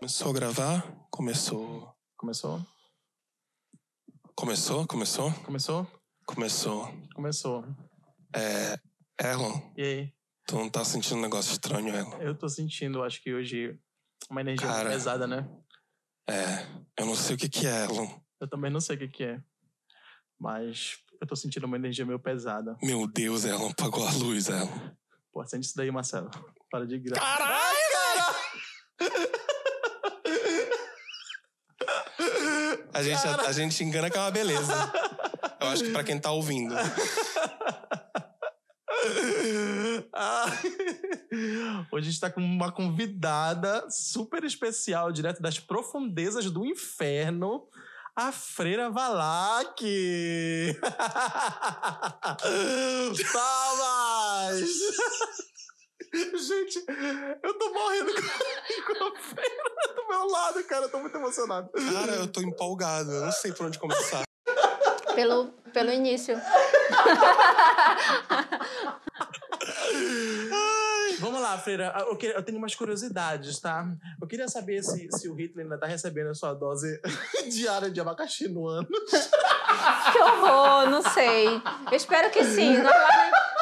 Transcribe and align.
Começou 0.00 0.30
a 0.30 0.32
gravar? 0.32 1.06
Começou. 1.10 1.94
Começou? 2.16 2.66
Começou? 4.34 4.86
Começou? 4.86 5.30
Começou? 5.44 5.86
Começou. 6.26 6.88
Começou. 7.14 7.64
É. 8.34 8.78
Erlon, 9.22 9.60
E 9.76 9.82
aí? 9.82 10.14
tu 10.46 10.56
não 10.56 10.70
tá 10.70 10.82
sentindo 10.86 11.16
um 11.18 11.20
negócio 11.20 11.52
estranho, 11.52 11.94
Erlon? 11.94 12.18
Eu 12.18 12.34
tô 12.34 12.48
sentindo, 12.48 13.02
acho 13.02 13.22
que 13.22 13.34
hoje, 13.34 13.78
uma 14.30 14.40
energia 14.40 14.66
Cara. 14.66 14.88
pesada, 14.88 15.26
né? 15.26 15.46
É. 16.26 16.66
Eu 16.98 17.04
não 17.04 17.14
sei 17.14 17.36
o 17.36 17.38
que 17.38 17.50
que 17.50 17.66
é, 17.66 17.82
Erlon. 17.82 18.08
Eu 18.40 18.48
também 18.48 18.70
não 18.70 18.80
sei 18.80 18.96
o 18.96 18.98
que, 18.98 19.08
que 19.08 19.24
é. 19.24 19.42
Mas 20.38 20.96
eu 21.20 21.26
tô 21.26 21.36
sentindo 21.36 21.66
uma 21.66 21.76
energia 21.76 22.06
meio 22.06 22.18
pesada. 22.18 22.74
Meu 22.82 23.06
Deus, 23.06 23.44
Erlon, 23.44 23.68
apagou 23.68 24.08
a 24.08 24.12
luz, 24.12 24.48
Erlon. 24.48 24.90
Pô, 25.30 25.46
sente 25.46 25.66
isso 25.66 25.76
daí, 25.76 25.90
Marcelo. 25.90 26.30
Para 26.70 26.86
de 26.86 26.98
graça. 26.98 27.20
Caralho! 27.20 27.76
A 33.00 33.02
gente, 33.02 33.26
a, 33.26 33.36
a 33.48 33.52
gente 33.52 33.82
engana 33.82 34.10
que 34.10 34.18
é 34.18 34.20
uma 34.20 34.30
beleza. 34.30 34.74
Eu 35.58 35.68
acho 35.68 35.84
que 35.84 35.90
pra 35.90 36.04
quem 36.04 36.20
tá 36.20 36.30
ouvindo. 36.30 36.74
Hoje 41.90 42.08
a 42.08 42.10
gente 42.10 42.20
tá 42.20 42.30
com 42.30 42.42
uma 42.42 42.70
convidada 42.70 43.86
super 43.88 44.44
especial, 44.44 45.10
direto 45.10 45.40
das 45.40 45.58
profundezas 45.58 46.50
do 46.50 46.66
inferno, 46.66 47.66
a 48.14 48.30
Freira 48.32 48.90
Valak! 48.90 49.82
Palmas! 53.32 54.60
Gente, 56.12 56.84
eu 57.42 57.54
tô 57.58 57.72
morrendo 57.72 58.12
com 58.14 58.20
a 59.04 59.18
Freira 59.20 59.94
do 59.94 60.08
meu 60.08 60.26
lado, 60.28 60.64
cara. 60.64 60.84
Eu 60.86 60.88
tô 60.90 60.98
muito 60.98 61.16
emocionado. 61.16 61.70
Cara, 61.70 62.12
eu 62.16 62.26
tô 62.26 62.40
empolgado. 62.40 63.10
Eu 63.12 63.20
não 63.22 63.32
sei 63.32 63.52
por 63.52 63.66
onde 63.66 63.78
começar. 63.78 64.22
Pelo, 65.14 65.48
pelo 65.72 65.90
início. 65.92 66.36
Vamos 71.20 71.40
lá, 71.42 71.58
Freira. 71.58 71.94
Eu, 72.08 72.16
que- 72.16 72.26
eu 72.26 72.42
tenho 72.42 72.58
umas 72.58 72.74
curiosidades, 72.74 73.60
tá? 73.60 73.86
Eu 74.20 74.26
queria 74.26 74.48
saber 74.48 74.82
se, 74.82 75.08
se 75.12 75.28
o 75.28 75.34
Hitler 75.34 75.64
ainda 75.66 75.78
tá 75.78 75.86
recebendo 75.86 76.30
a 76.30 76.34
sua 76.34 76.54
dose 76.54 77.00
diária 77.50 77.90
de 77.90 78.00
abacaxi 78.00 78.48
no 78.48 78.66
ano. 78.66 78.88
Que 80.12 80.18
horror, 80.18 80.88
não 80.90 81.02
sei. 81.02 81.46
Eu 81.90 81.96
espero 81.96 82.30
que 82.30 82.42
sim. 82.44 82.72
Normalmente- 82.78 83.36
É. 83.36 83.59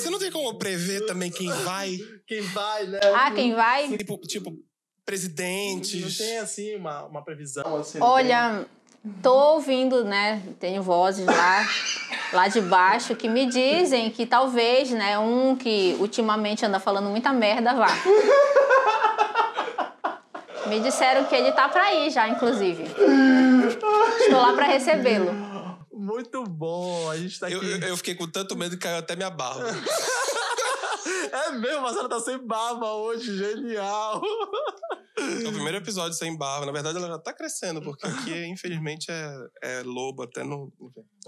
Você 0.00 0.10
não 0.10 0.18
tem 0.18 0.30
como 0.30 0.54
prever 0.54 1.04
também 1.06 1.30
quem 1.30 1.48
vai? 1.48 1.98
Quem 2.26 2.40
vai, 2.40 2.86
né? 2.86 3.00
Ah, 3.14 3.30
quem 3.30 3.54
vai? 3.54 3.88
Tipo, 3.96 4.16
tipo 4.18 4.50
Não 4.50 4.58
presidentes. 5.04 6.16
tem, 6.18 6.38
assim, 6.38 6.76
uma, 6.76 7.04
uma 7.04 7.22
previsão, 7.24 7.76
assim. 7.76 7.98
não 7.98 8.06
Olha, 8.06 8.66
tô 9.22 9.34
ouvindo, 9.54 10.04
né? 10.04 10.42
Tenho 10.58 10.82
vozes 10.82 11.26
lá, 11.26 11.66
lá 12.32 12.48
de 12.48 12.60
baixo 12.60 13.14
que 13.16 13.28
me 13.28 13.46
dizem 13.46 14.10
que 14.10 14.24
talvez, 14.24 14.90
né, 14.90 15.18
um 15.18 15.54
que 15.56 15.96
ultimamente 15.98 16.64
anda 16.64 16.78
falando 16.80 17.10
muita 17.10 17.32
merda 17.32 17.74
vá. 17.74 17.88
Me 20.66 20.78
disseram 20.80 21.24
que 21.24 21.34
ele 21.34 21.50
tá 21.52 21.68
pra 21.68 21.92
ir 21.94 22.10
já, 22.10 22.28
inclusive. 22.28 22.84
Estou 22.84 24.40
lá 24.40 24.52
pra 24.52 24.66
recebê-lo. 24.66 25.49
Muito 26.00 26.42
bom, 26.44 27.10
a 27.10 27.16
gente 27.18 27.38
tá 27.38 27.46
aqui. 27.46 27.54
Eu, 27.54 27.62
eu, 27.62 27.96
fiquei 27.96 28.14
com 28.14 28.26
tanto 28.26 28.56
medo 28.56 28.76
que 28.76 28.82
caiu 28.82 28.96
até 28.96 29.14
minha 29.14 29.30
barba. 29.30 29.64
É 31.32 31.50
mesmo, 31.52 31.82
Marcelo 31.82 32.08
tá 32.08 32.18
sem 32.20 32.44
barba 32.44 32.92
hoje, 32.92 33.36
genial. 33.36 34.20
É 35.16 35.48
o 35.48 35.52
primeiro 35.52 35.76
episódio 35.78 36.16
sem 36.16 36.36
barba. 36.36 36.66
Na 36.66 36.72
verdade, 36.72 36.98
ela 36.98 37.06
já 37.06 37.18
tá 37.18 37.32
crescendo, 37.32 37.80
porque 37.80 38.04
aqui, 38.06 38.46
infelizmente, 38.46 39.06
é, 39.10 39.34
é 39.62 39.82
lobo 39.82 40.22
até 40.24 40.42
no. 40.42 40.72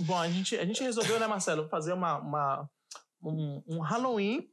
Bom, 0.00 0.19
a 0.19 0.28
gente, 0.28 0.56
a 0.56 0.65
gente 0.65 0.83
resolveu, 0.83 1.21
né, 1.21 1.27
Marcelo, 1.27 1.69
fazer 1.69 1.93
uma, 1.93 2.19
uma, 2.19 2.69
um, 3.22 3.62
um 3.69 3.81
Halloween 3.81 4.49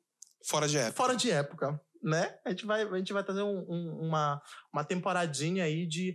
Fora 0.45 0.67
de 0.67 0.77
época. 0.77 0.95
fora 0.97 1.15
de 1.15 1.31
época, 1.31 1.81
né? 2.03 2.35
A 2.45 2.51
gente 2.51 2.65
vai, 2.65 2.83
a 2.83 2.97
gente 2.97 3.11
vai 3.13 3.23
trazer 3.23 3.41
um- 3.41 3.65
um- 3.67 4.07
uma, 4.07 4.41
uma 4.71 4.83
temporadinha 4.83 5.63
aí 5.63 5.87
de 5.87 6.13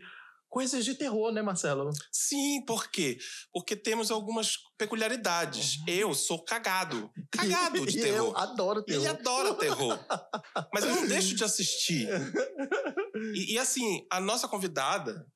coisas 0.54 0.84
de 0.84 0.94
terror, 0.94 1.32
né, 1.32 1.42
Marcelo? 1.42 1.90
Sim, 2.12 2.64
por 2.64 2.88
quê? 2.88 3.18
Porque 3.52 3.74
temos 3.74 4.08
algumas 4.12 4.56
peculiaridades. 4.78 5.80
Eu 5.84 6.14
sou 6.14 6.44
cagado. 6.44 7.10
Cagado 7.28 7.82
de 7.84 8.00
terror. 8.00 8.28
Eu 8.28 8.36
adoro 8.36 8.80
terror. 8.84 9.00
Ele 9.00 9.08
adora 9.08 9.54
terror. 9.54 9.98
Mas 10.72 10.84
eu 10.84 10.94
não 10.94 11.08
deixo 11.10 11.34
de 11.34 11.42
assistir. 11.42 12.08
E, 13.34 13.54
e, 13.54 13.58
assim, 13.58 14.06
a 14.08 14.20
nossa 14.20 14.46
convidada, 14.46 15.26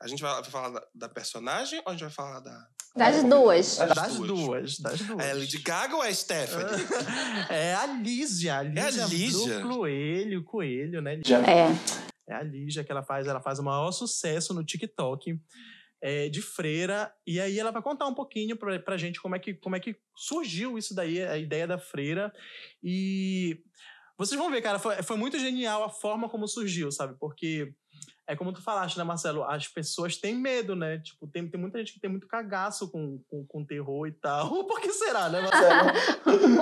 a 0.00 0.06
gente 0.06 0.22
vai 0.22 0.44
falar 0.44 0.68
da, 0.68 0.86
da 0.94 1.08
personagem 1.08 1.80
ou 1.84 1.88
a 1.88 1.90
gente 1.90 2.02
vai 2.02 2.12
falar 2.12 2.38
da. 2.38 2.68
Das 2.94 3.24
duas. 3.24 3.76
Das 3.76 4.16
duas, 4.18 4.78
das 4.78 5.00
duas. 5.00 5.24
É 5.24 5.30
a 5.32 5.34
Lady 5.34 5.58
Gaga 5.58 5.96
ou 5.96 6.04
é 6.04 6.10
a 6.10 6.14
Stephanie? 6.14 6.86
É 7.50 7.74
a 7.74 7.86
Lígia, 7.86 8.58
a 8.58 8.62
Lígia, 8.62 9.04
Lígia? 9.06 9.60
do 9.60 9.68
Coelho, 9.68 10.44
Coelho, 10.44 11.02
né? 11.02 11.14
É. 11.14 12.09
É 12.30 12.34
a 12.34 12.42
Lígia 12.42 12.84
que 12.84 12.92
ela 12.92 13.02
faz, 13.02 13.26
ela 13.26 13.40
faz 13.40 13.58
o 13.58 13.64
maior 13.64 13.90
sucesso 13.90 14.54
no 14.54 14.64
TikTok 14.64 15.38
é, 16.00 16.28
de 16.28 16.40
freira. 16.40 17.12
E 17.26 17.40
aí 17.40 17.58
ela 17.58 17.70
vai 17.70 17.82
contar 17.82 18.06
um 18.06 18.14
pouquinho 18.14 18.56
pra, 18.56 18.78
pra 18.78 18.96
gente 18.96 19.20
como 19.20 19.34
é, 19.34 19.38
que, 19.38 19.54
como 19.54 19.74
é 19.74 19.80
que 19.80 19.96
surgiu 20.14 20.78
isso 20.78 20.94
daí, 20.94 21.22
a 21.22 21.36
ideia 21.36 21.66
da 21.66 21.78
freira. 21.78 22.32
E 22.82 23.62
vocês 24.16 24.38
vão 24.38 24.50
ver, 24.50 24.62
cara, 24.62 24.78
foi, 24.78 25.02
foi 25.02 25.16
muito 25.16 25.38
genial 25.38 25.82
a 25.82 25.88
forma 25.88 26.28
como 26.28 26.46
surgiu, 26.46 26.92
sabe? 26.92 27.16
Porque 27.18 27.74
é 28.30 28.36
como 28.36 28.52
tu 28.52 28.62
falaste, 28.62 28.96
né, 28.96 29.02
Marcelo? 29.02 29.42
As 29.42 29.66
pessoas 29.66 30.16
têm 30.16 30.36
medo, 30.36 30.76
né? 30.76 30.98
Tipo, 30.98 31.26
tem, 31.26 31.50
tem 31.50 31.60
muita 31.60 31.78
gente 31.78 31.94
que 31.94 31.98
tem 31.98 32.08
muito 32.08 32.28
cagaço 32.28 32.88
com, 32.88 33.20
com, 33.28 33.44
com 33.44 33.64
terror 33.64 34.06
e 34.06 34.12
tal. 34.12 34.62
Por 34.64 34.80
que 34.80 34.92
será, 34.92 35.28
né, 35.28 35.40
Marcelo? 35.40 35.90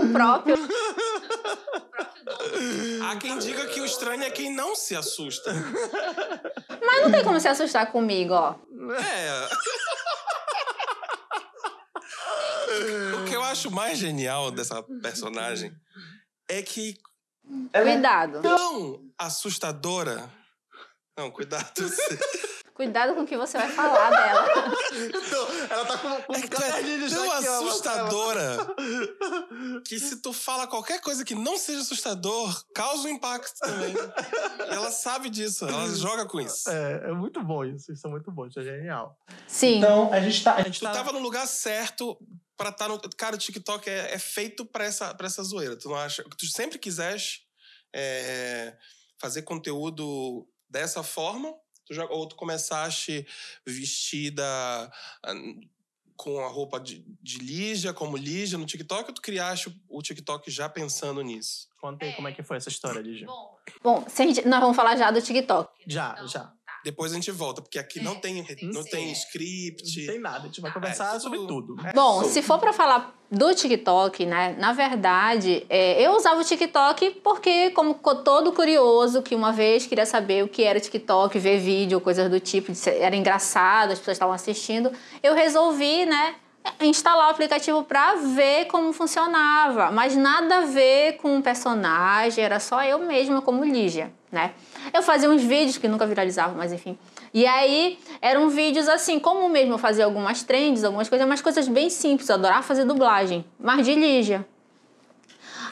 O 0.08 0.12
próprio. 0.12 0.56
Há 3.04 3.16
quem 3.16 3.38
diga 3.38 3.66
que 3.66 3.82
o 3.82 3.84
estranho 3.84 4.22
é 4.22 4.30
quem 4.30 4.54
não 4.54 4.74
se 4.74 4.96
assusta. 4.96 5.52
Mas 6.80 7.02
não 7.02 7.10
tem 7.10 7.22
como 7.22 7.38
se 7.38 7.48
assustar 7.48 7.92
comigo, 7.92 8.32
ó. 8.32 8.54
É. 8.94 9.48
O 13.14 13.26
que 13.26 13.34
eu 13.34 13.42
acho 13.42 13.70
mais 13.70 13.98
genial 13.98 14.50
dessa 14.50 14.82
personagem 15.02 15.70
é 16.48 16.62
que 16.62 16.96
Cuidado. 17.72 18.40
tão 18.40 19.02
assustadora. 19.18 20.30
Não, 21.18 21.32
cuidado. 21.32 21.66
Cuidado 22.72 23.12
com 23.12 23.22
o 23.22 23.26
que 23.26 23.36
você 23.36 23.58
vai 23.58 23.68
falar 23.70 24.08
dela. 24.08 24.72
Então, 24.92 25.48
ela 25.68 25.84
tá 25.84 25.98
com, 25.98 26.22
com 26.22 26.32
É 26.32 26.38
um 26.38 26.44
é 26.44 26.46
caderninho 26.46 27.08
já 27.08 27.16
tão 27.16 27.32
assustadora 27.32 28.56
que 29.84 29.98
se 29.98 30.22
tu 30.22 30.32
fala 30.32 30.64
qualquer 30.68 31.00
coisa 31.00 31.24
que 31.24 31.34
não 31.34 31.58
seja 31.58 31.80
assustador, 31.80 32.64
causa 32.72 33.08
um 33.08 33.10
impacto 33.10 33.58
também. 33.58 33.92
E 33.94 34.72
ela 34.72 34.92
sabe 34.92 35.28
disso, 35.28 35.66
ela 35.66 35.92
joga 35.92 36.24
com 36.24 36.40
isso. 36.40 36.70
É, 36.70 37.08
é 37.08 37.12
muito 37.12 37.42
bom 37.42 37.64
isso, 37.64 37.92
isso 37.92 38.06
é 38.06 38.10
muito 38.10 38.30
bom, 38.30 38.46
isso 38.46 38.60
é 38.60 38.62
genial. 38.62 39.18
Sim. 39.48 39.78
Então, 39.78 40.12
a 40.12 40.20
gente 40.20 40.44
tá. 40.44 40.54
A 40.54 40.62
gente 40.62 40.78
Tu 40.78 40.84
tá... 40.84 40.92
tava 40.92 41.10
no 41.10 41.18
lugar 41.18 41.48
certo 41.48 42.16
pra 42.56 42.68
estar 42.68 42.86
no. 42.86 43.00
Cara, 43.16 43.34
o 43.34 43.38
TikTok 43.38 43.90
é, 43.90 44.14
é 44.14 44.18
feito 44.20 44.64
pra 44.64 44.84
essa, 44.84 45.12
pra 45.16 45.26
essa 45.26 45.42
zoeira. 45.42 45.76
Tu 45.76 45.88
não 45.88 45.96
acha? 45.96 46.22
Tu 46.38 46.46
sempre 46.46 46.78
quiseste 46.78 47.40
é, 47.92 48.76
fazer 49.20 49.42
conteúdo 49.42 50.46
dessa 50.68 51.02
forma? 51.02 51.54
Tu 51.86 51.94
já, 51.94 52.04
ou 52.04 52.26
tu 52.26 52.36
começaste 52.36 53.26
vestida 53.66 54.44
ah, 55.24 55.34
com 56.16 56.40
a 56.40 56.48
roupa 56.48 56.78
de, 56.80 57.04
de 57.22 57.38
Lígia, 57.38 57.94
como 57.94 58.16
Lígia, 58.16 58.58
no 58.58 58.66
TikTok, 58.66 59.08
ou 59.08 59.14
tu 59.14 59.22
criaste 59.22 59.74
o, 59.88 60.02
TikTok 60.02 60.50
já 60.50 60.68
pensando 60.68 61.22
nisso? 61.22 61.68
Conta 61.80 62.04
aí 62.04 62.12
como 62.14 62.26
é 62.28 62.32
que 62.32 62.42
foi 62.42 62.56
essa 62.56 62.68
história, 62.68 63.00
Lígia. 63.00 63.26
Bom, 63.82 64.04
se 64.08 64.22
a 64.22 64.26
gente- 64.26 64.46
nós 64.46 64.60
vamos 64.60 64.76
falar 64.76 64.96
já 64.96 65.10
do 65.10 65.22
TikTok. 65.22 65.70
Já, 65.86 66.16
já. 66.26 66.52
Depois 66.84 67.12
a 67.12 67.14
gente 67.16 67.30
volta, 67.30 67.60
porque 67.62 67.78
aqui 67.78 68.00
não 68.00 68.16
tem, 68.20 68.44
não 68.62 68.82
Sim. 68.82 68.90
tem 68.90 69.12
script. 69.12 70.00
Não 70.06 70.12
tem 70.12 70.20
nada, 70.20 70.38
a 70.38 70.46
gente 70.46 70.60
vai 70.60 70.70
Ah, 70.70 70.74
conversar 70.74 71.16
é 71.16 71.20
sobre 71.20 71.38
tudo. 71.38 71.76
Bom, 71.94 72.24
se 72.24 72.42
for 72.42 72.58
pra 72.58 72.72
falar 72.72 73.17
do 73.30 73.54
TikTok, 73.54 74.24
né? 74.24 74.56
Na 74.58 74.72
verdade, 74.72 75.66
é, 75.68 76.00
eu 76.00 76.12
usava 76.12 76.40
o 76.40 76.44
TikTok 76.44 77.10
porque, 77.22 77.70
como 77.70 77.94
co- 77.94 78.14
todo 78.16 78.52
curioso 78.52 79.20
que 79.22 79.34
uma 79.34 79.52
vez 79.52 79.86
queria 79.86 80.06
saber 80.06 80.42
o 80.44 80.48
que 80.48 80.64
era 80.64 80.78
o 80.78 80.80
TikTok, 80.80 81.38
ver 81.38 81.58
vídeo, 81.58 82.00
coisas 82.00 82.30
do 82.30 82.40
tipo, 82.40 82.72
era 82.86 83.14
engraçado, 83.14 83.92
as 83.92 83.98
pessoas 83.98 84.14
estavam 84.14 84.34
assistindo, 84.34 84.90
eu 85.22 85.34
resolvi, 85.34 86.06
né? 86.06 86.36
Instalar 86.80 87.28
o 87.28 87.30
aplicativo 87.30 87.82
pra 87.82 88.14
ver 88.16 88.66
como 88.66 88.92
funcionava, 88.92 89.90
mas 89.90 90.16
nada 90.16 90.58
a 90.58 90.60
ver 90.62 91.14
com 91.18 91.36
um 91.36 91.42
personagem, 91.42 92.42
era 92.44 92.58
só 92.60 92.82
eu 92.82 92.98
mesma 92.98 93.40
como 93.40 93.64
Lígia, 93.64 94.10
né? 94.32 94.52
Eu 94.92 95.02
fazia 95.02 95.30
uns 95.30 95.42
vídeos 95.42 95.78
que 95.78 95.86
nunca 95.88 96.06
viralizavam, 96.06 96.56
mas 96.56 96.72
enfim. 96.72 96.98
E 97.32 97.46
aí 97.46 97.98
eram 98.20 98.48
vídeos 98.48 98.88
assim, 98.88 99.18
como 99.18 99.48
mesmo 99.48 99.74
eu 99.74 99.78
fazia 99.78 100.04
algumas 100.04 100.42
trends, 100.42 100.84
algumas 100.84 101.08
coisas, 101.08 101.26
mas 101.26 101.40
coisas 101.40 101.68
bem 101.68 101.90
simples. 101.90 102.28
Eu 102.28 102.36
adorava 102.36 102.62
fazer 102.62 102.84
dublagem, 102.84 103.44
mas 103.58 103.84
de 103.84 103.94
Lígia. 103.94 104.46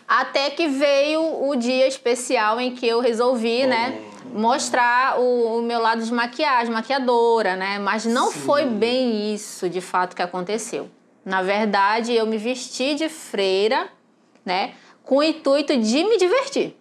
Até 0.06 0.50
que 0.50 0.68
veio 0.68 1.48
o 1.48 1.56
dia 1.56 1.86
especial 1.88 2.60
em 2.60 2.74
que 2.74 2.86
eu 2.86 3.00
resolvi, 3.00 3.66
né, 3.66 4.00
mostrar 4.32 5.18
o, 5.18 5.58
o 5.58 5.62
meu 5.62 5.80
lado 5.80 6.04
de 6.04 6.12
maquiagem, 6.12 6.72
maquiadora, 6.72 7.56
né? 7.56 7.78
Mas 7.80 8.04
não 8.04 8.30
Sim. 8.30 8.40
foi 8.40 8.66
bem 8.66 9.34
isso 9.34 9.68
de 9.68 9.80
fato 9.80 10.14
que 10.14 10.22
aconteceu. 10.22 10.88
Na 11.24 11.42
verdade, 11.42 12.12
eu 12.12 12.24
me 12.24 12.38
vesti 12.38 12.94
de 12.94 13.08
freira, 13.08 13.88
né, 14.44 14.74
com 15.02 15.16
o 15.16 15.22
intuito 15.24 15.76
de 15.76 16.04
me 16.04 16.16
divertir. 16.18 16.76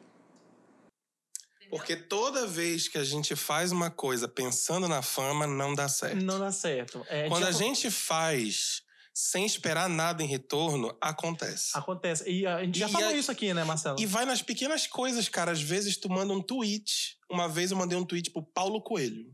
Porque 1.77 1.95
toda 1.95 2.45
vez 2.48 2.88
que 2.88 2.98
a 2.98 3.04
gente 3.04 3.36
faz 3.36 3.72
uma 3.72 3.89
coisa 3.89 4.27
pensando 4.27 4.88
na 4.88 5.01
fama, 5.01 5.45
não 5.48 5.74
dá 5.75 5.88
certo. 5.88 6.24
Não 6.24 6.39
dá 6.39 6.51
certo. 6.51 7.06
É, 7.10 7.27
Quando 7.27 7.44
a 7.44 7.51
tipo, 7.51 7.60
gente 7.63 7.89
faz 7.92 8.81
sem 9.13 9.45
esperar 9.45 9.88
nada 9.89 10.22
em 10.22 10.27
retorno, 10.27 10.95
acontece. 11.00 11.69
Acontece. 11.74 12.30
E 12.30 12.45
a 12.45 12.63
gente 12.63 12.77
já 12.80 12.88
E 12.88 12.92
falou 12.92 13.07
a- 13.10 13.13
isso 13.13 13.31
aqui, 13.31 13.54
né, 13.54 13.63
Marcelo? 13.63 14.00
E 14.00 14.06
vai 14.06 14.25
nas 14.25 14.42
pequenas 14.42 14.88
coisas, 14.88 15.30
cara. 15.30 15.51
Às 15.51 15.62
vezes 15.62 15.95
tu 15.98 16.10
manda 16.10 16.33
um 16.33 16.42
tweet. 16.42 17.18
Uma 17.31 17.48
vez 17.48 17.72
eu 17.72 17.78
mandei 17.78 17.98
um 17.98 18.06
tweet 18.06 18.30
pro 18.31 18.44
Paulo 18.44 18.81
Coelho. 18.81 19.33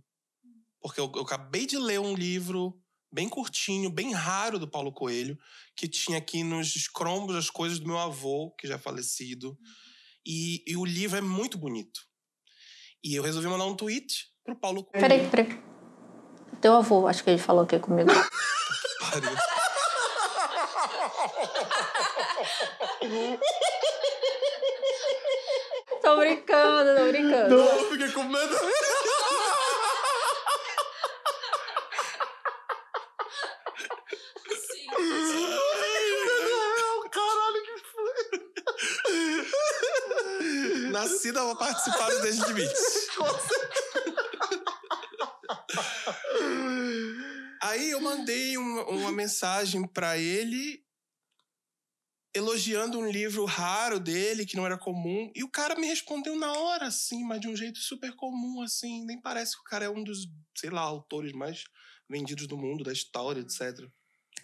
Porque 0.81 0.99
eu, 0.99 1.11
eu 1.15 1.21
acabei 1.21 1.65
de 1.65 1.77
ler 1.77 1.99
um 1.99 2.13
livro 2.15 2.79
bem 3.13 3.27
curtinho, 3.27 3.89
bem 3.89 4.13
raro 4.13 4.57
do 4.57 4.67
Paulo 4.69 4.91
Coelho, 4.93 5.37
que 5.75 5.87
tinha 5.87 6.17
aqui 6.19 6.43
nos 6.43 6.75
escrombos 6.75 7.35
as 7.35 7.49
coisas 7.49 7.79
do 7.79 7.87
meu 7.87 7.97
avô, 7.99 8.51
que 8.59 8.67
já 8.67 8.75
é 8.75 8.79
falecido. 8.79 9.57
E, 10.25 10.63
e 10.67 10.77
o 10.77 10.85
livro 10.85 11.17
é 11.17 11.21
muito 11.21 11.57
bonito. 11.57 12.01
E 13.03 13.15
eu 13.15 13.23
resolvi 13.23 13.47
mandar 13.47 13.65
um 13.65 13.75
tweet 13.75 14.27
pro 14.43 14.55
Paulo 14.55 14.83
Coelho. 14.83 15.01
Peraí, 15.01 15.27
peraí. 15.27 15.59
Teu 16.61 16.75
avô, 16.75 17.07
acho 17.07 17.23
que 17.23 17.31
ele 17.31 17.39
falou 17.39 17.63
aqui 17.63 17.79
comigo. 17.79 18.11
Pariu. 18.11 19.31
tô 26.01 26.17
brincando, 26.17 26.95
tô 26.95 27.05
brincando. 27.07 27.55
eu 27.55 27.89
fiquei 27.89 28.11
com 28.11 28.23
medo. 28.23 28.55
Caralho, 37.11 37.63
que 37.63 37.71
Nascida 41.21 41.45
pra 41.45 41.55
participar 41.55 42.09
do 42.09 42.21
Desde 42.23 42.43
Limites. 42.47 43.07
Aí 47.61 47.91
eu 47.91 48.01
mandei 48.01 48.57
uma, 48.57 48.83
uma 48.85 49.11
mensagem 49.11 49.87
pra 49.87 50.17
ele 50.17 50.83
elogiando 52.33 52.97
um 52.97 53.07
livro 53.07 53.45
raro 53.45 53.99
dele, 53.99 54.47
que 54.47 54.57
não 54.57 54.65
era 54.65 54.79
comum, 54.79 55.31
e 55.35 55.43
o 55.43 55.51
cara 55.51 55.75
me 55.75 55.85
respondeu 55.85 56.35
na 56.35 56.51
hora, 56.53 56.87
assim, 56.87 57.23
mas 57.23 57.39
de 57.39 57.47
um 57.47 57.55
jeito 57.55 57.77
super 57.77 58.15
comum, 58.15 58.63
assim. 58.63 59.05
Nem 59.05 59.21
parece 59.21 59.55
que 59.55 59.61
o 59.61 59.65
cara 59.65 59.85
é 59.85 59.89
um 59.89 60.03
dos, 60.03 60.25
sei 60.57 60.71
lá, 60.71 60.81
autores 60.81 61.33
mais 61.33 61.65
vendidos 62.09 62.47
do 62.47 62.57
mundo, 62.57 62.83
da 62.83 62.91
história, 62.91 63.41
etc. 63.41 63.87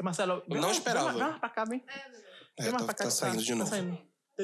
Marcelo, 0.03 0.44
Eu 0.47 0.62
não 0.62 0.69
esperava. 0.69 1.09
Vem 1.09 1.21
mais 1.21 1.39
pra 1.39 1.50
cá, 1.50 1.65
vem. 1.65 1.83
É, 1.88 2.12
Vem 2.62 2.71
mais 2.71 2.85
tá, 2.85 2.85
pra 2.85 2.94
cá. 2.94 3.06
tá 3.06 3.09
saindo 3.09 3.41
de 3.41 3.50
tá 3.50 3.56
novo. 3.56 3.97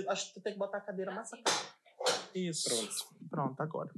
Acho 0.09 0.29
que 0.29 0.33
tu 0.33 0.41
tem 0.41 0.53
que 0.53 0.59
botar 0.59 0.79
a 0.79 0.81
cadeira 0.81 1.13
mais 1.13 1.29
pra 1.29 1.39
cá. 1.43 1.72
Isso. 2.35 2.69
Pronto. 2.69 2.95
Pronto, 3.29 3.61
agora. 3.61 3.91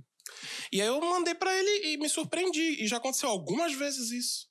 E 0.72 0.82
aí 0.82 0.88
eu 0.88 1.00
mandei 1.02 1.36
pra 1.36 1.54
ele 1.58 1.94
e 1.94 1.98
me 1.98 2.10
surpreendi. 2.10 2.84
E 2.84 2.88
já 2.88 2.98
aconteceu 2.98 3.30
algumas 3.30 3.74
vezes 3.74 4.12
isso. 4.12 4.48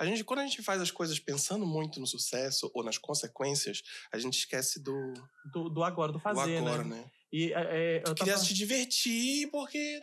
A 0.00 0.06
gente, 0.06 0.22
quando 0.22 0.40
a 0.40 0.46
gente 0.46 0.62
faz 0.62 0.80
as 0.80 0.90
coisas 0.92 1.18
pensando 1.18 1.66
muito 1.66 1.98
no 1.98 2.06
sucesso 2.06 2.70
ou 2.72 2.84
nas 2.84 2.96
consequências, 2.98 3.82
a 4.12 4.18
gente 4.18 4.38
esquece 4.38 4.80
do, 4.80 5.12
Do, 5.52 5.68
do 5.68 5.82
agora, 5.82 6.12
do 6.12 6.18
do 6.18 6.22
fazer, 6.22 6.58
agora, 6.58 6.84
né? 6.84 6.96
né? 6.96 7.04
E 7.32 7.52
é, 7.52 7.56
é, 7.60 8.02
eu 8.06 8.14
Queria 8.14 8.34
tava... 8.34 8.44
se 8.44 8.54
divertir 8.54 9.50
porque. 9.50 10.00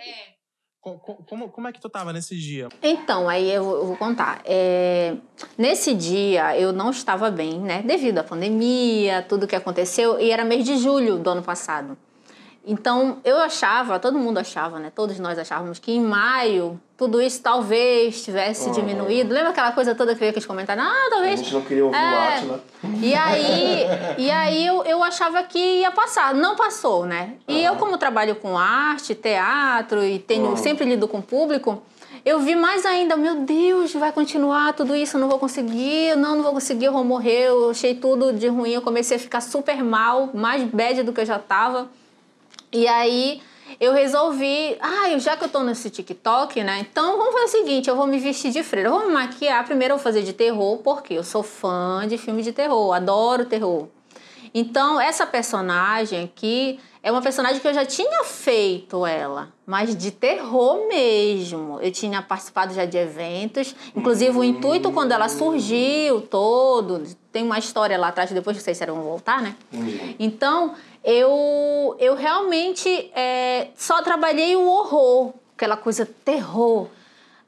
Co- 0.82 1.00
Como, 1.00 1.50
como 1.50 1.68
é 1.68 1.72
que 1.74 1.80
tu 1.82 1.90
tava 1.90 2.14
nesse 2.14 2.38
dia? 2.38 2.70
Então, 2.84 3.28
aí 3.28 3.50
eu 3.50 3.64
vou 3.64 3.76
eu 3.78 3.86
vou 3.88 3.98
contar. 3.98 4.44
É, 4.46 5.18
nesse 5.58 5.96
dia 5.96 6.56
eu 6.60 6.72
não 6.72 6.92
estava 6.92 7.32
bem, 7.32 7.60
né? 7.60 7.82
Devido 7.82 8.20
à 8.20 8.24
pandemia, 8.24 9.24
tudo 9.24 9.48
que 9.48 9.56
aconteceu, 9.56 10.20
e 10.20 10.30
era 10.30 10.46
mês 10.46 10.64
de 10.64 10.78
julho 10.78 11.18
do 11.18 11.30
ano 11.30 11.42
passado. 11.42 11.98
Então, 12.68 13.18
eu 13.24 13.38
achava, 13.38 14.00
todo 14.00 14.18
mundo 14.18 14.40
achava, 14.40 14.80
né? 14.80 14.92
Todos 14.94 15.20
nós 15.20 15.38
achávamos 15.38 15.78
que 15.78 15.92
em 15.92 16.02
maio 16.02 16.80
tudo 16.98 17.22
isso 17.22 17.42
talvez 17.42 18.24
tivesse 18.24 18.68
Uhum. 18.68 18.72
diminuído. 18.72 19.34
Lembra 19.34 19.50
aquela 19.52 19.72
coisa 19.74 19.94
toda 19.94 20.14
que 20.14 20.20
veio 20.20 20.30
aqueles 20.32 20.48
comentários? 20.48 20.86
Ah, 20.86 21.08
A 21.08 21.10
talvez. 21.12 21.40
gente 21.42 21.54
não 21.54 21.62
queria 21.62 21.86
ouvir 21.86 21.98
o 21.98 22.00
É. 22.00 22.36
Atila. 22.38 22.64
E 23.02 23.14
aí, 23.14 23.86
e 24.18 24.32
aí 24.32 24.66
eu, 24.66 24.84
eu 24.84 25.04
achava 25.04 25.44
que 25.44 25.60
ia 25.60 25.92
passar. 25.92 26.34
Não 26.34 26.56
passou, 26.56 27.06
né? 27.06 27.34
E 27.48 27.64
eu, 27.64 27.76
como 27.76 27.98
trabalho 27.98 28.36
com 28.38 28.58
arte, 28.58 29.14
teatro 29.14 30.04
e 30.04 30.18
tenho 30.20 30.48
Uhum. 30.52 30.56
sempre 30.58 30.86
lido 30.86 31.08
com 31.08 31.20
o 31.20 31.22
público, 31.22 31.84
eu 32.24 32.40
vi 32.40 32.56
mais 32.56 32.86
ainda, 32.86 33.16
meu 33.16 33.36
Deus, 33.42 33.94
vai 33.94 34.12
continuar 34.12 34.74
tudo 34.74 34.96
isso, 34.96 35.18
eu 35.18 35.22
não 35.22 35.28
vou 35.30 35.38
conseguir, 35.38 36.16
não, 36.16 36.36
não 36.38 36.44
vou 36.44 36.54
conseguir, 36.54 36.86
eu 36.86 36.94
vou 36.94 37.04
morrer, 37.04 37.50
eu 37.50 37.70
achei 37.70 37.94
tudo 37.94 38.34
de 38.34 38.48
ruim, 38.48 38.72
eu 38.72 38.82
comecei 38.82 39.18
a 39.18 39.20
ficar 39.20 39.42
super 39.42 39.84
mal, 39.84 40.30
mais 40.34 40.64
bad 40.64 41.04
do 41.04 41.14
que 41.14 41.22
eu 41.22 41.26
já 41.26 41.38
tava. 41.38 41.88
E 42.76 42.90
aí 42.90 43.42
eu 43.80 43.94
resolvi, 43.94 44.78
ah, 44.82 45.18
já 45.18 45.38
que 45.38 45.46
eu 45.46 45.50
tô 45.50 45.64
nesse 45.64 45.90
TikTok, 45.90 46.62
né? 46.62 46.80
Então 46.82 47.18
vamos 47.18 47.34
fazer 47.34 47.46
o 47.46 47.62
seguinte, 47.64 47.90
eu 47.90 47.96
vou 47.96 48.06
me 48.06 48.20
vestir 48.20 48.52
de 48.52 48.62
freira, 48.64 48.90
eu 48.90 48.94
vou 48.94 49.08
me 49.08 49.14
maquiar, 49.14 49.64
primeiro 49.64 49.94
eu 49.94 49.98
vou 49.98 50.04
fazer 50.04 50.24
de 50.24 50.34
terror, 50.34 50.80
porque 50.80 51.14
eu 51.14 51.24
sou 51.24 51.42
fã 51.42 52.06
de 52.06 52.18
filme 52.18 52.44
de 52.44 52.52
terror, 52.52 52.94
adoro 52.94 53.46
terror. 53.46 53.88
Então, 54.54 55.00
essa 55.00 55.26
personagem 55.26 56.24
aqui 56.24 56.80
é 57.02 57.12
uma 57.12 57.22
personagem 57.22 57.60
que 57.60 57.68
eu 57.68 57.74
já 57.74 57.86
tinha 57.86 58.24
feito 58.24 59.06
ela, 59.06 59.50
mas 59.66 59.96
de 59.96 60.12
terror 60.12 60.88
mesmo. 60.88 61.80
Eu 61.80 61.92
tinha 61.92 62.22
participado 62.22 62.74
já 62.74 62.84
de 62.84 62.98
eventos, 62.98 63.76
inclusive 63.96 64.38
o 64.38 64.44
intuito 64.44 64.92
quando 64.92 65.12
ela 65.12 65.30
surgiu 65.30 66.22
todo, 66.22 67.04
tem 67.32 67.44
uma 67.44 67.60
história 67.60 67.98
lá 67.98 68.08
atrás, 68.08 68.32
depois 68.32 68.58
vocês 68.58 68.78
serão 68.78 69.02
voltar, 69.02 69.42
né? 69.42 69.56
Então, 70.18 70.74
eu, 71.06 71.96
eu 72.00 72.16
realmente 72.16 72.90
é, 73.14 73.68
só 73.76 74.02
trabalhei 74.02 74.56
o 74.56 74.68
horror, 74.68 75.34
aquela 75.56 75.78
coisa 75.78 76.10
terror. 76.26 76.88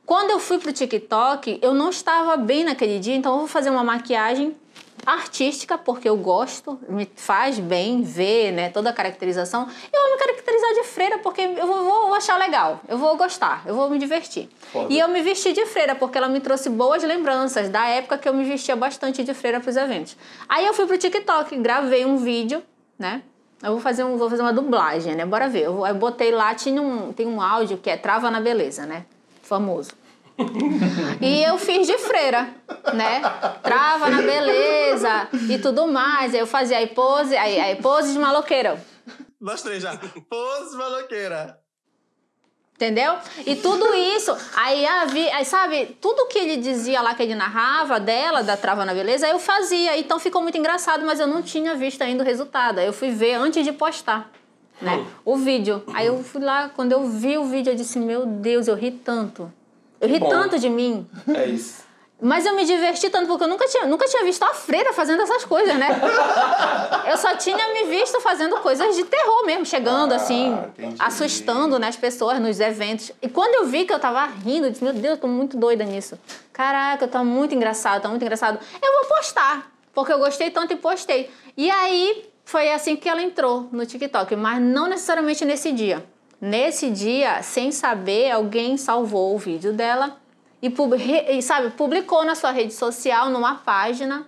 Quando 0.05 0.29
eu 0.29 0.39
fui 0.39 0.59
pro 0.59 0.71
TikTok, 0.71 1.59
eu 1.61 1.73
não 1.73 1.89
estava 1.89 2.37
bem 2.37 2.63
naquele 2.63 2.99
dia, 2.99 3.15
então 3.15 3.33
eu 3.33 3.39
vou 3.39 3.47
fazer 3.47 3.71
uma 3.71 3.83
maquiagem 3.83 4.55
artística, 5.03 5.75
porque 5.75 6.07
eu 6.07 6.15
gosto, 6.17 6.79
me 6.87 7.09
faz 7.15 7.57
bem 7.57 8.03
ver 8.03 8.51
né, 8.51 8.69
toda 8.69 8.91
a 8.91 8.93
caracterização. 8.93 9.67
Eu 9.91 10.01
vou 10.01 10.11
me 10.11 10.17
caracterizar 10.19 10.73
de 10.75 10.83
freira, 10.83 11.17
porque 11.17 11.41
eu 11.41 11.65
vou, 11.65 11.83
vou 11.83 12.13
achar 12.13 12.37
legal, 12.37 12.81
eu 12.87 12.97
vou 12.97 13.17
gostar, 13.17 13.63
eu 13.65 13.73
vou 13.73 13.89
me 13.89 13.97
divertir. 13.97 14.49
Foda. 14.71 14.93
E 14.93 14.99
eu 14.99 15.07
me 15.07 15.21
vesti 15.21 15.51
de 15.51 15.65
freira, 15.65 15.95
porque 15.95 16.17
ela 16.17 16.29
me 16.29 16.39
trouxe 16.39 16.69
boas 16.69 17.01
lembranças 17.03 17.69
da 17.69 17.87
época 17.87 18.19
que 18.19 18.29
eu 18.29 18.35
me 18.35 18.43
vestia 18.43 18.75
bastante 18.75 19.23
de 19.23 19.33
freira 19.33 19.59
para 19.59 19.69
os 19.69 19.77
eventos. 19.77 20.15
Aí 20.47 20.65
eu 20.65 20.75
fui 20.75 20.85
pro 20.85 20.97
TikTok, 20.97 21.55
gravei 21.57 22.05
um 22.05 22.17
vídeo, 22.17 22.61
né? 22.99 23.23
Eu 23.61 23.71
vou 23.71 23.79
fazer, 23.79 24.03
um, 24.03 24.17
vou 24.17 24.29
fazer 24.29 24.41
uma 24.41 24.53
dublagem, 24.53 25.15
né? 25.15 25.25
Bora 25.25 25.49
ver. 25.49 25.63
Eu, 25.63 25.85
eu 25.85 25.95
botei 25.95 26.31
lá, 26.31 26.53
tinha 26.53 26.81
um, 26.81 27.11
tem 27.11 27.25
um 27.25 27.41
áudio 27.41 27.77
que 27.77 27.89
é 27.89 27.97
Trava 27.97 28.29
na 28.29 28.39
Beleza, 28.39 28.85
né? 28.85 29.05
Famoso. 29.41 29.91
E 31.19 31.43
eu 31.43 31.57
fiz 31.57 31.87
de 31.87 31.97
freira, 31.97 32.47
né? 32.93 33.21
Trava 33.63 34.07
na 34.07 34.21
beleza 34.21 35.27
e 35.49 35.57
tudo 35.57 35.87
mais. 35.87 36.33
Aí 36.33 36.39
eu 36.39 36.45
fazia 36.45 36.77
aí 36.77 36.87
pose, 36.87 37.35
aí, 37.35 37.59
aí 37.59 37.75
pose 37.81 38.13
de 38.13 38.19
maloqueira. 38.19 38.79
Nós 39.41 39.63
três 39.63 39.81
já. 39.81 39.97
Pose 40.29 40.77
maloqueira. 40.77 41.59
Entendeu? 42.77 43.15
E 43.43 43.55
tudo 43.55 43.91
isso, 43.95 44.37
aí, 44.55 44.85
havia, 44.85 45.35
aí 45.35 45.43
sabe, 45.43 45.97
tudo 45.99 46.27
que 46.27 46.37
ele 46.37 46.57
dizia 46.57 47.01
lá 47.01 47.15
que 47.15 47.23
ele 47.23 47.33
narrava 47.33 47.99
dela, 47.99 48.43
da 48.43 48.55
Trava 48.55 48.85
na 48.85 48.93
Beleza, 48.93 49.27
eu 49.27 49.39
fazia. 49.39 49.97
Então 49.97 50.19
ficou 50.19 50.43
muito 50.43 50.59
engraçado, 50.59 51.03
mas 51.03 51.19
eu 51.19 51.25
não 51.25 51.41
tinha 51.41 51.73
visto 51.73 52.03
ainda 52.03 52.21
o 52.21 52.25
resultado. 52.25 52.77
Aí 52.77 52.85
eu 52.85 52.93
fui 52.93 53.09
ver 53.09 53.33
antes 53.33 53.65
de 53.65 53.71
postar, 53.71 54.31
né? 54.79 55.03
O 55.25 55.35
vídeo. 55.37 55.81
Aí 55.91 56.05
eu 56.05 56.23
fui 56.23 56.39
lá, 56.39 56.69
quando 56.69 56.91
eu 56.91 57.03
vi 57.09 57.35
o 57.35 57.45
vídeo, 57.45 57.71
eu 57.71 57.75
disse, 57.75 57.97
meu 57.97 58.27
Deus, 58.27 58.67
eu 58.67 58.75
ri 58.75 58.91
tanto. 58.91 59.51
Eu 59.99 60.07
ri 60.07 60.19
bom. 60.19 60.29
tanto 60.29 60.59
de 60.59 60.69
mim. 60.69 61.07
É 61.33 61.47
isso. 61.47 61.86
Mas 62.19 62.47
eu 62.47 62.55
me 62.55 62.65
diverti 62.65 63.11
tanto 63.11 63.27
porque 63.27 63.43
eu 63.43 63.47
nunca 63.47 63.67
tinha, 63.67 63.85
nunca 63.85 64.07
tinha 64.07 64.23
visto 64.23 64.41
a 64.41 64.51
freira 64.53 64.91
fazendo 64.91 65.21
essas 65.21 65.45
coisas, 65.45 65.75
né? 65.77 65.87
eu 67.07 67.15
só 67.17 67.35
tinha 67.35 67.73
me 67.73 67.83
visto 67.85 68.19
fazendo 68.21 68.57
coisas 68.57 68.95
de 68.95 69.03
terror 69.03 69.45
mesmo, 69.45 69.65
chegando 69.65 70.13
Ah, 70.13 70.15
assim, 70.15 70.51
entendi. 70.51 70.95
assustando 70.97 71.77
né, 71.77 71.87
as 71.89 71.95
pessoas 71.95 72.39
nos 72.39 72.59
eventos. 72.59 73.11
E 73.21 73.29
quando 73.29 73.53
eu 73.55 73.65
vi 73.67 73.85
que 73.85 73.93
eu 73.93 73.99
tava 73.99 74.25
rindo, 74.25 74.65
eu 74.65 74.71
disse, 74.71 74.83
meu 74.83 74.93
Deus, 74.93 75.15
eu 75.15 75.17
tô 75.17 75.27
muito 75.27 75.57
doida 75.57 75.83
nisso. 75.83 76.17
Caraca, 76.51 77.07
tá 77.07 77.23
muito 77.23 77.53
engraçado, 77.53 78.01
tá 78.01 78.09
muito 78.09 78.23
engraçado. 78.23 78.57
Eu 78.81 78.93
vou 78.93 79.15
postar, 79.15 79.71
porque 79.93 80.11
eu 80.11 80.17
gostei 80.17 80.49
tanto 80.49 80.73
e 80.73 80.75
postei. 80.75 81.29
E 81.55 81.69
aí 81.69 82.27
foi 82.43 82.71
assim 82.71 82.95
que 82.95 83.07
ela 83.07 83.21
entrou 83.21 83.69
no 83.71 83.85
TikTok, 83.85 84.35
mas 84.35 84.59
não 84.59 84.87
necessariamente 84.87 85.45
nesse 85.45 85.71
dia. 85.71 86.03
Nesse 86.41 86.89
dia, 86.89 87.43
sem 87.43 87.71
saber, 87.71 88.31
alguém 88.31 88.75
salvou 88.75 89.35
o 89.35 89.37
vídeo 89.37 89.71
dela 89.71 90.17
e, 90.61 90.73
e, 91.37 91.41
sabe, 91.41 91.71
publicou 91.71 92.25
na 92.25 92.35
sua 92.35 92.51
rede 92.51 92.73
social, 92.73 93.29
numa 93.29 93.55
página. 93.55 94.27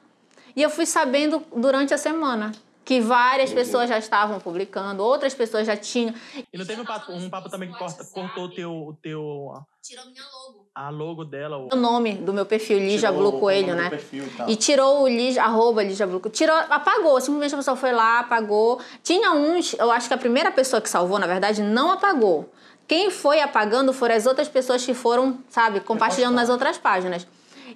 E 0.56 0.62
eu 0.62 0.70
fui 0.70 0.86
sabendo 0.86 1.44
durante 1.56 1.94
a 1.94 1.98
semana 1.98 2.52
que 2.90 3.00
várias 3.00 3.54
pessoas 3.54 3.88
já 3.88 4.00
estavam 4.00 4.40
publicando, 4.40 5.04
outras 5.04 5.36
pessoas 5.36 5.68
já 5.68 5.78
tinham. 5.78 6.12
E 6.52 6.58
não 6.58 6.66
teve 6.66 6.82
um 6.82 6.86
papo, 6.86 7.12
um 7.12 7.30
papo 7.30 7.48
também 7.48 7.72
que 7.72 7.78
corta, 7.78 8.04
cortou 8.04 8.46
o 8.46 8.50
teu, 8.50 8.72
o 8.72 8.94
teu. 9.00 9.54
Tirou 9.82 10.06
minha 10.06 10.24
logo. 10.24 10.66
A 10.74 10.90
logo 10.90 11.24
dela. 11.24 11.58
O, 11.58 11.70
o 11.72 11.76
nome 11.76 12.16
do 12.16 12.34
meu 12.34 12.48
perfil, 12.48 12.80
Lígia 12.80 13.12
Blue 13.12 13.40
Coelho, 13.40 13.76
né? 13.76 13.90
Perfil, 13.90 14.24
e, 14.48 14.54
e 14.54 14.56
tirou 14.56 15.04
o 15.04 15.08
Lígia, 15.08 15.44
arroba 15.44 15.84
Lígia 15.84 16.08
Blue 16.08 16.20
Tirou, 16.32 16.56
apagou. 16.56 17.22
Simplesmente 17.22 17.54
a 17.54 17.58
pessoa 17.58 17.78
foi 17.78 17.92
lá, 17.92 18.22
apagou. 18.22 18.82
Tinha 19.04 19.34
uns, 19.34 19.74
eu 19.74 19.92
acho 19.92 20.08
que 20.08 20.14
a 20.14 20.18
primeira 20.18 20.52
pessoa 20.52 20.82
que 20.82 20.90
salvou, 20.90 21.20
na 21.20 21.28
verdade, 21.28 21.62
não 21.62 21.92
apagou. 21.92 22.50
Quem 22.90 23.12
foi 23.12 23.40
apagando 23.40 23.94
foram 23.94 24.16
as 24.16 24.26
outras 24.26 24.48
pessoas 24.48 24.84
que 24.84 24.96
foram, 24.96 25.38
sabe, 25.48 25.80
compartilhando 25.80 26.34
nas 26.34 26.50
outras 26.50 26.76
páginas. 26.76 27.28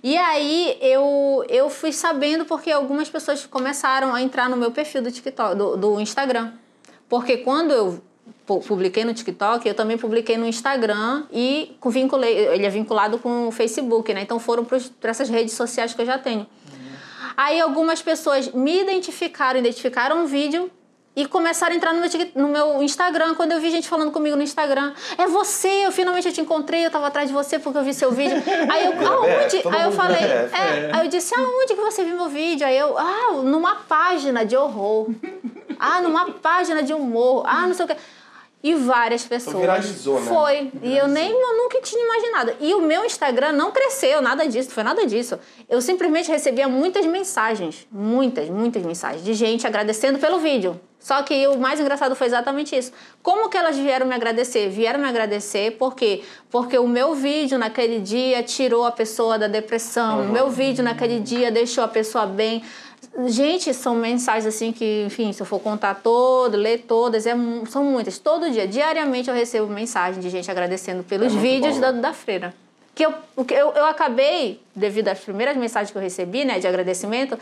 E 0.01 0.17
aí 0.17 0.75
eu, 0.81 1.45
eu 1.47 1.69
fui 1.69 1.93
sabendo 1.93 2.45
porque 2.45 2.71
algumas 2.71 3.11
pessoas 3.11 3.45
começaram 3.45 4.15
a 4.15 4.23
entrar 4.23 4.49
no 4.49 4.57
meu 4.57 4.71
perfil 4.71 5.03
do 5.03 5.11
TikTok, 5.11 5.55
do, 5.55 5.77
do 5.77 5.99
Instagram. 5.99 6.53
Porque 7.07 7.37
quando 7.37 7.69
eu 7.69 8.01
publiquei 8.43 9.05
no 9.05 9.13
TikTok, 9.13 9.67
eu 9.67 9.75
também 9.75 9.99
publiquei 9.99 10.35
no 10.35 10.47
Instagram 10.47 11.25
e 11.31 11.77
vinculei, 11.85 12.35
ele 12.47 12.65
é 12.65 12.69
vinculado 12.71 13.19
com 13.19 13.47
o 13.49 13.51
Facebook, 13.51 14.11
né? 14.15 14.23
Então 14.23 14.39
foram 14.39 14.65
para 14.65 15.11
essas 15.11 15.29
redes 15.29 15.53
sociais 15.53 15.93
que 15.93 16.01
eu 16.01 16.07
já 16.07 16.17
tenho. 16.17 16.47
Aí 17.37 17.61
algumas 17.61 18.01
pessoas 18.01 18.51
me 18.51 18.81
identificaram, 18.81 19.59
identificaram 19.59 20.23
um 20.23 20.25
vídeo 20.25 20.71
e 21.15 21.25
começaram 21.25 21.73
a 21.73 21.75
entrar 21.75 21.93
no 21.93 22.01
meu, 22.01 22.09
no 22.35 22.47
meu 22.47 22.83
Instagram. 22.83 23.35
Quando 23.35 23.51
eu 23.51 23.59
vi 23.59 23.69
gente 23.69 23.87
falando 23.87 24.11
comigo 24.11 24.35
no 24.35 24.41
Instagram, 24.41 24.93
é 25.17 25.27
você, 25.27 25.85
eu 25.85 25.91
finalmente 25.91 26.27
eu 26.27 26.33
te 26.33 26.41
encontrei, 26.41 26.85
eu 26.85 26.91
tava 26.91 27.07
atrás 27.07 27.27
de 27.27 27.33
você 27.33 27.59
porque 27.59 27.77
eu 27.77 27.83
vi 27.83 27.93
seu 27.93 28.11
vídeo. 28.11 28.41
Aí 28.71 28.85
eu, 28.85 28.93
aonde? 29.07 29.61
Aí 29.71 29.83
eu 29.83 29.91
falei, 29.91 30.21
é. 30.21 30.91
Aí 30.91 31.05
eu 31.05 31.09
disse, 31.09 31.33
aonde 31.35 31.75
que 31.75 31.81
você 31.81 32.03
viu 32.03 32.15
meu 32.15 32.29
vídeo? 32.29 32.65
Aí 32.65 32.77
eu, 32.77 32.97
ah, 32.97 33.33
numa 33.43 33.75
página 33.75 34.45
de 34.45 34.55
horror. 34.55 35.09
Ah, 35.79 36.01
numa 36.01 36.31
página 36.31 36.81
de 36.81 36.93
humor. 36.93 37.43
Ah, 37.45 37.67
não 37.67 37.73
sei 37.73 37.85
o 37.85 37.87
que. 37.87 37.95
E 38.63 38.73
várias 38.75 39.25
pessoas. 39.25 39.55
Então 39.55 39.59
viralizou, 39.59 40.21
né? 40.21 40.27
Foi. 40.27 40.71
Viralizou. 40.73 40.89
E 40.89 40.97
eu 40.97 41.07
nem 41.09 41.29
eu 41.29 41.57
nunca 41.57 41.81
tinha 41.81 42.01
imaginado. 42.01 42.55
E 42.61 42.73
o 42.73 42.81
meu 42.81 43.03
Instagram 43.03 43.51
não 43.51 43.71
cresceu, 43.71 44.21
nada 44.21 44.47
disso, 44.47 44.71
foi 44.71 44.83
nada 44.83 45.05
disso. 45.05 45.37
Eu 45.67 45.81
simplesmente 45.81 46.31
recebia 46.31 46.69
muitas 46.69 47.05
mensagens, 47.05 47.85
muitas, 47.91 48.49
muitas 48.49 48.81
mensagens 48.81 49.21
de 49.21 49.33
gente 49.33 49.67
agradecendo 49.67 50.17
pelo 50.17 50.39
vídeo. 50.39 50.79
Só 50.97 51.21
que 51.21 51.45
o 51.47 51.57
mais 51.57 51.81
engraçado 51.81 52.15
foi 52.15 52.27
exatamente 52.27 52.73
isso. 52.77 52.93
Como 53.21 53.49
que 53.49 53.57
elas 53.57 53.77
vieram 53.77 54.05
me 54.05 54.15
agradecer? 54.15 54.69
Vieram 54.69 55.01
me 55.01 55.09
agradecer 55.09 55.71
por 55.71 55.93
quê? 55.93 56.23
Porque 56.49 56.77
o 56.77 56.87
meu 56.87 57.13
vídeo 57.13 57.57
naquele 57.57 57.99
dia 57.99 58.41
tirou 58.41 58.85
a 58.85 58.91
pessoa 58.91 59.37
da 59.37 59.47
depressão. 59.47 60.19
Uhum. 60.19 60.29
O 60.29 60.31
meu 60.31 60.49
vídeo 60.49 60.81
naquele 60.81 61.19
dia 61.19 61.51
deixou 61.51 61.83
a 61.83 61.89
pessoa 61.89 62.25
bem. 62.25 62.63
Gente, 63.27 63.73
são 63.75 63.93
mensagens 63.95 64.47
assim 64.47 64.71
que, 64.71 65.03
enfim, 65.05 65.31
se 65.31 65.41
eu 65.41 65.45
for 65.45 65.59
contar 65.59 65.95
todo, 66.01 66.57
ler 66.57 66.79
todas, 66.87 67.27
é, 67.27 67.35
são 67.69 67.83
muitas. 67.83 68.17
Todo 68.17 68.49
dia, 68.49 68.67
diariamente 68.67 69.29
eu 69.29 69.35
recebo 69.35 69.67
mensagem 69.67 70.19
de 70.19 70.29
gente 70.31 70.49
agradecendo 70.49 71.03
pelos 71.03 71.33
é 71.33 71.37
vídeos 71.37 71.79
da, 71.79 71.91
da 71.91 72.11
freira. 72.11 72.55
Que 72.95 73.05
eu, 73.05 73.13
eu, 73.37 73.71
eu 73.71 73.85
acabei, 73.85 74.59
devido 74.75 75.09
às 75.09 75.19
primeiras 75.19 75.55
mensagens 75.55 75.91
que 75.91 75.97
eu 75.97 76.01
recebi, 76.01 76.43
né, 76.43 76.57
de 76.57 76.67
agradecimento, 76.67 77.37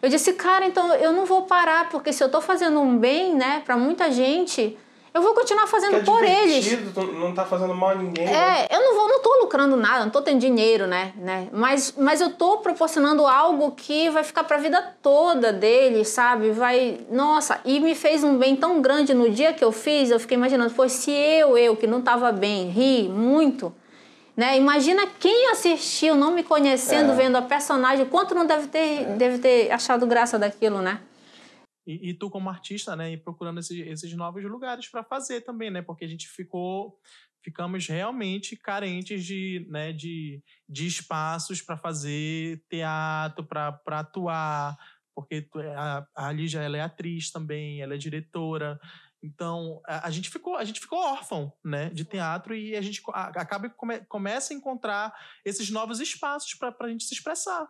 eu 0.00 0.08
disse, 0.08 0.32
cara, 0.34 0.64
então 0.64 0.94
eu 0.94 1.12
não 1.12 1.26
vou 1.26 1.42
parar, 1.42 1.88
porque 1.88 2.12
se 2.12 2.22
eu 2.22 2.26
estou 2.26 2.40
fazendo 2.40 2.78
um 2.80 2.96
bem, 2.96 3.34
né, 3.34 3.62
para 3.64 3.76
muita 3.76 4.12
gente, 4.12 4.76
eu 5.16 5.22
vou 5.22 5.32
continuar 5.32 5.66
fazendo 5.66 5.96
é 5.96 6.00
por 6.00 6.22
eles. 6.22 6.78
Não 6.94 7.32
tá 7.32 7.46
fazendo 7.46 7.74
mal 7.74 7.90
a 7.90 7.94
ninguém. 7.94 8.26
É, 8.26 8.30
né? 8.30 8.66
eu 8.70 8.80
não 8.82 8.94
vou, 8.94 9.08
não 9.08 9.22
tô 9.22 9.38
lucrando 9.40 9.74
nada, 9.74 10.04
não 10.04 10.10
tô 10.10 10.20
tendo 10.20 10.38
dinheiro, 10.38 10.86
né, 10.86 11.14
né? 11.16 11.48
Mas, 11.52 11.94
mas 11.96 12.20
eu 12.20 12.34
tô 12.34 12.58
proporcionando 12.58 13.26
algo 13.26 13.70
que 13.70 14.10
vai 14.10 14.22
ficar 14.22 14.44
para 14.44 14.56
a 14.56 14.60
vida 14.60 14.94
toda 15.02 15.54
deles, 15.54 16.08
sabe? 16.08 16.50
Vai, 16.50 17.00
nossa, 17.10 17.58
e 17.64 17.80
me 17.80 17.94
fez 17.94 18.22
um 18.22 18.36
bem 18.36 18.54
tão 18.54 18.82
grande 18.82 19.14
no 19.14 19.30
dia 19.30 19.54
que 19.54 19.64
eu 19.64 19.72
fiz, 19.72 20.10
eu 20.10 20.20
fiquei 20.20 20.36
imaginando, 20.36 20.74
pô, 20.74 20.86
se 20.86 21.10
eu, 21.10 21.56
eu 21.56 21.74
que 21.76 21.86
não 21.86 22.02
tava 22.02 22.30
bem, 22.30 22.68
ri 22.68 23.08
muito, 23.08 23.74
né? 24.36 24.58
Imagina 24.58 25.06
quem 25.18 25.50
assistiu, 25.50 26.14
não 26.14 26.30
me 26.30 26.42
conhecendo, 26.42 27.12
é. 27.12 27.14
vendo 27.14 27.36
a 27.36 27.42
personagem, 27.42 28.04
quanto 28.04 28.34
não 28.34 28.44
deve 28.44 28.66
ter, 28.66 29.00
é. 29.00 29.04
deve 29.16 29.38
ter 29.38 29.70
achado 29.70 30.06
graça 30.06 30.38
daquilo, 30.38 30.82
né? 30.82 31.00
E, 31.86 32.10
e 32.10 32.14
tu 32.14 32.28
como 32.28 32.50
artista, 32.50 32.96
né, 32.96 33.12
e 33.12 33.16
procurando 33.16 33.60
esses, 33.60 33.78
esses 33.86 34.12
novos 34.14 34.42
lugares 34.44 34.88
para 34.88 35.04
fazer 35.04 35.42
também, 35.42 35.70
né? 35.70 35.82
Porque 35.82 36.04
a 36.04 36.08
gente 36.08 36.28
ficou 36.28 36.98
ficamos 37.46 37.86
realmente 37.86 38.56
carentes 38.56 39.24
de, 39.24 39.64
né, 39.70 39.92
de, 39.92 40.42
de 40.68 40.84
espaços 40.84 41.62
para 41.62 41.76
fazer 41.76 42.60
teatro, 42.68 43.44
para 43.44 43.80
atuar, 43.86 44.76
porque 45.14 45.48
a, 45.76 46.04
a 46.12 46.32
Lígia 46.32 46.60
ela 46.60 46.76
é 46.76 46.80
atriz 46.80 47.30
também, 47.30 47.80
ela 47.80 47.94
é 47.94 47.98
diretora. 47.98 48.80
Então, 49.22 49.80
a, 49.86 50.08
a, 50.08 50.10
gente 50.10 50.28
ficou, 50.28 50.56
a 50.56 50.64
gente 50.64 50.80
ficou 50.80 50.98
órfão, 50.98 51.52
né, 51.64 51.88
de 51.90 52.04
teatro 52.04 52.52
e 52.52 52.74
a 52.74 52.82
gente 52.82 53.00
a, 53.12 53.28
acaba 53.40 53.70
come, 53.70 54.00
começa 54.06 54.52
a 54.52 54.56
encontrar 54.56 55.14
esses 55.44 55.70
novos 55.70 56.00
espaços 56.00 56.52
para 56.54 56.74
a 56.80 56.88
gente 56.88 57.04
se 57.04 57.14
expressar. 57.14 57.68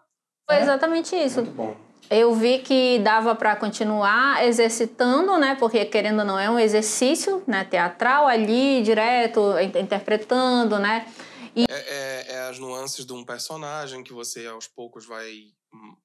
Foi 0.48 0.58
exatamente 0.58 1.14
isso. 1.14 1.42
Muito 1.42 1.54
bom. 1.54 1.85
Eu 2.08 2.34
vi 2.34 2.60
que 2.60 2.98
dava 3.00 3.34
para 3.34 3.56
continuar 3.56 4.44
exercitando, 4.44 5.36
né? 5.38 5.56
Porque 5.56 5.84
querendo 5.84 6.20
ou 6.20 6.24
não 6.24 6.38
é 6.38 6.48
um 6.48 6.58
exercício, 6.58 7.42
né? 7.46 7.64
Teatral 7.64 8.26
ali, 8.28 8.82
direto, 8.82 9.40
interpretando, 9.58 10.78
né? 10.78 11.12
E... 11.54 11.64
É, 11.68 11.74
é, 11.74 12.32
é, 12.34 12.38
as 12.48 12.58
nuances 12.58 13.04
de 13.04 13.12
um 13.12 13.24
personagem 13.24 14.04
que 14.04 14.12
você 14.12 14.46
aos 14.46 14.68
poucos 14.68 15.06
vai 15.06 15.52
uhum. 15.72 15.96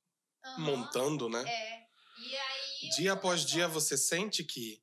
montando, 0.58 1.30
né? 1.30 1.44
É. 1.46 1.82
E 2.18 2.36
aí, 2.36 2.90
dia 2.98 3.14
após 3.14 3.46
dia 3.46 3.68
você 3.68 3.98
sente 3.98 4.44
que 4.44 4.82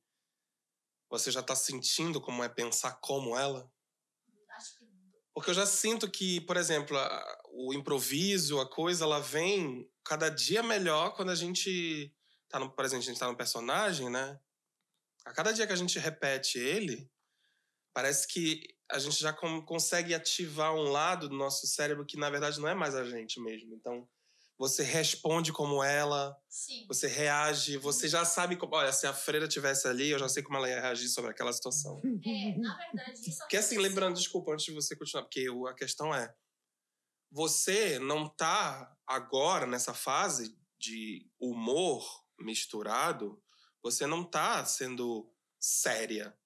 você 1.09 1.31
já 1.31 1.41
tá 1.41 1.55
sentindo 1.55 2.21
como 2.21 2.43
é 2.43 2.47
pensar 2.47 2.93
como 3.01 3.37
ela? 3.37 3.69
Porque 5.33 5.51
eu 5.51 5.55
já 5.55 5.65
sinto 5.65 6.09
que, 6.09 6.41
por 6.41 6.57
exemplo, 6.57 6.97
a, 6.97 7.41
o 7.51 7.73
improviso, 7.73 8.59
a 8.59 8.69
coisa, 8.69 9.05
ela 9.05 9.19
vem 9.19 9.89
cada 10.09 10.27
dia 10.27 10.63
melhor 10.63 11.13
quando 11.15 11.29
a 11.29 11.35
gente 11.35 12.11
tá 12.49 12.57
no, 12.57 12.67
por 12.71 12.83
exemplo, 12.83 13.03
a 13.03 13.05
gente 13.05 13.19
tá 13.19 13.27
no 13.27 13.37
personagem, 13.37 14.09
né? 14.09 14.39
A 15.23 15.31
cada 15.31 15.51
dia 15.51 15.67
que 15.67 15.73
a 15.73 15.75
gente 15.75 15.99
repete 15.99 16.57
ele, 16.57 17.07
parece 17.93 18.27
que 18.27 18.63
a 18.91 18.97
gente 18.97 19.19
já 19.19 19.31
consegue 19.31 20.15
ativar 20.15 20.73
um 20.73 20.89
lado 20.89 21.29
do 21.29 21.35
nosso 21.35 21.67
cérebro 21.67 22.07
que 22.07 22.17
na 22.17 22.27
verdade 22.27 22.59
não 22.59 22.67
é 22.67 22.73
mais 22.73 22.95
a 22.95 23.05
gente 23.05 23.39
mesmo. 23.39 23.75
Então, 23.75 24.09
você 24.57 24.81
responde 24.81 25.53
como 25.53 25.83
ela, 25.83 26.35
Sim. 26.49 26.87
você 26.87 27.07
reage, 27.07 27.77
você 27.77 28.09
já 28.09 28.25
sabe 28.25 28.57
como. 28.57 28.75
Olha, 28.75 28.91
se 28.91 29.05
a 29.05 29.13
freira 29.13 29.47
tivesse 29.47 29.87
ali, 29.87 30.09
eu 30.09 30.17
já 30.17 30.27
sei 30.27 30.41
como 30.41 30.57
ela 30.57 30.67
ia 30.67 30.81
reagir 30.81 31.07
sobre 31.07 31.29
aquela 31.29 31.53
situação. 31.53 32.01
É, 32.25 32.57
na 32.57 32.75
verdade, 32.75 33.29
isso 33.29 33.37
Porque 33.37 33.57
assim, 33.57 33.77
lembrando, 33.77 34.15
desculpa, 34.15 34.51
antes 34.51 34.65
de 34.65 34.73
você 34.73 34.95
continuar, 34.95 35.23
porque 35.23 35.45
a 35.69 35.73
questão 35.75 36.13
é: 36.13 36.33
você 37.31 37.99
não 37.99 38.27
tá 38.27 38.95
agora 39.05 39.65
nessa 39.65 39.93
fase 39.93 40.57
de 40.77 41.29
humor 41.39 42.05
misturado, 42.39 43.41
você 43.83 44.07
não 44.07 44.23
tá 44.23 44.63
sendo 44.65 45.31
séria, 45.59 46.37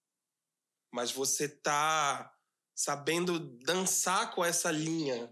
mas 0.91 1.11
você 1.11 1.47
tá 1.47 2.33
sabendo 2.75 3.39
dançar 3.59 4.33
com 4.33 4.43
essa 4.43 4.71
linha 4.71 5.29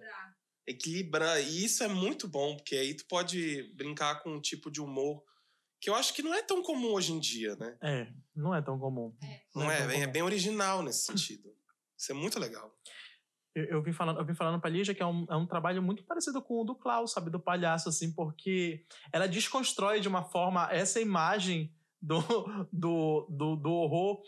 equilibrar. 0.67 1.41
E 1.41 1.65
isso 1.65 1.83
é 1.83 1.87
muito 1.87 2.27
bom, 2.27 2.55
porque 2.55 2.75
aí 2.75 2.95
tu 2.95 3.05
pode 3.07 3.63
brincar 3.75 4.21
com 4.21 4.35
um 4.35 4.41
tipo 4.41 4.69
de 4.69 4.81
humor 4.81 5.23
que 5.79 5.89
eu 5.89 5.95
acho 5.95 6.13
que 6.13 6.21
não 6.21 6.33
é 6.33 6.43
tão 6.43 6.61
comum 6.61 6.93
hoje 6.93 7.11
em 7.11 7.19
dia, 7.19 7.55
né? 7.55 7.75
É, 7.81 8.07
não 8.35 8.53
é 8.53 8.61
tão 8.61 8.77
comum. 8.77 9.17
É. 9.23 9.41
Não, 9.55 9.63
não, 9.63 9.71
é, 9.71 9.97
é, 9.97 10.01
é 10.01 10.07
bem 10.07 10.21
original 10.21 10.83
nesse 10.83 11.05
sentido. 11.05 11.51
Isso 11.97 12.11
é 12.11 12.15
muito 12.15 12.39
legal. 12.39 12.71
Eu, 13.53 13.65
eu, 13.65 13.81
vim 13.81 13.91
falando, 13.91 14.19
eu 14.19 14.25
vim 14.25 14.33
falando 14.33 14.61
pra 14.61 14.69
Lígia 14.69 14.95
que 14.95 15.03
é 15.03 15.05
um, 15.05 15.25
é 15.29 15.35
um 15.35 15.45
trabalho 15.45 15.81
muito 15.81 16.03
parecido 16.03 16.41
com 16.41 16.61
o 16.61 16.63
do 16.63 16.75
Klaus, 16.75 17.11
sabe? 17.11 17.29
Do 17.29 17.39
palhaço, 17.39 17.89
assim, 17.89 18.13
porque 18.13 18.85
ela 19.11 19.27
desconstrói 19.27 19.99
de 19.99 20.07
uma 20.07 20.23
forma 20.23 20.69
essa 20.71 20.99
imagem 21.01 21.73
do, 22.01 22.19
do, 22.71 23.27
do, 23.29 23.55
do 23.55 23.71
horror 23.71 24.21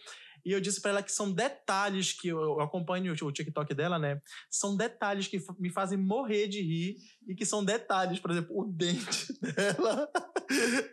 e 0.46 0.52
eu 0.52 0.60
disse 0.60 0.82
para 0.82 0.92
ela 0.92 1.04
que 1.04 1.12
são 1.12 1.32
detalhes 1.32 2.12
que 2.12 2.28
eu 2.28 2.60
acompanho 2.60 3.14
o 3.14 3.32
TikTok 3.32 3.74
dela, 3.74 3.98
né? 3.98 4.22
São 4.50 4.76
detalhes 4.76 5.28
que 5.28 5.42
me 5.58 5.70
fazem 5.70 5.98
morrer 5.98 6.48
de 6.48 6.62
rir 6.62 6.98
e 7.28 7.34
que 7.34 7.46
são 7.46 7.64
detalhes, 7.64 8.20
por 8.20 8.32
exemplo, 8.32 8.60
o 8.60 8.66
dente 8.66 9.34
dela. 9.40 10.10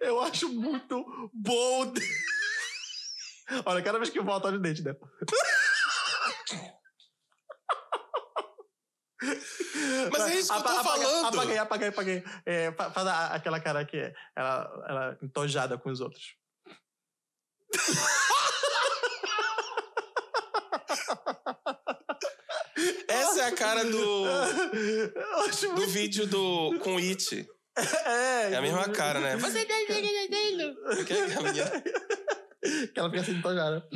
Eu 0.01 0.21
acho 0.21 0.49
muito 0.49 1.31
bom. 1.35 1.93
Olha, 3.67 3.83
cada 3.83 3.99
vez 3.99 4.11
que 4.11 4.21
volta 4.21 4.47
olha 4.47 4.59
o 4.59 4.63
dente 4.63 4.81
dela. 4.81 5.01
Mas 10.13 10.23
é 10.31 10.35
isso 10.35 10.53
que 10.53 10.59
eu 10.59 10.63
tô 10.63 10.85
falando. 10.85 11.27
Apaguei, 11.27 11.59
apaguei, 11.59 11.89
apaguei. 11.89 12.25
É, 12.47 12.73
faz 12.73 13.07
aquela 13.33 13.61
cara 13.61 13.85
que 13.85 13.97
é 13.97 14.15
ela, 14.37 14.85
ela 14.89 15.19
entojada 15.23 15.77
com 15.79 15.91
os 15.91 16.01
outros. 16.01 16.35
Essa 23.09 23.43
é 23.43 23.45
a 23.47 23.53
cara 23.53 23.85
do, 23.85 24.25
do 25.75 25.87
vídeo 25.89 26.27
do 26.27 26.79
com 26.81 26.97
It. 26.97 27.47
É, 28.07 28.53
É 28.53 28.57
a 28.57 28.61
mesma 28.63 28.89
cara, 28.89 29.21
né? 29.21 29.37
Você 29.39 29.59
é 29.59 31.39
a 31.39 31.43
menina- 31.43 31.83
Que 32.93 32.99
ela 33.01 33.09
fica 33.11 33.23
assim, 33.23 33.33
entojada. 33.33 33.87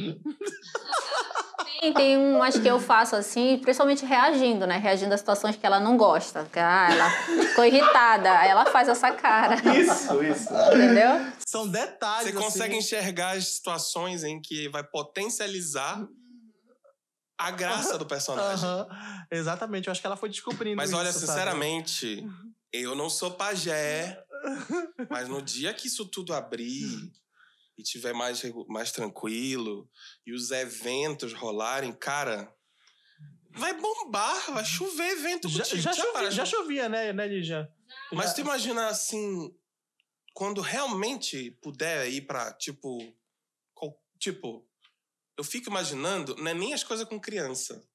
Tem, 1.84 1.92
tem 1.92 2.16
umas 2.16 2.56
que 2.56 2.66
eu 2.66 2.80
faço 2.80 3.14
assim, 3.14 3.58
principalmente 3.58 4.06
reagindo, 4.06 4.66
né? 4.66 4.78
Reagindo 4.78 5.12
a 5.12 5.18
situações 5.18 5.56
que 5.56 5.66
ela 5.66 5.78
não 5.78 5.96
gosta. 5.96 6.48
Que, 6.50 6.58
ah, 6.58 6.88
ela 6.90 7.10
ficou 7.48 7.64
irritada, 7.64 8.38
aí 8.38 8.48
ela 8.48 8.64
faz 8.66 8.88
essa 8.88 9.10
cara. 9.12 9.56
Isso, 9.76 10.22
isso. 10.22 10.48
Entendeu? 10.54 11.32
São 11.46 11.68
detalhes, 11.68 12.32
Você 12.32 12.38
consegue 12.40 12.76
assim. 12.76 12.78
enxergar 12.78 13.36
as 13.36 13.48
situações 13.56 14.24
em 14.24 14.40
que 14.40 14.68
vai 14.70 14.82
potencializar 14.82 16.06
a 17.38 17.50
graça 17.50 17.98
do 17.98 18.06
personagem. 18.06 18.66
Exatamente, 19.30 19.88
eu 19.88 19.92
acho 19.92 20.00
que 20.00 20.06
ela 20.06 20.16
foi 20.16 20.28
descobrindo 20.28 20.76
Mas 20.76 20.90
isso, 20.90 20.98
olha, 20.98 21.12
sabe? 21.12 21.26
sinceramente, 21.26 22.26
eu 22.72 22.94
não 22.94 23.10
sou 23.10 23.32
pajé, 23.32 24.22
mas 25.10 25.28
no 25.28 25.42
dia 25.42 25.74
que 25.74 25.88
isso 25.88 26.06
tudo 26.06 26.32
abrir 26.32 27.12
e 27.76 27.82
tiver 27.82 28.12
mais, 28.12 28.42
mais 28.68 28.92
tranquilo 28.92 29.90
e 30.26 30.32
os 30.32 30.50
eventos 30.50 31.32
rolarem, 31.32 31.92
cara, 31.92 32.54
vai 33.50 33.74
bombar, 33.78 34.52
vai 34.52 34.64
chover 34.64 35.10
evento 35.10 35.48
Já, 35.48 35.64
contigo. 35.64 35.82
já, 35.82 35.92
Já 35.92 36.02
chovia, 36.02 36.30
já 36.30 36.46
chovia, 36.46 36.88
né, 36.88 37.12
né 37.12 37.26
Lígia? 37.26 37.68
Mas 38.12 38.28
Já- 38.30 38.34
tu 38.34 38.40
imagina 38.42 38.86
assim, 38.88 39.54
quando 40.32 40.60
realmente 40.60 41.50
puder 41.62 42.08
ir 42.08 42.22
pra, 42.26 42.52
tipo. 42.52 42.98
Tipo, 44.20 44.66
eu 45.36 45.44
fico 45.44 45.68
imaginando, 45.68 46.34
não 46.36 46.50
é 46.50 46.54
nem 46.54 46.72
as 46.72 46.82
coisas 46.82 47.06
com 47.06 47.20
criança. 47.20 47.86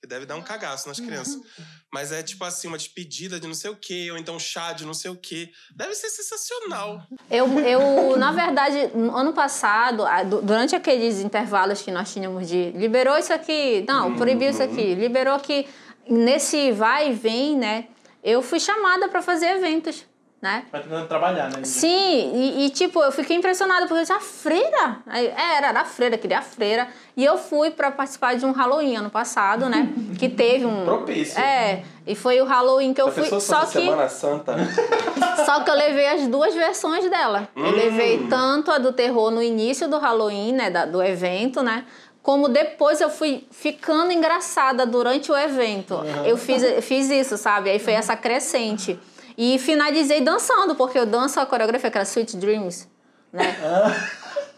Que 0.00 0.08
deve 0.08 0.24
dar 0.24 0.36
um 0.36 0.42
cagaço 0.42 0.88
nas 0.88 0.98
crianças. 0.98 1.38
Mas 1.92 2.12
é 2.12 2.22
tipo 2.22 2.44
assim, 2.44 2.68
uma 2.68 2.78
despedida 2.78 3.38
de 3.38 3.46
não 3.46 3.54
sei 3.54 3.70
o 3.70 3.76
quê, 3.76 4.08
ou 4.10 4.16
então 4.16 4.36
um 4.36 4.38
chá 4.38 4.72
de 4.72 4.86
não 4.86 4.94
sei 4.94 5.10
o 5.10 5.16
quê. 5.16 5.50
Deve 5.74 5.94
ser 5.94 6.08
sensacional. 6.08 7.06
Eu, 7.30 7.46
eu, 7.60 8.16
na 8.16 8.32
verdade, 8.32 8.90
no 8.94 9.14
ano 9.14 9.32
passado, 9.32 10.04
durante 10.42 10.74
aqueles 10.74 11.18
intervalos 11.18 11.82
que 11.82 11.90
nós 11.90 12.12
tínhamos 12.12 12.48
de 12.48 12.70
liberou 12.70 13.18
isso 13.18 13.32
aqui, 13.32 13.84
não, 13.86 14.16
proibiu 14.16 14.50
isso 14.50 14.62
aqui, 14.62 14.94
liberou 14.94 15.34
aqui, 15.34 15.68
nesse 16.08 16.72
vai 16.72 17.10
e 17.10 17.12
vem, 17.12 17.56
né? 17.56 17.88
Eu 18.22 18.42
fui 18.42 18.60
chamada 18.60 19.08
para 19.08 19.22
fazer 19.22 19.46
eventos, 19.46 20.04
né? 20.40 20.64
Vai 20.72 20.82
tentando 20.82 21.06
trabalhar, 21.06 21.50
né? 21.50 21.62
Sim, 21.64 22.32
e, 22.34 22.64
e, 22.66 22.70
tipo, 22.70 23.02
eu 23.02 23.12
fiquei 23.12 23.36
impressionada, 23.36 23.80
porque 23.82 23.94
eu 23.94 23.98
disse, 24.00 24.12
a 24.12 24.20
freira? 24.20 24.98
Aí, 25.06 25.26
é, 25.26 25.56
era, 25.58 25.68
era 25.68 25.80
a 25.80 25.84
freira, 25.84 26.16
queria 26.16 26.38
a 26.38 26.42
freira. 26.42 26.88
E 27.14 27.22
eu 27.24 27.36
fui 27.36 27.70
para 27.70 27.90
participar 27.90 28.36
de 28.36 28.46
um 28.46 28.52
Halloween 28.52 28.96
ano 28.96 29.10
passado, 29.10 29.68
né? 29.68 29.88
Que 30.18 30.28
teve 30.28 30.64
um. 30.66 30.84
Propício. 30.84 31.38
É, 31.38 31.82
e 32.06 32.14
foi 32.14 32.40
o 32.40 32.44
Halloween 32.44 32.92
que 32.94 33.00
eu 33.00 33.10
fui. 33.10 33.40
Só 33.40 33.64
que, 33.66 33.86
Santa. 34.08 34.54
só 35.44 35.60
que 35.60 35.70
eu 35.70 35.74
levei 35.74 36.06
as 36.08 36.26
duas 36.26 36.54
versões 36.54 37.08
dela. 37.10 37.48
Eu 37.56 37.70
levei 37.70 38.26
tanto 38.28 38.70
a 38.70 38.78
do 38.78 38.92
terror 38.92 39.30
no 39.30 39.42
início 39.42 39.88
do 39.88 39.98
Halloween, 39.98 40.52
né? 40.52 40.70
da- 40.70 40.84
do 40.84 41.02
evento, 41.02 41.62
né? 41.62 41.84
Como 42.22 42.48
depois 42.50 43.00
eu 43.00 43.08
fui 43.08 43.46
ficando 43.50 44.12
engraçada 44.12 44.84
durante 44.84 45.32
o 45.32 45.36
evento. 45.36 45.94
Eu 46.26 46.36
fiz, 46.36 46.62
fiz 46.84 47.08
isso, 47.10 47.38
sabe? 47.38 47.70
Aí 47.70 47.78
foi 47.78 47.94
essa 47.94 48.14
crescente. 48.14 48.98
E 49.42 49.58
finalizei 49.58 50.20
dançando, 50.20 50.76
porque 50.76 50.98
eu 50.98 51.06
danço 51.06 51.40
a 51.40 51.46
coreografia, 51.46 51.88
aquela 51.88 52.04
Sweet 52.04 52.36
Dreams, 52.36 52.86
né? 53.32 53.56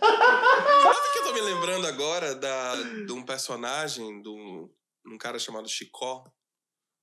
Sabe 0.03 1.13
que 1.13 1.19
eu 1.19 1.23
tô 1.23 1.33
me 1.33 1.41
lembrando 1.41 1.87
agora 1.87 2.35
da, 2.35 2.75
de 2.75 3.13
um 3.13 3.25
personagem, 3.25 4.21
de 4.21 4.29
um, 4.29 4.69
um 5.07 5.17
cara 5.17 5.39
chamado 5.39 5.69
Chicó, 5.69 6.25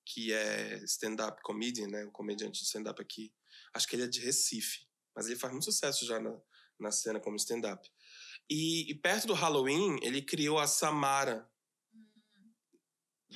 que 0.05 0.33
é 0.33 0.83
stand-up 0.83 1.41
comedian, 1.41 1.87
né? 1.87 2.03
Um 2.03 2.11
comediante 2.11 2.59
de 2.59 2.65
stand-up 2.65 3.01
aqui. 3.01 3.31
Acho 3.73 3.87
que 3.87 3.95
ele 3.95 4.03
é 4.03 4.07
de 4.07 4.19
Recife, 4.19 4.79
mas 5.15 5.27
ele 5.27 5.39
faz 5.39 5.53
muito 5.53 5.63
sucesso 5.63 6.05
já 6.05 6.19
na, 6.19 6.35
na 6.77 6.91
cena 6.91 7.17
como 7.17 7.37
stand-up. 7.37 7.89
E, 8.49 8.91
e 8.91 8.95
perto 8.95 9.27
do 9.27 9.33
Halloween, 9.33 9.97
ele 10.01 10.21
criou 10.21 10.59
a 10.59 10.67
Samara. 10.67 11.48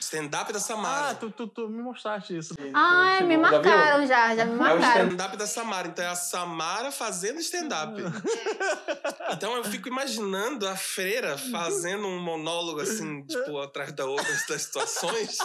Stand-up 0.04 0.52
da 0.54 0.60
Samara. 0.60 1.10
Ah, 1.12 1.16
tu, 1.16 1.32
tu, 1.32 1.48
tu 1.48 1.68
me 1.70 1.82
mostraste 1.82 2.38
isso. 2.38 2.54
Ai, 2.74 3.24
me 3.24 3.36
Já 3.36 3.40
viu? 3.40 3.40
marcaram 3.42 4.06
já, 4.06 4.36
já 4.36 4.46
me 4.46 4.52
É 4.52 4.56
o 4.56 4.58
marcaram. 4.58 5.06
stand-up 5.08 5.38
da 5.38 5.48
Samara. 5.48 5.88
Então 5.88 6.06
é 6.06 6.08
a 6.10 6.16
Samara 6.16 6.92
fazendo 6.92 7.40
stand-up. 7.40 7.94
Então 9.32 9.56
eu 9.56 9.64
fico 9.64 9.88
imaginando 9.88 10.68
a 10.68 10.76
freira 10.76 11.38
fazendo 11.38 12.06
um 12.06 12.20
monólogo 12.22 12.82
assim, 12.82 13.26
tipo, 13.26 13.58
atrás 13.60 13.92
da 13.94 14.06
outra 14.06 14.32
das 14.48 14.62
situações. 14.62 15.38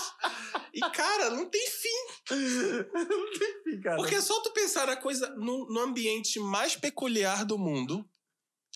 E, 0.75 0.81
cara, 0.91 1.31
não 1.31 1.47
tem 1.49 1.67
fim. 1.71 2.35
Enfim, 2.35 3.81
cara. 3.81 3.97
Porque 3.97 4.17
é 4.17 4.21
só 4.21 4.41
tu 4.43 4.51
pensar 4.53 4.87
na 4.87 4.97
coisa 4.97 5.29
no, 5.37 5.67
no 5.73 5.81
ambiente 5.81 6.39
mais 6.39 6.77
peculiar 6.77 7.45
do 7.45 7.59
mundo 7.59 8.05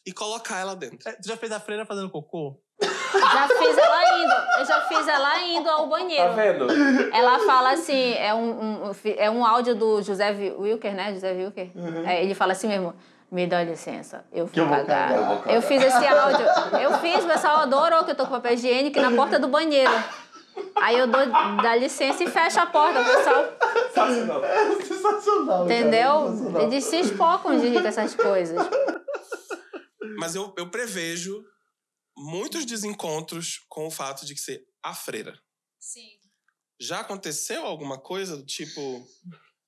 e 0.06 0.12
colocar 0.12 0.58
ela 0.58 0.74
dentro. 0.74 1.06
É, 1.08 1.12
tu 1.12 1.28
já 1.28 1.36
fez 1.36 1.52
a 1.52 1.60
freira 1.60 1.84
fazendo 1.86 2.10
cocô? 2.10 2.60
Já 3.12 3.48
fiz 3.48 3.78
ela 3.78 4.18
indo, 4.18 4.34
eu 4.60 4.64
já 4.64 4.80
fiz 4.82 5.08
ela 5.08 5.40
indo 5.42 5.68
ao 5.70 5.86
banheiro. 5.86 6.28
Tá 6.28 6.32
vendo? 6.34 6.66
Ela 7.14 7.38
fala 7.40 7.72
assim, 7.72 8.14
é 8.14 8.32
um, 8.34 8.86
um- 8.88 8.92
é 9.16 9.30
um 9.30 9.44
áudio 9.44 9.74
do 9.74 10.00
José 10.02 10.30
Wilker, 10.58 10.94
né? 10.94 11.12
José 11.12 11.32
Wilker. 11.32 11.70
É, 12.06 12.22
ele 12.22 12.34
fala 12.34 12.52
assim 12.52 12.68
mesmo, 12.68 12.94
me 13.30 13.46
dá 13.46 13.62
licença, 13.62 14.24
eu 14.32 14.46
vou 14.46 14.54
eu 14.62 14.66
vou 14.68 14.76
cagar. 14.76 15.08
cagar, 15.08 15.18
eu 15.20 15.26
vou 15.26 15.36
cagar. 15.38 15.54
Eu 15.54 15.62
fiz 15.62 15.82
esse 15.82 16.06
áudio. 16.06 16.46
Eu 16.80 16.92
fiz, 16.98 17.24
o 17.24 17.28
pessoal 17.28 17.56
adorou 17.58 18.04
que 18.04 18.10
eu 18.10 18.14
tô 18.14 18.24
com 18.24 18.30
papel 18.32 18.52
higiênico 18.54 19.00
na 19.00 19.10
porta 19.12 19.38
do 19.38 19.48
banheiro. 19.48 19.92
Aí 20.76 20.98
eu 20.98 21.06
dou 21.06 21.20
dá 21.62 21.74
licença 21.76 22.22
e 22.22 22.28
fecho 22.28 22.60
a 22.60 22.66
porta, 22.66 23.00
o 23.00 23.04
pessoal, 23.04 23.44
É 24.44 24.82
sensacional. 24.84 25.64
entendeu? 25.64 26.60
Eles 26.60 26.84
se 26.84 27.00
espocam 27.00 27.58
de 27.58 27.68
rir 27.68 27.80
com 27.80 27.88
essas 27.88 28.14
coisas. 28.14 28.58
Mas 30.18 30.34
eu, 30.34 30.52
eu 30.58 30.68
prevejo 30.68 31.42
muitos 32.16 32.64
desencontros 32.64 33.64
com 33.68 33.86
o 33.86 33.90
fato 33.90 34.24
de 34.26 34.36
ser 34.38 34.66
a 34.82 34.94
freira. 34.94 35.38
Sim. 35.78 36.08
Já 36.80 37.00
aconteceu 37.00 37.64
alguma 37.64 37.98
coisa 37.98 38.36
do 38.36 38.44
tipo 38.44 39.06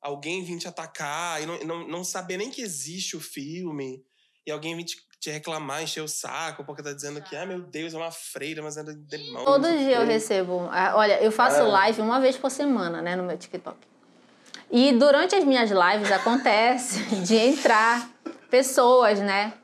alguém 0.00 0.44
vir 0.44 0.58
te 0.58 0.68
atacar 0.68 1.42
e 1.42 1.46
não, 1.46 1.58
não, 1.64 1.88
não 1.88 2.04
saber 2.04 2.36
nem 2.36 2.50
que 2.50 2.60
existe 2.60 3.16
o 3.16 3.20
filme 3.20 4.04
e 4.46 4.50
alguém 4.50 4.76
vir 4.76 4.84
te, 4.84 4.96
te 5.18 5.30
reclamar, 5.30 5.82
encher 5.82 6.02
o 6.02 6.08
saco 6.08 6.62
porque 6.64 6.82
tá 6.82 6.92
dizendo 6.92 7.22
que, 7.22 7.34
ah, 7.34 7.46
meu 7.46 7.62
Deus, 7.62 7.94
é 7.94 7.96
uma 7.96 8.10
freira, 8.10 8.62
mas 8.62 8.76
é 8.76 8.82
do 8.82 8.94
demônio. 8.94 9.44
Todo 9.46 9.66
dia 9.78 9.96
eu 9.96 10.06
recebo. 10.06 10.68
ah, 10.70 10.92
Olha, 10.96 11.22
eu 11.22 11.32
faço 11.32 11.60
É. 11.60 11.62
live 11.62 12.02
uma 12.02 12.20
vez 12.20 12.36
por 12.36 12.50
semana, 12.50 13.00
né, 13.00 13.16
no 13.16 13.22
meu 13.22 13.38
TikTok. 13.38 13.78
E 14.70 14.92
durante 14.92 15.34
as 15.34 15.44
minhas 15.44 15.70
lives 15.70 16.12
acontece 16.12 16.98
de 17.24 17.36
entrar 17.36 18.10
pessoas, 18.50 19.20
né, 19.20 19.54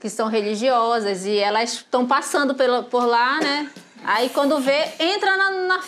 que 0.00 0.08
são 0.08 0.28
religiosas 0.28 1.24
e 1.26 1.36
elas 1.38 1.74
estão 1.74 2.06
passando 2.06 2.54
pelo, 2.54 2.84
por 2.84 3.04
lá, 3.04 3.38
né? 3.40 3.70
Aí 4.04 4.30
quando 4.30 4.58
vê, 4.58 4.92
entra 4.98 5.36
na, 5.36 5.50
na 5.50 5.80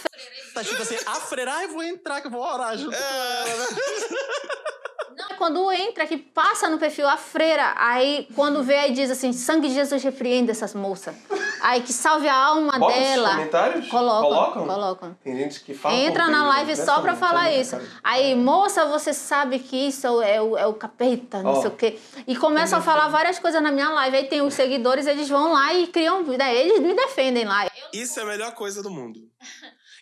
Tá 0.52 0.62
tipo 0.62 0.82
assim, 0.82 0.96
a 1.06 1.14
freira, 1.14 1.50
ai, 1.54 1.66
vou 1.66 1.82
entrar 1.82 2.20
que 2.20 2.26
eu 2.26 2.30
vou 2.30 2.42
orar 2.42 2.76
junto 2.76 2.94
com 2.94 3.02
ela, 3.02 3.56
né? 3.56 3.66
Não, 5.16 5.36
quando 5.36 5.70
entra, 5.72 6.06
que 6.06 6.16
passa 6.16 6.68
no 6.70 6.78
perfil 6.78 7.08
a 7.08 7.16
freira, 7.16 7.74
aí 7.76 8.26
quando 8.34 8.62
vê, 8.62 8.76
aí 8.76 8.92
diz 8.92 9.10
assim: 9.10 9.32
sangue 9.32 9.68
de 9.68 9.74
Jesus 9.74 10.02
repreenda 10.02 10.52
essa 10.52 10.66
moça. 10.78 11.14
Aí 11.60 11.82
que 11.82 11.92
salve 11.92 12.28
a 12.28 12.34
alma 12.34 12.78
Bota 12.78 12.98
dela. 12.98 13.30
comentários? 13.30 13.88
Colocam, 13.88 14.28
Colocam? 14.30 14.66
colocam. 14.66 15.14
Tem 15.22 15.36
gente 15.36 15.60
que 15.60 15.74
fala. 15.74 15.94
Entra 15.94 16.28
na 16.28 16.46
live 16.48 16.74
né? 16.76 16.84
só 16.84 17.00
pra 17.00 17.14
falar 17.14 17.52
isso. 17.52 17.76
Aí, 18.02 18.34
moça, 18.34 18.86
você 18.86 19.12
sabe 19.12 19.58
que 19.58 19.76
isso 19.88 20.06
é 20.22 20.40
o, 20.40 20.56
é 20.56 20.66
o 20.66 20.74
capeta, 20.74 21.42
não 21.42 21.52
Ó. 21.52 21.60
sei 21.60 21.70
o 21.70 21.76
quê. 21.76 21.98
E 22.26 22.36
começam 22.36 22.78
a 22.78 22.82
falar 22.82 23.08
várias 23.08 23.38
coisas 23.38 23.62
na 23.62 23.70
minha 23.70 23.90
live. 23.90 24.16
Aí 24.16 24.28
tem 24.28 24.42
os 24.42 24.54
seguidores, 24.54 25.06
eles 25.06 25.28
vão 25.28 25.52
lá 25.52 25.72
e 25.74 25.86
criam. 25.86 26.24
Daí 26.24 26.56
eles 26.56 26.80
me 26.80 26.94
defendem 26.94 27.44
lá. 27.44 27.70
Isso 27.92 28.18
é 28.18 28.22
a 28.22 28.26
melhor 28.26 28.52
coisa 28.54 28.82
do 28.82 28.90
mundo. 28.90 29.20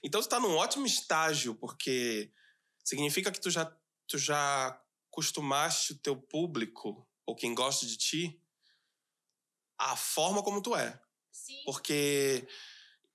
Então 0.02 0.20
tu 0.20 0.28
tá 0.28 0.40
num 0.40 0.56
ótimo 0.56 0.86
estágio, 0.86 1.54
porque 1.54 2.30
significa 2.82 3.30
que 3.30 3.40
tu 3.40 3.50
já, 3.50 3.70
tu 4.08 4.16
já 4.16 4.78
costumaste 5.11 5.92
o 5.92 5.99
teu 5.99 6.16
público, 6.16 7.07
ou 7.27 7.35
quem 7.35 7.55
gosta 7.55 7.87
de 7.87 7.96
ti, 7.96 8.42
a 9.79 9.96
forma 9.96 10.42
como 10.42 10.62
tu 10.62 10.77
é. 10.77 11.01
Porque 11.64 12.46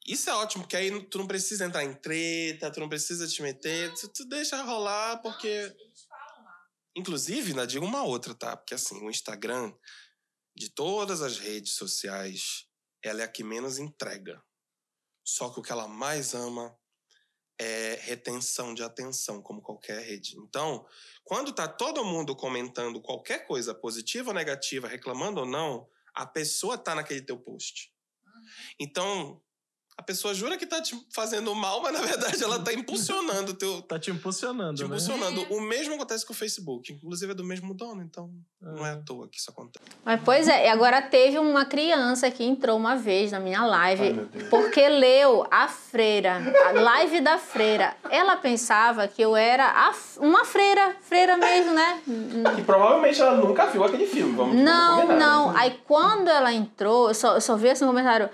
isso 0.06 0.30
é 0.30 0.34
ótimo, 0.34 0.64
porque 0.64 0.76
aí 0.76 1.08
tu 1.08 1.18
não 1.18 1.28
precisa 1.28 1.66
entrar 1.66 1.84
em 1.84 1.94
treta, 1.94 2.72
tu 2.72 2.80
não 2.80 2.90
precisa 2.90 3.28
te 3.28 3.42
meter, 3.42 3.94
tu, 3.94 4.08
tu 4.10 4.26
deixa 4.26 4.62
rolar, 4.62 5.22
porque. 5.22 5.76
Inclusive, 6.96 7.50
ainda 7.50 7.68
digo 7.68 7.86
uma 7.86 8.04
outra, 8.04 8.34
tá? 8.34 8.56
Porque 8.56 8.74
assim, 8.74 9.04
o 9.04 9.10
Instagram, 9.10 9.74
de 10.56 10.70
todas 10.70 11.22
as 11.22 11.38
redes 11.38 11.74
sociais, 11.74 12.68
ela 13.04 13.22
é 13.22 13.26
a 13.26 13.28
que 13.28 13.44
menos 13.44 13.78
entrega. 13.78 14.42
Só 15.26 15.50
que 15.50 15.60
o 15.60 15.64
que 15.64 15.72
ela 15.72 15.88
mais 15.88 16.34
ama 16.34 16.78
é 17.60 18.00
retenção 18.02 18.74
de 18.74 18.84
atenção, 18.84 19.42
como 19.42 19.62
qualquer 19.62 20.02
rede. 20.02 20.38
Então, 20.38 20.86
quando 21.24 21.54
tá 21.54 21.68
todo 21.68 22.04
mundo 22.04 22.36
comentando 22.36 23.02
qualquer 23.02 23.46
coisa, 23.48 23.74
positiva 23.74 24.30
ou 24.30 24.36
negativa, 24.36 24.88
reclamando 24.88 25.42
ou 25.42 25.46
não, 25.46 25.88
a 26.14 26.26
pessoa 26.26 26.78
tá 26.78 26.96
naquele 26.96 27.22
teu 27.22 27.38
post. 27.38 27.92
Então, 28.80 29.42
A 29.98 30.04
pessoa 30.04 30.34
jura 30.34 30.58
que 30.58 30.66
tá 30.66 30.82
te 30.82 30.94
fazendo 31.14 31.56
mal, 31.56 31.82
mas 31.82 31.94
na 31.94 32.02
verdade 32.02 32.44
ela 32.44 32.60
tá 32.60 32.74
impulsionando 32.74 33.54
o 33.54 33.56
teu. 33.56 33.82
Tá 33.88 33.98
te 33.98 34.12
impulsionando, 34.12 34.76
Te 34.76 34.82
né? 34.82 34.88
impulsionando. 34.88 35.42
O 35.54 35.62
mesmo 35.62 35.94
acontece 35.96 36.26
com 36.26 36.34
o 36.34 36.36
Facebook. 36.36 36.92
Inclusive 36.92 37.32
é 37.32 37.36
do 37.36 37.44
mesmo 37.46 37.74
dono, 37.74 38.02
então 38.04 38.30
não 38.62 38.86
é 38.86 38.92
à 38.92 38.98
toa 38.98 39.28
que 39.30 39.38
isso 39.40 39.50
acontece. 39.50 39.86
Mas, 40.04 40.20
pois 40.26 40.48
é, 40.50 40.66
e 40.66 40.70
agora 40.70 41.02
teve 41.02 41.38
uma 41.40 41.66
criança 41.66 42.30
que 42.30 42.44
entrou 42.44 42.78
uma 42.78 42.96
vez 42.96 43.32
na 43.32 43.40
minha 43.40 43.64
live 43.66 44.20
Ai, 44.20 44.44
porque 44.50 44.88
leu 44.90 45.46
a 45.50 45.68
freira, 45.68 46.42
a 46.68 46.72
live 46.72 47.22
da 47.22 47.38
freira. 47.38 47.96
Ela 48.10 48.36
pensava 48.38 49.08
que 49.08 49.22
eu 49.22 49.36
era 49.36 49.66
a 49.88 49.90
f- 49.94 50.20
uma 50.20 50.44
freira, 50.44 50.96
freira 51.02 51.38
mesmo, 51.38 51.74
né? 51.74 52.02
E 52.58 52.62
provavelmente 52.64 53.22
ela 53.22 53.36
nunca 53.38 53.68
viu 53.68 53.84
aquele 53.84 54.08
filme, 54.08 54.36
vamos 54.36 54.56
Não, 54.56 55.08
não. 55.18 55.56
Aí 55.56 55.80
quando 55.86 56.28
ela 56.28 56.52
entrou, 56.52 57.08
eu 57.10 57.14
só, 57.16 57.36
eu 57.36 57.42
só 57.42 57.56
vi 57.56 57.70
esse 57.70 57.86
comentário. 57.86 58.30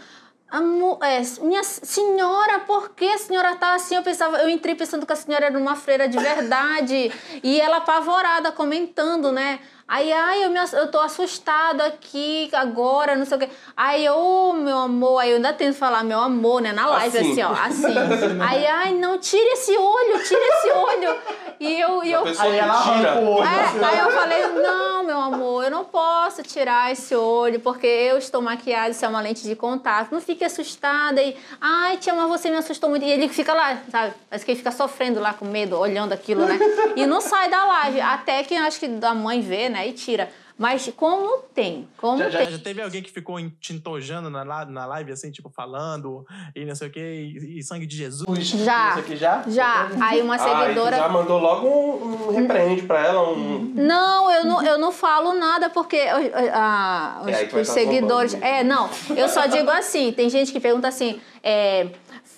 É, 1.02 1.22
minha 1.46 1.64
senhora, 1.64 2.60
por 2.60 2.90
que 2.90 3.06
a 3.06 3.18
senhora 3.18 3.56
tá 3.56 3.74
assim? 3.74 3.96
Eu 3.96 4.04
pensava, 4.04 4.38
eu 4.40 4.50
entrei 4.50 4.76
pensando 4.76 5.06
que 5.06 5.14
a 5.14 5.16
senhora 5.16 5.46
era 5.46 5.58
uma 5.58 5.78
freira 5.78 6.10
de 6.10 6.18
verdade. 6.20 7.12
e 7.42 7.62
ela 7.62 7.78
apavorada, 7.78 8.52
comentando, 8.52 9.32
né? 9.32 9.60
Aí, 9.92 10.10
ai, 10.14 10.46
eu, 10.46 10.50
me, 10.50 10.58
eu 10.72 10.88
tô 10.90 11.02
assustada 11.02 11.84
aqui 11.86 12.50
agora, 12.54 13.14
não 13.14 13.26
sei 13.26 13.36
o 13.36 13.40
quê. 13.42 13.50
Aí, 13.76 14.08
ô, 14.08 14.54
meu 14.54 14.78
amor, 14.78 15.20
aí 15.20 15.32
eu 15.32 15.36
ainda 15.36 15.52
tento 15.52 15.76
falar 15.76 16.02
meu 16.02 16.18
amor, 16.18 16.62
né? 16.62 16.72
Na 16.72 16.88
live, 16.88 17.18
Assim. 17.18 17.32
assim, 17.34 17.44
ó, 17.44 17.52
assim. 17.52 17.98
aí, 18.42 18.66
ai, 18.68 18.94
não, 18.94 19.20
tira 19.20 19.52
esse 19.52 19.78
olho, 19.78 20.24
tira 20.24 20.40
esse 20.42 20.72
olho. 20.72 21.18
E 21.60 21.78
eu, 21.78 22.04
e 22.06 22.12
eu 22.14 22.24
Aí 22.24 22.58
ela 22.58 22.74
arranca 22.74 23.20
o 23.20 23.32
olho. 23.36 23.44
é, 23.46 23.86
aí 23.86 24.00
eu 24.00 24.12
falei, 24.12 24.48
não, 24.64 25.04
meu 25.04 25.20
amor, 25.20 25.66
eu 25.66 25.70
não 25.70 25.84
posso 25.84 26.42
tirar 26.42 26.90
esse 26.90 27.14
olho, 27.14 27.60
porque 27.60 27.86
eu 27.86 28.18
estou 28.18 28.42
maquiada, 28.42 28.92
isso 28.92 29.04
é 29.04 29.10
uma 29.10 29.20
lente 29.20 29.44
de 29.44 29.58
contato. 29.58 30.14
Não 30.14 30.22
fique 30.22 30.46
assustada. 30.46 31.22
E, 31.22 31.36
ai, 31.60 31.98
tia, 31.98 32.14
mas 32.14 32.30
você 32.30 32.50
me 32.50 32.56
assustou 32.56 32.90
muito. 32.90 33.06
E 33.06 33.12
ele 33.12 33.28
fica 33.28 33.54
lá, 33.54 33.78
sabe? 33.92 34.14
Parece 34.30 34.46
que 34.46 34.52
ele 34.52 34.58
fica 34.58 34.72
sofrendo 34.72 35.20
lá 35.20 35.34
com 35.34 35.44
medo, 35.44 35.78
olhando 35.78 36.14
aquilo, 36.14 36.46
né? 36.46 36.58
E 36.96 37.06
não 37.06 37.20
sai 37.20 37.50
da 37.50 37.66
live. 37.66 38.00
Até 38.00 38.42
que 38.44 38.56
eu 38.56 38.64
acho 38.64 38.80
que 38.80 38.90
a 39.04 39.14
mãe 39.14 39.42
vê, 39.42 39.68
né? 39.68 39.81
E 39.86 39.94
tira. 39.94 40.30
Mas 40.58 40.92
como 40.96 41.40
tem? 41.56 41.88
Como 41.98 42.20
Já, 42.20 42.30
já, 42.30 42.40
tem? 42.40 42.52
já 42.52 42.60
teve 42.60 42.82
alguém 42.84 43.02
que 43.02 43.12
ficou 43.12 43.40
entojando 43.40 44.30
na, 44.30 44.46
na 44.46 44.86
live, 44.86 45.12
assim, 45.12 45.32
tipo, 45.32 45.50
falando, 45.50 46.24
e 46.56 46.64
não 46.66 46.76
sei 46.76 46.88
o 46.88 46.92
quê, 46.92 47.32
e, 47.42 47.58
e 47.60 47.64
sangue 47.64 47.88
de 47.88 47.98
Jesus? 47.98 48.48
Já. 48.48 48.90
Isso 48.92 49.00
aqui 49.00 49.16
já? 49.16 49.44
Já. 49.48 49.90
Aí 50.00 50.22
uma 50.22 50.36
Ah, 50.36 50.38
e 50.38 50.40
tu 50.40 50.60
seguidora. 50.62 50.98
já 50.98 51.10
mandou 51.10 51.40
logo 51.40 51.68
um, 51.68 52.28
um 52.28 52.32
repreende 52.32 52.84
pra 52.84 53.04
ela, 53.04 53.28
um... 53.32 53.72
Não, 53.76 54.30
eu 54.30 54.46
não, 54.46 54.64
eu 54.64 54.78
não 54.78 54.92
falo 54.92 55.34
nada 55.34 55.68
porque 55.72 55.98
os, 55.98 56.26
os- 56.28 56.32
É, 56.34 57.36
aí 57.40 57.46
vai 57.48 57.62
os 57.62 57.68
tá 57.68 57.74
seguidores. 57.74 58.34
É, 58.36 58.64
não. 58.64 58.88
Eu 59.16 59.28
só 59.30 59.48
digo 59.48 59.70
assim: 59.72 60.12
tem 60.12 60.30
gente 60.30 60.52
que 60.52 60.60
pergunta 60.60 60.88
assim: 60.88 61.20
é, 61.42 61.88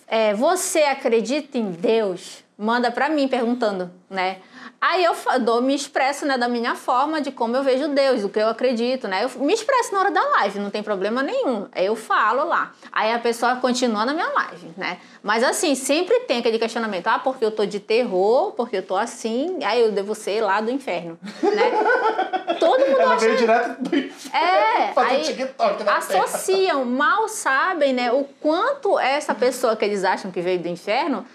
é, 0.07 0.33
você 0.33 0.83
acredita 0.83 1.57
em 1.57 1.71
Deus? 1.71 2.41
Manda 2.63 2.89
pra 2.89 3.09
mim 3.09 3.27
perguntando, 3.27 3.91
né? 4.09 4.37
Aí 4.79 5.03
eu 5.03 5.13
dou, 5.41 5.61
me 5.61 5.75
expresso 5.75 6.25
né, 6.25 6.37
da 6.37 6.47
minha 6.47 6.75
forma 6.75 7.19
de 7.19 7.29
como 7.29 7.57
eu 7.57 7.63
vejo 7.63 7.89
Deus, 7.89 8.21
do 8.21 8.29
que 8.29 8.39
eu 8.39 8.47
acredito, 8.47 9.05
né? 9.05 9.25
Eu 9.25 9.41
me 9.41 9.53
expresso 9.53 9.93
na 9.93 9.99
hora 9.99 10.11
da 10.11 10.21
live, 10.21 10.59
não 10.59 10.69
tem 10.69 10.81
problema 10.81 11.21
nenhum. 11.21 11.67
Eu 11.75 11.93
falo 11.95 12.45
lá. 12.45 12.71
Aí 12.89 13.11
a 13.11 13.19
pessoa 13.19 13.57
continua 13.57 14.05
na 14.05 14.13
minha 14.13 14.29
live, 14.29 14.71
né? 14.77 14.97
Mas 15.21 15.43
assim, 15.43 15.75
sempre 15.75 16.21
tem 16.21 16.39
aquele 16.39 16.57
questionamento. 16.57 17.07
Ah, 17.07 17.19
porque 17.19 17.43
eu 17.43 17.51
tô 17.51 17.65
de 17.65 17.81
terror, 17.81 18.51
porque 18.53 18.77
eu 18.77 18.83
tô 18.83 18.95
assim, 18.95 19.59
aí 19.63 19.81
eu 19.81 19.91
devo 19.91 20.15
ser 20.15 20.41
lá 20.41 20.61
do 20.61 20.71
inferno, 20.71 21.19
né? 21.41 21.71
Todo 22.59 22.79
mundo 22.85 23.01
Ela 23.01 23.15
acha... 23.15 23.25
veio 23.25 23.37
direto 23.37 23.81
do 23.81 23.95
É, 24.33 24.91
fazer 24.95 25.15
aí 25.15 25.21
TikTok 25.21 25.83
na 25.83 25.99
terra. 25.99 26.23
associam, 26.23 26.85
mal 26.85 27.27
sabem, 27.27 27.93
né, 27.93 28.11
o 28.11 28.25
quanto 28.39 28.97
essa 28.99 29.35
pessoa 29.35 29.75
que 29.75 29.83
eles 29.83 30.03
acham 30.05 30.31
que 30.31 30.39
veio 30.39 30.59
do 30.59 30.67
inferno 30.69 31.25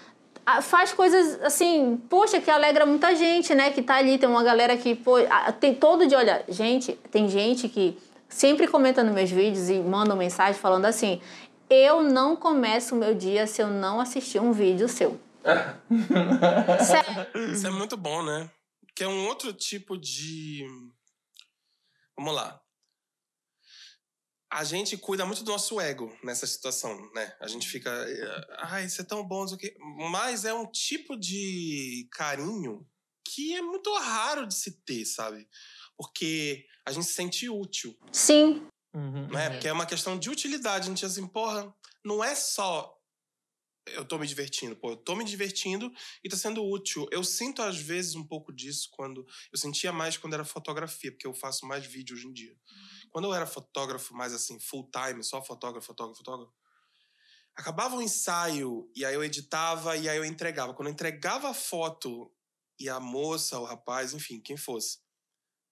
faz 0.61 0.93
coisas 0.93 1.41
assim, 1.41 2.01
poxa, 2.09 2.39
que 2.39 2.49
alegra 2.49 2.85
muita 2.85 3.15
gente, 3.15 3.53
né, 3.55 3.71
que 3.71 3.81
tá 3.81 3.95
ali, 3.95 4.17
tem 4.17 4.27
uma 4.27 4.43
galera 4.43 4.75
que, 4.77 4.95
pô, 4.95 5.15
tem 5.59 5.73
todo 5.73 6.07
dia, 6.07 6.17
olha, 6.17 6.43
gente, 6.47 6.93
tem 7.11 7.27
gente 7.27 7.67
que 7.67 7.97
sempre 8.27 8.67
comenta 8.67 9.03
nos 9.03 9.13
meus 9.13 9.29
vídeos 9.29 9.69
e 9.69 9.79
manda 9.79 10.15
mensagem 10.15 10.59
falando 10.59 10.85
assim, 10.85 11.21
eu 11.69 12.01
não 12.01 12.35
começo 12.35 12.95
o 12.95 12.97
meu 12.97 13.13
dia 13.13 13.45
se 13.45 13.61
eu 13.61 13.67
não 13.67 13.99
assistir 13.99 14.39
um 14.39 14.51
vídeo 14.51 14.87
seu. 14.87 15.19
Sério. 16.85 17.51
Isso 17.51 17.67
é 17.67 17.69
muito 17.69 17.95
bom, 17.95 18.23
né? 18.23 18.49
Que 18.95 19.03
é 19.03 19.07
um 19.07 19.27
outro 19.27 19.53
tipo 19.53 19.97
de. 19.97 20.65
Vamos 22.17 22.35
lá. 22.35 22.58
A 24.51 24.63
gente 24.63 24.97
cuida 24.97 25.25
muito 25.25 25.43
do 25.43 25.51
nosso 25.51 25.79
ego 25.79 26.15
nessa 26.23 26.47
situação, 26.47 27.11
né? 27.13 27.35
A 27.39 27.47
gente 27.47 27.67
fica. 27.67 27.89
eh, 27.91 28.47
Ai, 28.61 28.85
isso 28.85 28.99
é 29.01 29.03
tão 29.03 29.23
bom, 29.23 29.41
não 29.41 29.47
sei 29.47 29.55
o 29.57 29.59
quê. 29.59 29.77
Mas 30.11 30.43
é 30.43 30.53
um 30.53 30.65
tipo 30.65 31.15
de 31.15 32.07
carinho 32.11 32.87
que 33.23 33.53
é 33.55 33.61
muito 33.61 33.93
raro 33.95 34.47
de 34.47 34.55
se 34.55 34.81
ter, 34.83 35.05
sabe? 35.05 35.47
Porque 35.95 36.65
a 36.85 36.91
gente 36.91 37.05
se 37.05 37.13
sente 37.13 37.47
útil, 37.47 37.95
Sim, 38.11 38.67
Uhum, 38.91 39.27
né? 39.27 39.45
é. 39.45 39.49
Porque 39.51 39.67
é 39.67 39.73
uma 39.73 39.85
questão 39.85 40.17
de 40.17 40.31
utilidade. 40.31 40.85
A 40.85 40.89
gente 40.89 41.05
assim, 41.05 41.27
porra, 41.27 41.71
não 42.03 42.23
é 42.23 42.33
só 42.33 42.95
eu 43.93 44.05
tô 44.05 44.17
me 44.19 44.27
divertindo, 44.27 44.75
pô, 44.75 44.91
eu 44.91 44.97
tô 44.97 45.15
me 45.15 45.23
divertindo 45.23 45.91
e 46.23 46.29
tá 46.29 46.37
sendo 46.37 46.63
útil. 46.63 47.07
Eu 47.11 47.23
sinto 47.23 47.61
às 47.61 47.77
vezes 47.77 48.13
um 48.15 48.23
pouco 48.25 48.53
disso 48.53 48.87
quando 48.91 49.25
eu 49.51 49.57
sentia 49.57 49.91
mais 49.91 50.15
quando 50.17 50.33
era 50.33 50.45
fotografia, 50.45 51.11
porque 51.11 51.25
eu 51.25 51.33
faço 51.33 51.65
mais 51.65 51.85
vídeo 51.85 52.15
hoje 52.15 52.27
em 52.27 52.33
dia. 52.33 52.55
Quando 53.11 53.25
eu 53.25 53.33
era 53.33 53.45
fotógrafo 53.45 54.13
mais 54.13 54.33
assim, 54.33 54.59
full 54.59 54.89
time, 54.91 55.23
só 55.23 55.43
fotógrafo, 55.43 55.87
fotógrafo, 55.87 56.17
fotógrafo, 56.17 56.53
acabava 57.55 57.95
o 57.95 58.01
ensaio 58.01 58.89
e 58.95 59.03
aí 59.03 59.13
eu 59.13 59.23
editava 59.23 59.97
e 59.97 60.07
aí 60.07 60.17
eu 60.17 60.25
entregava. 60.25 60.73
Quando 60.73 60.87
eu 60.87 60.93
entregava 60.93 61.49
a 61.49 61.53
foto 61.53 62.31
e 62.79 62.89
a 62.89 62.99
moça, 62.99 63.59
o 63.59 63.65
rapaz, 63.65 64.13
enfim, 64.13 64.39
quem 64.39 64.55
fosse, 64.55 64.99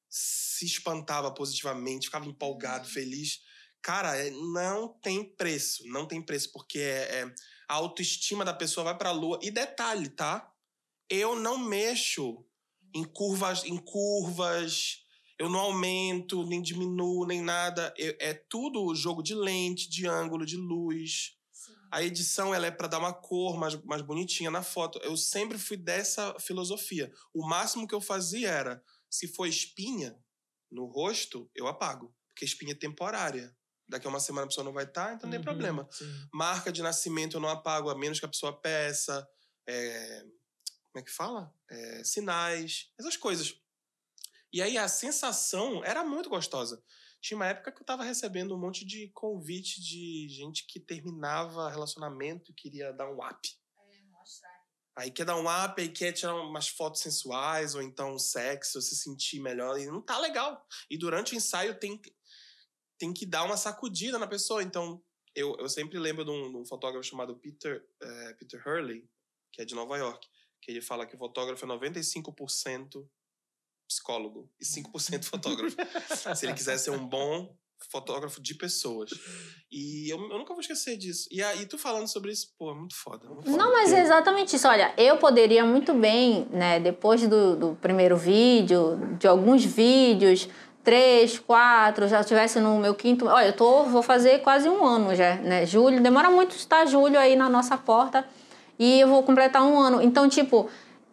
se 0.10 0.66
espantava 0.66 1.34
positivamente, 1.34 2.08
ficava 2.08 2.26
empolgado, 2.26 2.88
feliz. 2.88 3.42
Cara, 3.82 4.16
é- 4.18 4.32
não 4.32 4.90
tem 5.00 5.24
preço, 5.36 5.84
não 5.88 6.06
tem 6.06 6.22
preço, 6.22 6.52
porque 6.52 6.80
é, 6.80 7.22
é- 7.22 7.36
a 7.70 7.76
autoestima 7.76 8.44
da 8.44 8.54
pessoa 8.54 8.84
vai 8.86 8.98
pra 8.98 9.12
lua. 9.12 9.40
E 9.42 9.52
detalhe, 9.52 10.10
tá? 10.10 10.54
Eu 11.10 11.36
não 11.36 11.58
mexo 11.58 12.46
em 12.94 13.04
curvas, 13.04 13.64
em 13.64 13.78
curvas, 13.78 15.06
eu 15.40 15.50
não 15.50 15.60
aumento, 15.60 16.44
nem 16.46 16.62
diminuo, 16.62 17.26
nem 17.26 17.42
nada. 17.42 17.94
Eu- 17.98 18.16
é 18.20 18.34
tudo 18.34 18.94
jogo 18.96 19.22
de 19.22 19.34
lente, 19.36 19.90
de 19.90 20.08
ângulo, 20.08 20.46
de 20.46 20.58
luz. 20.58 21.34
A 21.92 22.04
edição 22.04 22.54
ela 22.54 22.68
é 22.68 22.72
para 22.72 22.88
dar 22.88 23.00
uma 23.00 23.14
cor 23.14 23.58
mais, 23.58 23.76
mais 23.84 24.02
bonitinha 24.02 24.52
na 24.52 24.62
foto. 24.62 25.00
Eu 25.04 25.16
sempre 25.16 25.58
fui 25.58 25.78
dessa 25.78 26.38
filosofia. 26.40 27.12
O 27.34 27.48
máximo 27.48 27.88
que 27.88 27.96
eu 27.96 28.02
fazia 28.02 28.50
era, 28.50 28.84
se 29.10 29.28
for 29.28 29.46
espinha 29.48 30.18
no 30.72 30.86
rosto, 30.86 31.50
eu 31.56 31.66
apago. 31.68 32.14
Porque 32.28 32.44
espinha 32.44 32.74
é 32.74 32.76
temporária. 32.76 33.56
Daqui 33.88 34.06
a 34.06 34.10
uma 34.10 34.20
semana 34.20 34.44
a 34.46 34.48
pessoa 34.50 34.66
não 34.66 34.74
vai 34.74 34.84
estar, 34.84 35.14
então 35.14 35.30
não 35.30 35.32
tem 35.32 35.40
Uhum, 35.40 35.46
problema. 35.46 35.88
sim. 35.90 36.06
Marca 36.34 36.74
de 36.74 36.82
nascimento 36.82 37.38
eu 37.38 37.40
não 37.42 37.48
apago, 37.48 37.90
a 37.90 37.98
menos 37.98 38.20
que 38.20 38.26
a 38.26 38.30
pessoa 38.30 38.52
peça. 38.60 39.26
É, 39.66 40.20
como 40.92 40.98
é 40.98 41.02
que 41.04 41.12
fala? 41.12 41.54
É, 41.72 42.04
sinais, 42.04 42.92
essas 43.00 43.16
coisas. 43.16 43.56
E 44.54 44.62
aí 44.62 44.78
a 44.78 44.88
sensação 44.88 45.84
era 45.84 46.04
muito 46.04 46.30
gostosa. 46.30 46.82
Tinha 47.22 47.36
uma 47.38 47.48
época 47.48 47.72
que 47.72 47.82
eu 47.82 47.86
tava 47.86 48.04
recebendo 48.04 48.56
um 48.56 48.60
monte 48.60 48.86
de 48.86 49.10
convite 49.10 49.82
de 49.82 50.28
gente 50.30 50.66
que 50.68 50.80
terminava 50.80 51.70
relacionamento 51.70 52.52
e 52.52 52.54
queria 52.54 52.94
dar 52.94 53.10
um 53.10 53.18
up. 53.26 53.50
Aí 54.96 55.12
quer 55.12 55.26
dar 55.26 55.36
um 55.36 55.48
up, 55.48 55.80
aí 55.82 55.90
quer 55.90 56.12
tirar 56.12 56.36
umas 56.36 56.70
fotos 56.70 57.02
sensuais, 57.02 57.76
ou 57.76 57.82
então 57.82 58.18
sexo, 58.18 58.82
se 58.82 58.96
sentir 58.96 59.40
melhor. 59.40 59.80
E 59.80 59.86
não 59.88 60.02
tá 60.02 60.18
legal. 60.20 60.66
E 60.90 60.98
durante 60.98 61.34
o 61.34 61.38
ensaio 61.38 61.80
tem, 61.80 61.98
que- 61.98 62.16
tem 62.98 63.14
que 63.14 63.26
dar 63.26 63.44
uma 63.44 63.58
sacudida 63.58 64.18
na 64.18 64.28
pessoa. 64.28 64.64
Então, 64.64 65.04
eu, 65.36 65.56
eu 65.60 65.70
sempre 65.70 66.00
lembro 66.00 66.24
de 66.26 66.32
um, 66.32 66.52
de 66.52 66.58
um 66.58 66.66
fotógrafo 66.66 67.08
chamado 67.08 67.38
Peter, 67.38 67.86
eh, 68.02 68.34
Peter 68.40 68.60
Hurley, 68.68 69.08
que 69.54 69.62
é 69.62 69.66
de 69.66 69.76
Nova 69.76 69.98
York, 69.98 70.28
que 70.62 70.72
ele 70.72 70.82
fala 70.82 71.06
que 71.06 71.16
o 71.16 71.20
fotógrafo 71.20 71.64
é 71.64 71.68
95% 71.68 73.08
psicólogo 73.88 74.50
e 74.60 74.66
5% 74.66 75.24
fotógrafo. 75.26 75.76
Se 76.36 76.46
ele 76.46 76.54
quiser 76.54 76.78
ser 76.78 76.92
um 76.92 77.08
bom 77.08 77.56
fotógrafo 77.92 78.42
de 78.42 78.56
pessoas. 78.56 79.12
E 79.72 80.12
eu, 80.12 80.18
eu 80.18 80.38
nunca 80.40 80.54
vou 80.54 80.62
esquecer 80.62 80.98
disso. 80.98 81.28
E 81.32 81.42
aí, 81.44 81.66
tu 81.66 81.78
falando 81.78 82.08
sobre 82.08 82.32
isso, 82.32 82.54
pô, 82.58 82.72
é 82.72 82.74
muito 82.74 82.96
foda. 82.96 83.28
muito 83.28 83.46
foda. 83.46 83.58
Não, 83.58 83.72
mas 83.72 83.94
é 83.94 84.02
exatamente 84.02 84.56
isso. 84.56 84.68
Olha, 84.68 84.94
eu 84.98 85.18
poderia 85.18 85.64
muito 85.64 85.94
bem, 85.94 86.48
né, 86.52 86.80
depois 86.80 87.28
do, 87.28 87.56
do 87.56 87.76
primeiro 87.76 88.18
vídeo, 88.18 89.16
de 89.20 89.28
alguns 89.28 89.64
vídeos, 89.64 90.50
três, 90.84 91.38
quatro, 91.38 92.08
já 92.08 92.22
estivesse 92.22 92.60
no 92.60 92.80
meu 92.80 92.96
quinto. 92.96 93.26
Olha, 93.28 93.48
eu 93.48 93.54
tô, 93.54 93.84
vou 93.84 94.02
fazer 94.02 94.40
quase 94.40 94.68
um 94.68 94.86
ano 94.86 95.16
já, 95.16 95.36
né? 95.36 95.66
Julho, 95.66 96.02
demora 96.02 96.30
muito 96.30 96.56
estar 96.56 96.86
julho 96.86 97.20
aí 97.20 97.36
na 97.36 97.50
nossa 97.50 97.78
porta 97.78 98.28
e 98.80 99.00
eu 99.00 99.08
vou 99.08 99.22
completar 99.24 99.64
um 99.64 99.78
ano. 99.78 100.02
Então, 100.02 100.30
tipo, 100.30 100.70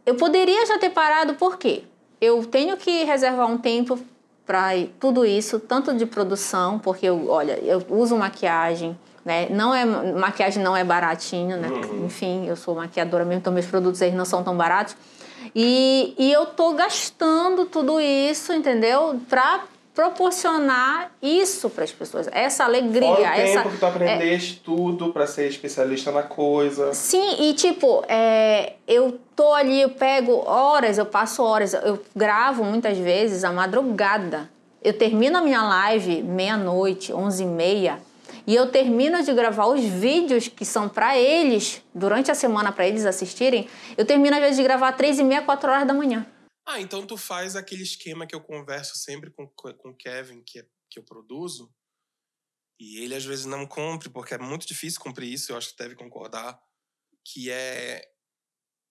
eu 0.06 0.14
poderia 0.14 0.64
já 0.66 0.78
ter 0.78 0.90
parado, 0.90 1.34
por 1.34 1.58
quê? 1.58 1.84
Eu 2.20 2.44
tenho 2.46 2.77
que 2.77 3.05
reservar 3.05 3.46
um 3.50 3.59
tempo 3.59 3.98
para 4.46 4.70
tudo 5.00 5.24
isso, 5.24 5.59
tanto 5.59 5.94
de 5.94 6.07
produção, 6.07 6.79
porque 6.79 7.07
eu, 7.07 7.29
olha, 7.29 7.59
eu 7.62 7.85
uso 7.88 8.16
maquiagem, 8.16 8.98
né? 9.24 9.48
Não 9.48 9.74
é 9.74 9.85
maquiagem 9.85 10.62
não 10.62 10.77
é 10.77 10.85
baratinho, 10.85 11.57
né? 11.57 11.68
Uhum. 11.68 12.07
Enfim, 12.07 12.46
eu 12.46 12.57
sou 12.57 12.74
maquiadora 12.74 13.24
mesmo, 13.24 13.40
então 13.40 13.53
meus 13.53 13.66
produtos 13.66 14.00
eles 14.03 14.14
não 14.14 14.24
são 14.24 14.42
tão 14.44 14.57
baratos. 14.57 14.96
E, 15.55 16.14
e 16.18 16.33
eu 16.33 16.46
tô 16.46 16.72
gastando 16.72 17.64
tudo 17.66 18.00
isso, 18.00 18.53
entendeu? 18.53 19.20
Pra 19.29 19.64
proporcionar 19.94 21.12
isso 21.22 21.70
para 21.70 21.85
as 21.85 21.92
pessoas, 21.92 22.28
essa 22.33 22.64
alegria, 22.64 23.07
Fora 23.07 23.20
o 23.20 23.24
essa 23.24 23.59
tempo 23.59 23.70
que 23.70 23.78
tu 23.78 23.87
aprendeste 23.87 24.61
tudo 24.64 25.12
pra 25.12 25.26
ser 25.26 25.48
especialista 25.48 26.11
na 26.11 26.24
coisa. 26.24 26.92
Sim, 26.92 27.37
e 27.48 27.54
tipo, 27.54 28.04
é, 28.09 28.72
eu 28.88 29.20
tô 29.37 29.54
ali, 29.54 29.80
eu 29.80 29.90
pego 29.90 30.42
horas, 30.46 30.98
eu 30.98 31.07
passo 31.07 31.44
horas, 31.44 31.74
eu 31.74 32.02
gravo 32.14 32.64
muitas 32.64 32.98
vezes 32.98 33.44
à 33.44 33.52
madrugada. 33.52 34.50
Eu 34.83 34.92
termino 34.92 35.38
a 35.38 35.40
minha 35.40 35.62
live 35.62 36.22
meia-noite, 36.22 37.12
onze 37.12 37.44
e 37.44 37.46
meia, 37.46 37.98
e 38.46 38.54
eu 38.54 38.66
termino 38.66 39.22
de 39.22 39.33
gravar 39.33 39.66
os 39.66 39.80
vídeos 39.80 40.48
que 40.48 40.64
são 40.64 40.88
para 40.88 41.16
eles, 41.16 41.80
durante 41.94 42.30
a 42.30 42.35
semana 42.35 42.72
para 42.72 42.87
eles 42.87 43.07
assistirem, 43.07 43.68
eu 43.96 44.04
termino 44.04 44.35
às 44.35 44.42
vezes 44.42 44.57
de 44.57 44.62
gravar 44.62 44.92
três 44.92 45.18
e 45.18 45.24
meia, 45.24 45.40
quatro 45.40 45.70
horas 45.70 45.87
da 45.87 45.94
manhã. 45.94 46.26
Ah, 46.66 46.81
então 46.81 47.07
tu 47.07 47.16
faz 47.16 47.57
aquele 47.57 47.83
esquema 47.83 48.27
que 48.27 48.35
eu 48.35 48.40
converso 48.40 48.96
sempre 48.96 49.31
com, 49.31 49.46
com 49.48 49.90
o 49.90 49.96
Kevin, 49.96 50.42
que, 50.42 50.61
é, 50.61 50.66
que 50.90 50.98
eu 50.98 51.03
produzo, 51.03 51.74
e 52.81 52.98
ele 52.98 53.14
às 53.14 53.24
vezes 53.24 53.44
não 53.44 53.66
cumpre, 53.66 54.09
porque 54.09 54.35
é 54.35 54.38
muito 54.38 54.66
difícil 54.66 55.00
cumprir 55.00 55.33
isso, 55.33 55.53
eu 55.53 55.57
acho 55.57 55.70
que 55.70 55.79
deve 55.79 55.94
concordar, 55.94 56.61
que 57.24 57.50
é, 57.50 58.11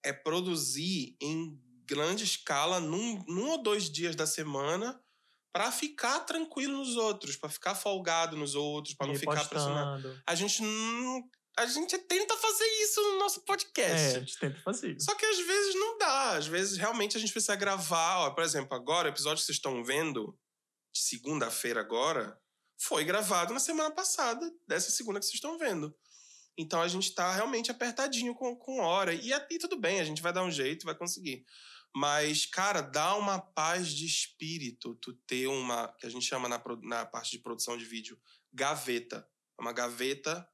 é 0.04 0.14
produzir 0.14 1.16
em 1.22 1.60
grande 1.86 2.24
escala 2.24 2.80
num, 2.80 3.24
num 3.28 3.50
ou 3.50 3.62
dois 3.62 3.90
dias 3.90 4.16
da 4.16 4.26
semana 4.26 5.00
para 5.52 5.72
ficar 5.72 6.22
tranquilo 6.22 6.78
nos 6.78 6.98
outros, 6.98 7.36
para 7.36 7.50
ficar 7.50 7.76
folgado 7.76 8.36
nos 8.36 8.56
outros, 8.56 8.96
para 8.96 9.08
não 9.08 9.16
ficar 9.16 9.48
pressionado. 9.48 10.20
A 10.26 10.34
gente 10.34 10.62
não. 10.64 11.30
A 11.58 11.66
gente 11.68 11.98
tenta 12.00 12.36
fazer 12.36 12.66
isso 12.84 13.02
no 13.02 13.20
nosso 13.20 13.42
podcast. 13.42 13.96
É, 13.96 14.16
a 14.16 14.20
gente 14.20 14.40
tenta 14.40 14.60
fazer 14.62 14.96
isso. 14.96 15.06
Só 15.06 15.16
que 15.16 15.26
às 15.26 15.38
vezes 15.38 15.76
não 15.76 15.98
dá. 15.98 16.32
Às 16.32 16.48
vezes 16.48 16.78
realmente 16.78 17.16
a 17.16 17.20
gente 17.20 17.32
precisa 17.32 17.56
gravar. 17.56 18.20
Ó, 18.26 18.32
por 18.32 18.44
exemplo, 18.44 18.76
agora, 18.76 19.08
o 19.08 19.12
episódio 19.12 19.40
que 19.40 19.46
vocês 19.46 19.58
estão 19.58 19.84
vendo, 19.84 20.38
de 20.92 21.02
segunda-feira 21.02 21.80
agora, 21.80 22.40
foi 22.80 23.04
gravado 23.04 23.54
na 23.54 23.60
semana 23.60 23.92
passada, 23.92 24.52
dessa 24.68 24.92
segunda 24.92 25.20
que 25.20 25.26
vocês 25.26 25.36
estão 25.36 25.58
vendo. 25.58 25.96
Então 26.58 26.82
a 26.82 26.88
gente 26.88 27.14
tá 27.14 27.34
realmente 27.34 27.72
apertadinho 27.72 28.34
com, 28.36 28.56
com 28.56 28.80
hora. 28.80 29.14
E, 29.14 29.32
e 29.32 29.60
tudo 29.60 29.80
bem, 29.80 30.00
a 30.00 30.04
gente 30.04 30.22
vai 30.22 30.34
dar 30.34 30.44
um 30.44 30.52
jeito, 30.52 30.86
vai 30.86 30.96
conseguir. 30.96 31.46
Mas, 31.96 32.46
cara, 32.46 32.82
dá 32.82 33.16
uma 33.16 33.40
paz 33.40 33.90
de 33.90 34.06
espírito 34.06 34.96
tu 34.96 35.14
ter 35.28 35.48
uma, 35.48 35.88
que 36.00 36.08
a 36.08 36.10
gente 36.10 36.26
chama 36.26 36.50
na, 36.50 36.62
na 36.82 37.06
parte 37.06 37.32
de 37.32 37.40
produção 37.40 37.78
de 37.78 37.86
vídeo, 37.86 38.20
gaveta. 38.52 39.28
É 39.58 39.62
uma 39.62 39.72
gaveta, 39.72 40.48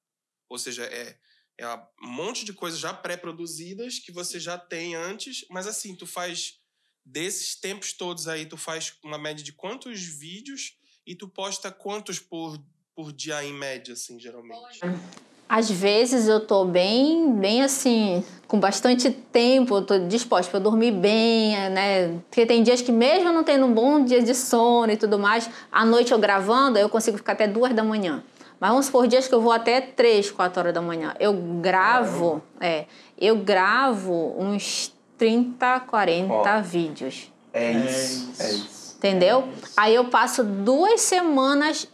ou 0.49 0.57
seja, 0.57 0.83
é, 0.83 1.15
é 1.57 1.67
um 2.01 2.09
monte 2.09 2.43
de 2.43 2.51
coisas 2.51 2.79
já 2.79 2.93
pré-produzidas 2.93 3.99
que 3.99 4.11
você 4.11 4.39
já 4.39 4.57
tem 4.57 4.95
antes, 4.95 5.45
mas 5.49 5.67
assim, 5.67 5.95
tu 5.95 6.07
faz 6.07 6.59
desses 7.05 7.55
tempos 7.55 7.93
todos 7.93 8.27
aí, 8.27 8.45
tu 8.45 8.57
faz 8.57 8.93
uma 9.03 9.17
média 9.17 9.43
de 9.43 9.53
quantos 9.53 10.01
vídeos 10.01 10.77
e 11.05 11.15
tu 11.15 11.27
posta 11.27 11.71
quantos 11.71 12.19
por, 12.19 12.59
por 12.95 13.11
dia 13.11 13.43
em 13.43 13.53
média, 13.53 13.93
assim, 13.93 14.19
geralmente? 14.19 14.79
Às 15.47 15.69
vezes 15.69 16.27
eu 16.27 16.45
tô 16.45 16.63
bem, 16.63 17.33
bem 17.33 17.63
assim, 17.63 18.23
com 18.47 18.59
bastante 18.59 19.09
tempo, 19.09 19.77
eu 19.77 19.81
tô 19.83 19.97
disposta 20.07 20.51
para 20.51 20.59
dormir 20.59 20.91
bem, 20.91 21.55
né? 21.71 22.19
Porque 22.29 22.45
tem 22.45 22.61
dias 22.61 22.83
que 22.83 22.91
mesmo 22.91 23.31
não 23.31 23.43
tendo 23.43 23.65
um 23.65 23.73
bom 23.73 24.05
dia 24.05 24.21
de 24.21 24.35
sono 24.35 24.91
e 24.91 24.97
tudo 24.97 25.17
mais, 25.17 25.49
à 25.71 25.83
noite 25.83 26.11
eu 26.11 26.19
gravando, 26.19 26.77
eu 26.77 26.87
consigo 26.87 27.17
ficar 27.17 27.33
até 27.33 27.47
duas 27.47 27.73
da 27.73 27.83
manhã. 27.83 28.23
Mas 28.59 28.69
vamos 28.71 28.89
por 28.89 29.07
dias 29.07 29.27
que 29.27 29.33
eu 29.33 29.41
vou 29.41 29.51
até 29.51 29.79
três, 29.79 30.29
quatro 30.29 30.59
horas 30.59 30.73
da 30.73 30.81
manhã. 30.81 31.13
Eu 31.19 31.33
gravo, 31.61 32.41
é, 32.59 32.85
eu 33.17 33.37
gravo 33.37 34.35
uns 34.37 34.93
30, 35.17 35.79
40 35.81 36.33
Ó. 36.33 36.61
vídeos. 36.61 37.31
É 37.53 37.71
isso, 37.71 38.31
é 38.41 38.49
isso. 38.51 38.95
Entendeu? 38.97 39.47
Aí 39.77 39.95
eu 39.95 40.05
passo 40.05 40.43
duas 40.43 40.99
semanas 41.01 41.87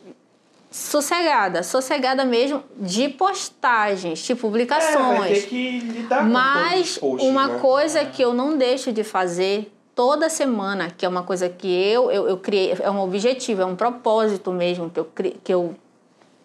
sossegada, 0.72 1.64
sossegada 1.64 2.26
mesmo 2.26 2.64
de 2.78 3.08
postagens, 3.10 4.20
de 4.20 4.32
É, 4.32 4.36
vai 4.36 4.36
ter 4.36 4.42
publicações. 4.42 5.46
que 5.46 5.80
lidar 5.80 6.18
com 6.18 6.24
todos 6.24 6.34
Mas 6.34 6.90
os 6.92 6.98
posts, 6.98 7.30
uma 7.30 7.48
né? 7.48 7.60
coisa 7.60 8.06
que 8.06 8.22
eu 8.22 8.34
não 8.34 8.58
deixo 8.58 8.92
de 8.92 9.04
fazer 9.04 9.72
toda 9.96 10.28
semana, 10.30 10.90
que 10.90 11.06
é 11.06 11.10
uma 11.10 11.24
coisa 11.24 11.48
que 11.48 11.68
eu, 11.68 12.12
eu, 12.12 12.28
eu 12.28 12.38
criei, 12.38 12.76
é 12.82 12.92
um 12.92 13.00
objetivo, 13.00 13.62
é 13.62 13.66
um 13.66 13.76
propósito 13.76 14.52
mesmo 14.52 14.90
que 14.90 15.00
eu, 15.00 15.08
que 15.44 15.54
eu, 15.54 15.76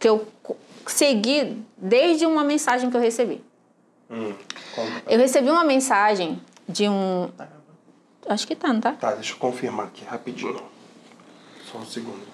que 0.00 0.08
eu 0.08 0.26
segui 0.86 1.62
desde 1.76 2.24
uma 2.26 2.42
mensagem 2.42 2.90
que 2.90 2.96
eu 2.96 3.00
recebi. 3.00 3.44
Hum. 4.10 4.34
Eu 5.06 5.18
recebi 5.18 5.50
uma 5.50 5.62
mensagem 5.62 6.40
de 6.68 6.88
um. 6.88 7.30
Tá 7.36 7.44
gravando. 7.44 7.60
Acho 8.28 8.46
que 8.46 8.56
tá, 8.56 8.72
não 8.72 8.80
tá? 8.80 8.92
Tá, 8.92 9.12
deixa 9.12 9.34
eu 9.34 9.36
confirmar 9.36 9.86
aqui 9.86 10.04
rapidinho. 10.04 10.60
Só 11.70 11.78
um 11.78 11.86
segundo. 11.86 12.26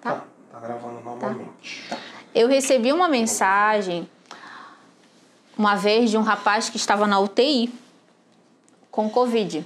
Tá. 0.00 0.12
Tá, 0.12 0.24
tá 0.52 0.60
gravando 0.60 1.00
normalmente. 1.00 1.88
Eu 2.34 2.48
recebi 2.48 2.92
uma 2.92 3.08
mensagem 3.08 4.08
uma 5.56 5.74
vez 5.74 6.10
de 6.10 6.18
um 6.18 6.22
rapaz 6.22 6.68
que 6.68 6.76
estava 6.76 7.06
na 7.06 7.18
UTI 7.18 7.72
com 8.90 9.08
Covid. 9.08 9.64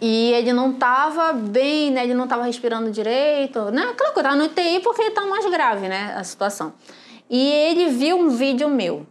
E 0.00 0.32
ele 0.32 0.52
não 0.52 0.72
estava 0.72 1.32
bem, 1.32 1.90
né? 1.90 2.04
Ele 2.04 2.14
não 2.14 2.24
estava 2.24 2.44
respirando 2.44 2.90
direito, 2.90 3.70
né? 3.70 3.82
Aquela 3.90 4.10
coisa, 4.12 4.28
tava 4.30 4.36
no 4.40 4.44
UTI 4.46 4.80
porque 4.80 5.02
está 5.02 5.24
mais 5.26 5.44
grave, 5.50 5.88
né? 5.88 6.14
A 6.16 6.24
situação. 6.24 6.72
E 7.30 7.38
ele 7.50 7.88
viu 7.90 8.16
um 8.18 8.30
vídeo 8.30 8.68
meu. 8.68 9.06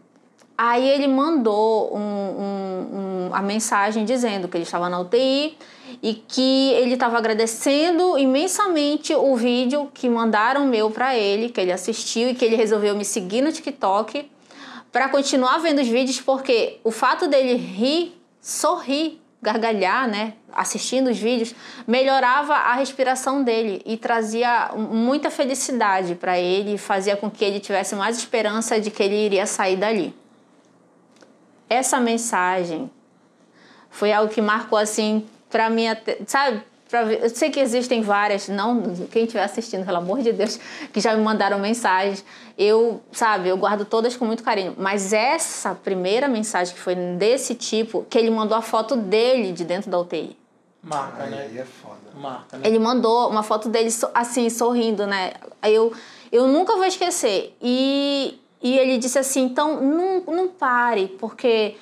Aí 0.57 0.89
ele 0.89 1.07
mandou 1.07 1.95
um, 1.95 1.99
um- 1.99 3.27
um- 3.29 3.29
a 3.31 3.41
mensagem 3.41 4.03
dizendo 4.03 4.47
que 4.47 4.57
ele 4.57 4.63
estava 4.63 4.89
na 4.89 4.99
UTI 4.99 5.55
e 6.01 6.15
que 6.27 6.71
ele 6.73 6.95
estava 6.95 7.17
agradecendo 7.17 8.17
imensamente 8.17 9.13
o 9.13 9.35
vídeo 9.35 9.89
que 9.93 10.09
mandaram 10.09 10.65
meu 10.65 10.89
para 10.89 11.15
ele, 11.15 11.49
que 11.49 11.61
ele 11.61 11.71
assistiu 11.71 12.29
e 12.29 12.33
que 12.35 12.43
ele 12.43 12.55
resolveu 12.55 12.95
me 12.95 13.05
seguir 13.05 13.41
no 13.41 13.51
TikTok 13.51 14.29
para 14.91 15.09
continuar 15.09 15.59
vendo 15.59 15.79
os 15.79 15.87
vídeos, 15.87 16.19
porque 16.19 16.79
o 16.83 16.89
fato 16.91 17.27
dele 17.27 17.53
rir, 17.55 18.19
sorrir, 18.41 19.21
gargalhar, 19.41 20.07
né, 20.07 20.33
assistindo 20.51 21.09
os 21.09 21.17
vídeos, 21.17 21.53
melhorava 21.85 22.53
a 22.53 22.73
respiração 22.73 23.43
dele 23.43 23.81
e 23.85 23.95
trazia 23.95 24.71
muita 24.75 25.29
felicidade 25.29 26.15
para 26.15 26.39
ele 26.39 26.77
fazia 26.77 27.15
com 27.15 27.29
que 27.29 27.45
ele 27.45 27.59
tivesse 27.59 27.95
mais 27.95 28.17
esperança 28.17 28.79
de 28.79 28.89
que 28.89 29.03
ele 29.03 29.15
iria 29.15 29.45
sair 29.45 29.77
dali. 29.77 30.13
Essa 31.69 31.99
mensagem 31.99 32.89
foi 33.89 34.11
algo 34.11 34.33
que 34.33 34.41
marcou 34.41 34.77
assim 34.77 35.27
para 35.49 35.69
mim, 35.69 35.85
sabe? 36.25 36.63
Eu 37.21 37.29
sei 37.29 37.49
que 37.49 37.59
existem 37.59 38.01
várias, 38.01 38.47
não 38.47 38.81
quem 39.11 39.23
estiver 39.23 39.43
assistindo, 39.43 39.85
pelo 39.85 39.97
amor 39.97 40.21
de 40.21 40.31
Deus, 40.31 40.57
que 40.93 41.01
já 41.01 41.15
me 41.15 41.21
mandaram 41.21 41.59
mensagens. 41.59 42.23
Eu, 42.57 43.01
sabe, 43.11 43.49
eu 43.49 43.57
guardo 43.57 43.83
todas 43.83 44.15
com 44.15 44.25
muito 44.25 44.43
carinho. 44.43 44.73
Mas 44.77 45.11
essa 45.11 45.75
primeira 45.75 46.27
mensagem 46.27 46.73
que 46.73 46.79
foi 46.79 46.95
desse 46.95 47.55
tipo, 47.55 48.05
que 48.09 48.17
ele 48.17 48.29
mandou 48.29 48.57
a 48.57 48.61
foto 48.61 48.95
dele 48.95 49.51
de 49.51 49.65
dentro 49.65 49.91
da 49.91 49.99
UTI. 49.99 50.37
Marca, 50.81 51.23
Aí, 51.23 51.29
né? 51.29 51.47
aí 51.49 51.57
é 51.57 51.65
foda. 51.65 51.97
Marca, 52.15 52.57
né? 52.57 52.67
Ele 52.67 52.79
mandou 52.79 53.29
uma 53.29 53.43
foto 53.43 53.67
dele 53.67 53.89
assim, 54.13 54.49
sorrindo, 54.49 55.05
né? 55.05 55.33
Aí 55.61 55.75
eu, 55.75 55.91
eu 56.31 56.47
nunca 56.47 56.75
vou 56.75 56.85
esquecer. 56.85 57.55
E, 57.61 58.39
e 58.61 58.77
ele 58.77 58.97
disse 58.97 59.19
assim: 59.19 59.43
então 59.43 59.81
não, 59.81 60.21
não 60.21 60.47
pare, 60.47 61.09
porque, 61.19 61.75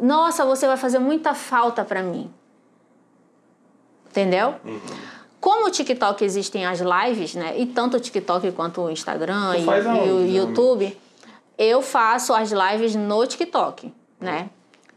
nossa, 0.00 0.44
você 0.44 0.66
vai 0.66 0.76
fazer 0.76 1.00
muita 1.00 1.34
falta 1.34 1.84
pra 1.84 2.02
mim. 2.02 2.30
Entendeu? 4.14 4.54
Como 5.40 5.66
o 5.66 5.70
TikTok 5.70 6.24
existem 6.24 6.64
as 6.64 6.78
lives, 6.80 7.34
né? 7.34 7.54
E 7.58 7.66
tanto 7.66 7.96
o 7.96 8.00
TikTok 8.00 8.52
quanto 8.52 8.80
o 8.82 8.90
Instagram 8.90 9.56
e, 9.58 9.64
faz 9.64 9.84
e 9.84 9.88
aonde, 9.88 10.10
o? 10.10 10.26
YouTube, 10.36 10.96
eu 11.58 11.82
faço 11.82 12.32
as 12.32 12.52
lives 12.52 12.94
no 12.94 13.26
TikTok, 13.26 13.92
né? 14.20 14.48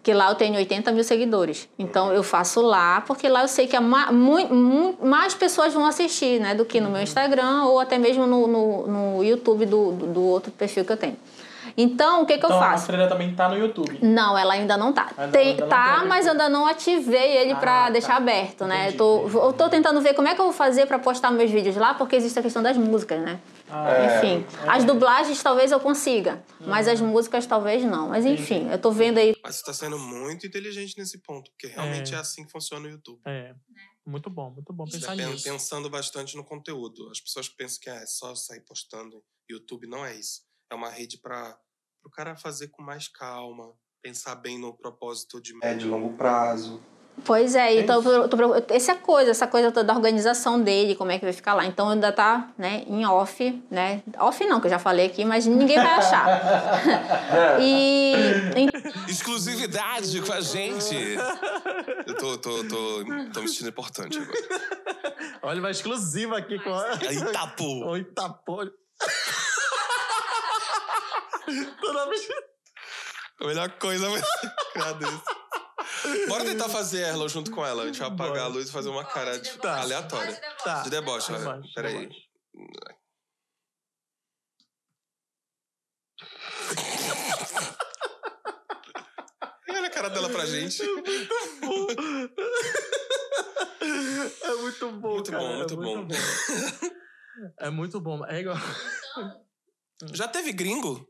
Que 0.03 0.13
lá 0.13 0.30
eu 0.30 0.36
tenho 0.36 0.56
80 0.56 0.91
mil 0.93 1.03
seguidores. 1.03 1.67
Então 1.77 2.13
eu 2.13 2.23
faço 2.23 2.62
lá, 2.62 3.01
porque 3.01 3.27
lá 3.27 3.41
eu 3.41 3.47
sei 3.49 3.67
que 3.67 3.75
a 3.75 3.82
ma- 3.82 4.10
mu- 4.12 4.95
mais 5.03 5.34
pessoas 5.34 5.73
vão 5.73 5.86
assistir, 5.86 6.39
né? 6.39 6.53
Do 6.56 6.63
que 6.63 6.80
no 6.80 6.89
meu 6.91 7.01
Instagram 7.01 7.63
ou 7.65 7.80
até 7.80 7.97
mesmo 7.97 8.25
no, 8.25 8.47
no, 8.47 8.88
no 8.88 9.23
YouTube 9.23 9.65
do, 9.65 9.91
do, 9.91 10.06
do 10.08 10.21
outro 10.23 10.51
perfil 10.51 10.86
que 10.86 10.93
eu 10.93 10.97
tenho. 10.97 11.17
Então, 11.80 12.24
o 12.24 12.26
que, 12.26 12.40
que 12.40 12.44
eu 12.46 12.50
Então, 12.50 12.60
a 12.60 12.72
faço? 12.72 12.88
freira 12.88 13.08
também 13.08 13.36
tá 13.36 13.48
no 13.48 13.56
YouTube. 13.56 14.00
Não, 14.02 14.36
ela 14.36 14.54
ainda 14.56 14.76
não 14.76 14.92
tá. 14.92 15.12
Ainda- 15.16 15.32
Tem, 15.32 15.50
ainda 15.50 15.62
não 15.62 15.70
tá, 15.70 16.06
mas 16.08 16.26
eu 16.26 16.32
ainda 16.32 16.50
não 16.50 16.66
ativei 16.66 17.38
ele 17.38 17.52
Ah, 17.52 17.56
pra 17.58 17.84
tá. 17.86 17.90
deixar 17.92 18.16
aberto, 18.16 18.66
né? 18.66 18.88
Entendi. 18.90 18.94
Eu 18.96 18.98
tô, 19.30 19.46
eu 19.46 19.54
tô 19.54 19.70
tentando 19.70 20.02
ver 20.02 20.16
como 20.16 20.28
é 20.28 20.34
que 20.34 20.42
eu 20.42 20.46
vou 20.46 20.54
fazer 20.54 20.88
pra 20.88 20.98
postar 20.98 21.30
meus 21.30 21.52
vídeos 21.52 21.76
lá, 21.76 21.94
porque 21.94 22.16
existe 22.16 22.40
a 22.40 22.42
questão 22.42 22.63
das 22.63 22.76
músicas, 22.78 23.22
né? 23.22 23.40
Ah, 23.70 23.92
É. 23.92 24.18
Enfim, 24.18 24.46
as 24.68 24.84
dublagens 24.86 25.44
talvez 25.44 25.72
eu 25.72 25.80
consiga, 25.80 26.44
mas 26.62 26.88
as 26.88 27.00
músicas 27.00 27.46
talvez 27.46 27.84
não. 27.84 28.10
Mas 28.10 28.26
enfim, 28.26 28.68
eu 28.72 28.80
tô 28.80 28.90
vendo 28.92 29.20
aí. 29.20 29.36
Mas 29.44 29.58
você 29.58 29.66
tá 29.66 29.74
sendo 29.74 30.00
muito 30.00 30.48
inteligente 30.48 30.98
nesse 30.98 31.20
ponto, 31.20 31.52
porque 31.52 31.68
realmente 31.68 32.16
é, 32.16 32.18
assim 32.18 32.44
que 32.44 32.52
funciona 32.52 32.88
o 32.88 32.90
YouTube. 32.90 33.20
É. 33.26 33.54
Muito 34.04 34.30
bom, 34.30 34.50
muito 34.52 34.72
bom 34.74 34.86
pensar 34.86 35.16
pen- 35.16 35.28
nisso. 35.28 35.44
Pensando 35.44 35.90
bastante 35.90 36.36
no 36.38 36.44
conteúdo. 36.44 37.10
As 37.12 37.20
pessoas 37.20 37.48
pensam 37.50 37.80
que 37.82 37.90
é 37.90 38.06
só 38.06 38.34
sair 38.34 38.62
postando. 38.62 39.22
YouTube 39.50 39.86
não 39.86 40.04
é 40.06 40.16
isso. 40.16 40.42
É 40.72 40.76
uma 40.76 40.90
rede 40.90 41.18
para 41.18 41.58
o 42.08 42.10
cara 42.10 42.36
fazer 42.38 42.70
com 42.70 42.82
mais 42.82 43.08
calma, 43.10 43.72
pensar 44.02 44.36
bem 44.36 44.58
no 44.58 44.74
propósito 44.74 45.41
de 45.41 45.54
médio 45.58 45.88
e 45.88 45.89
longo 45.91 46.13
prazo. 46.15 46.82
Pois 47.26 47.56
é, 47.56 47.74
É 47.76 47.80
então 47.80 48.02
tô 48.30 48.38
preocup- 48.38 48.72
essa 48.72 48.96
coisa, 48.96 49.32
essa 49.32 49.48
coisa 49.48 49.72
toda 49.72 49.86
da 49.86 49.93
organização 49.96 50.62
dele, 50.62 50.93
como 50.96 51.12
é 51.12 51.17
que 51.17 51.26
vai 51.26 51.34
ficar 51.34 51.56
lá. 51.56 51.65
Então 51.65 51.89
ainda 51.89 52.12
tá, 52.12 52.54
né, 52.58 52.84
em 52.88 53.06
off, 53.08 53.63
né? 53.72 54.04
Off 54.20 54.46
não, 54.46 54.62
que 54.62 54.67
eu 54.67 54.72
já 54.72 54.78
falei 54.80 55.08
aqui, 55.08 55.26
mas 55.26 55.48
ninguém 55.48 55.78
vai 55.78 55.93
achar. 55.96 56.28
e 57.60 58.13
Exclusividade 59.10 60.22
com 60.22 60.32
a 60.32 60.41
gente! 60.41 60.96
Eu 62.06 62.15
tô, 62.17 62.38
tô, 62.38 62.63
tô, 62.65 63.04
tô 63.34 63.41
me 63.41 63.48
sentindo 63.48 63.70
importante 63.70 64.20
agora. 64.20 64.38
Olha, 65.41 65.60
uma 65.60 65.72
exclusiva 65.72 66.38
aqui 66.38 66.60
com 66.60 66.72
a. 66.74 67.00
Eita, 67.02 67.48
pô! 67.58 67.89
Oi, 67.89 68.04
tapolho. 68.04 68.72
Toda 71.81 72.10
vez. 72.10 72.27
A 73.41 73.45
melhor 73.45 73.69
coisa 73.79 74.10
vai 74.10 74.21
ser. 74.21 74.51
Bora 76.27 76.43
tentar 76.43 76.67
fazer 76.69 76.99
Erlo 77.01 77.29
junto 77.29 77.51
com 77.51 77.65
ela. 77.65 77.83
A 77.83 77.86
gente 77.86 77.99
vai 77.99 78.07
apagar 78.10 78.33
Bora. 78.33 78.43
a 78.43 78.47
luz 78.47 78.69
e 78.69 78.71
fazer 78.71 78.89
uma 78.89 79.05
cara 79.05 79.38
de- 79.39 79.49
deboche, 79.51 79.67
aleatória. 79.67 80.41
Tá. 80.63 80.81
De 80.81 80.89
deboche, 80.89 81.31
olha. 81.31 81.39
Deboche, 81.53 81.73
Peraí. 81.73 81.97
deboche. 81.99 82.27
Olha 89.69 89.88
a 89.88 89.89
cara 89.89 90.10
dela 90.10 90.29
pra 90.29 90.45
gente. 90.45 90.81
É 94.43 94.53
muito 94.55 94.91
bom, 94.93 95.13
Muito 95.13 95.31
cara, 95.31 95.43
bom, 95.43 95.51
é 95.51 95.57
muito 95.57 95.77
bom. 95.77 96.07
É 97.60 97.69
muito 97.69 98.01
bom. 98.01 98.25
É 98.25 98.39
igual. 98.39 98.57
Já 100.12 100.27
teve 100.27 100.51
gringo? 100.51 101.07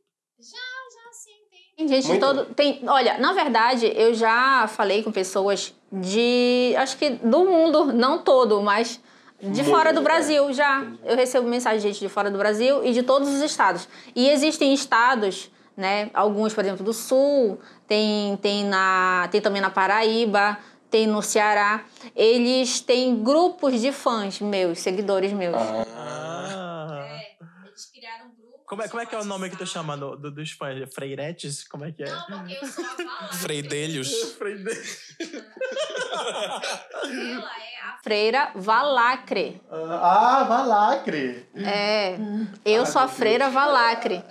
Tem 1.78 1.88
gente 1.88 2.04
de 2.04 2.10
Muito. 2.10 2.26
todo. 2.26 2.46
Tem, 2.56 2.82
olha, 2.88 3.20
na 3.20 3.34
verdade, 3.34 3.92
eu 3.96 4.12
já 4.12 4.68
falei 4.68 5.04
com 5.04 5.12
pessoas 5.12 5.76
de. 5.92 6.74
Acho 6.76 6.98
que 6.98 7.12
do 7.12 7.46
mundo, 7.46 7.94
não 7.94 8.18
todo, 8.18 8.62
mas 8.64 9.00
de 9.40 9.62
Mundo, 9.62 9.64
fora 9.64 9.94
do 9.94 10.00
né? 10.00 10.04
Brasil 10.04 10.52
já. 10.52 10.84
Eu 11.06 11.16
recebo 11.16 11.48
mensagem 11.48 11.80
de 11.80 11.88
gente 11.88 12.00
de 12.00 12.10
fora 12.10 12.32
do 12.32 12.38
Brasil 12.40 12.84
e 12.84 12.92
de 12.94 13.04
todos 13.04 13.30
os 13.30 13.42
estados. 13.42 13.88
E 14.16 14.28
existem 14.28 14.74
estados, 14.74 15.52
né? 15.76 16.10
Alguns, 16.16 16.52
por 16.52 16.64
exemplo, 16.64 16.84
do 16.84 16.94
sul, 16.94 17.60
tem, 17.88 18.36
tem, 18.38 18.66
na, 18.66 19.28
tem 19.32 19.40
também 19.40 19.62
na 19.62 19.70
Paraíba, 19.70 20.58
tem 20.90 21.06
no 21.06 21.22
Ceará. 21.22 21.86
Eles 22.16 22.80
têm 22.80 23.24
grupos 23.24 23.80
de 23.80 23.92
fãs 23.92 24.42
meus, 24.42 24.80
seguidores 24.80 25.32
meus. 25.32 25.56
Ah. 25.56 27.08
Eles 27.68 27.86
criaram 27.92 28.26
um 28.26 28.30
grupo. 28.30 28.57
Como 28.68 28.82
é, 28.82 28.88
como 28.90 29.02
é 29.02 29.06
que 29.06 29.16
é 29.16 29.20
o 29.20 29.24
nome 29.24 29.50
que 29.50 29.56
tu 29.56 29.66
chama 29.66 29.96
do, 29.96 30.18
do, 30.18 30.30
dos 30.30 30.52
fãs? 30.52 30.94
Freiretes? 30.94 31.66
Como 31.68 31.86
é 31.86 31.92
que 31.94 32.04
é? 32.04 32.08
porque 32.08 32.58
eu 32.62 32.68
sou 32.68 32.84
a. 32.86 33.28
Freidelhos. 33.34 34.12
Freiretes. 34.38 35.16
Ela 35.20 36.24
é 37.10 37.88
a 37.88 37.98
freira 38.04 38.52
Valacre. 38.56 39.62
Ah, 39.72 40.46
Valacre. 40.48 41.46
É, 41.56 42.16
eu 42.66 42.86
sou 42.86 43.02
a 43.02 43.08
freira 43.08 43.50
Valacre. 43.50 44.22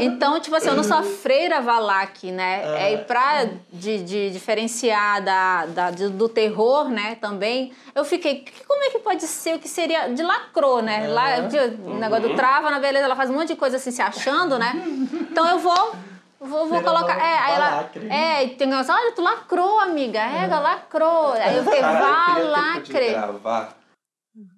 Então, 0.00 0.38
tipo 0.40 0.54
assim, 0.56 0.68
eu 0.68 0.74
não 0.76 0.84
sou 0.84 0.96
a 0.98 1.02
freira 1.02 1.60
Valac, 1.60 2.30
né? 2.30 2.62
É, 2.82 2.92
e 2.94 2.98
pra 3.04 3.44
de, 3.72 4.02
de 4.04 4.30
diferenciar 4.30 5.22
da, 5.24 5.66
da, 5.66 5.90
de- 5.90 6.08
do 6.10 6.28
terror, 6.28 6.88
né, 6.88 7.16
também, 7.16 7.72
eu 7.94 8.04
fiquei, 8.04 8.40
que- 8.40 8.64
como 8.64 8.82
é 8.84 8.90
que 8.90 8.98
pode 8.98 9.22
ser 9.22 9.56
o 9.56 9.58
que 9.58 9.68
seria 9.68 10.08
de 10.08 10.22
lacrô, 10.22 10.80
né? 10.80 11.08
Lá, 11.08 11.40
de- 11.40 11.58
o 11.58 11.94
negócio 11.98 12.28
do 12.28 12.34
trava, 12.36 12.70
na 12.70 12.78
beleza, 12.78 13.04
ela 13.04 13.14
faz 13.22 13.30
um 13.30 13.34
monte 13.34 13.48
de 13.48 13.56
coisa 13.56 13.76
assim, 13.76 13.92
se 13.92 14.02
achando, 14.02 14.58
né? 14.58 14.72
Então 15.30 15.46
eu 15.48 15.58
vou... 15.58 15.96
Vou, 16.40 16.66
vou 16.66 16.82
colocar. 16.82 17.16
É, 17.16 17.38
aí 17.38 17.54
ela. 17.54 17.70
Valacre. 17.70 18.08
É, 18.08 18.48
tem 18.56 18.66
negócio, 18.66 18.92
olha, 18.92 19.12
tu 19.12 19.22
lacrou, 19.22 19.78
amiga. 19.78 20.18
É, 20.18 20.48
lacrou. 20.48 21.34
Aí 21.34 21.56
eu 21.56 21.62
fiquei, 21.62 21.80
Valacre. 21.80 23.10
gravar 23.10 23.78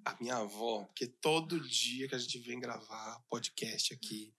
a 0.02 0.14
minha 0.18 0.36
avó, 0.36 0.84
porque 0.84 1.06
todo 1.06 1.60
dia 1.60 2.08
que 2.08 2.14
a 2.14 2.18
gente 2.18 2.38
vem 2.38 2.58
gravar 2.58 3.20
podcast 3.28 3.92
aqui, 3.92 4.32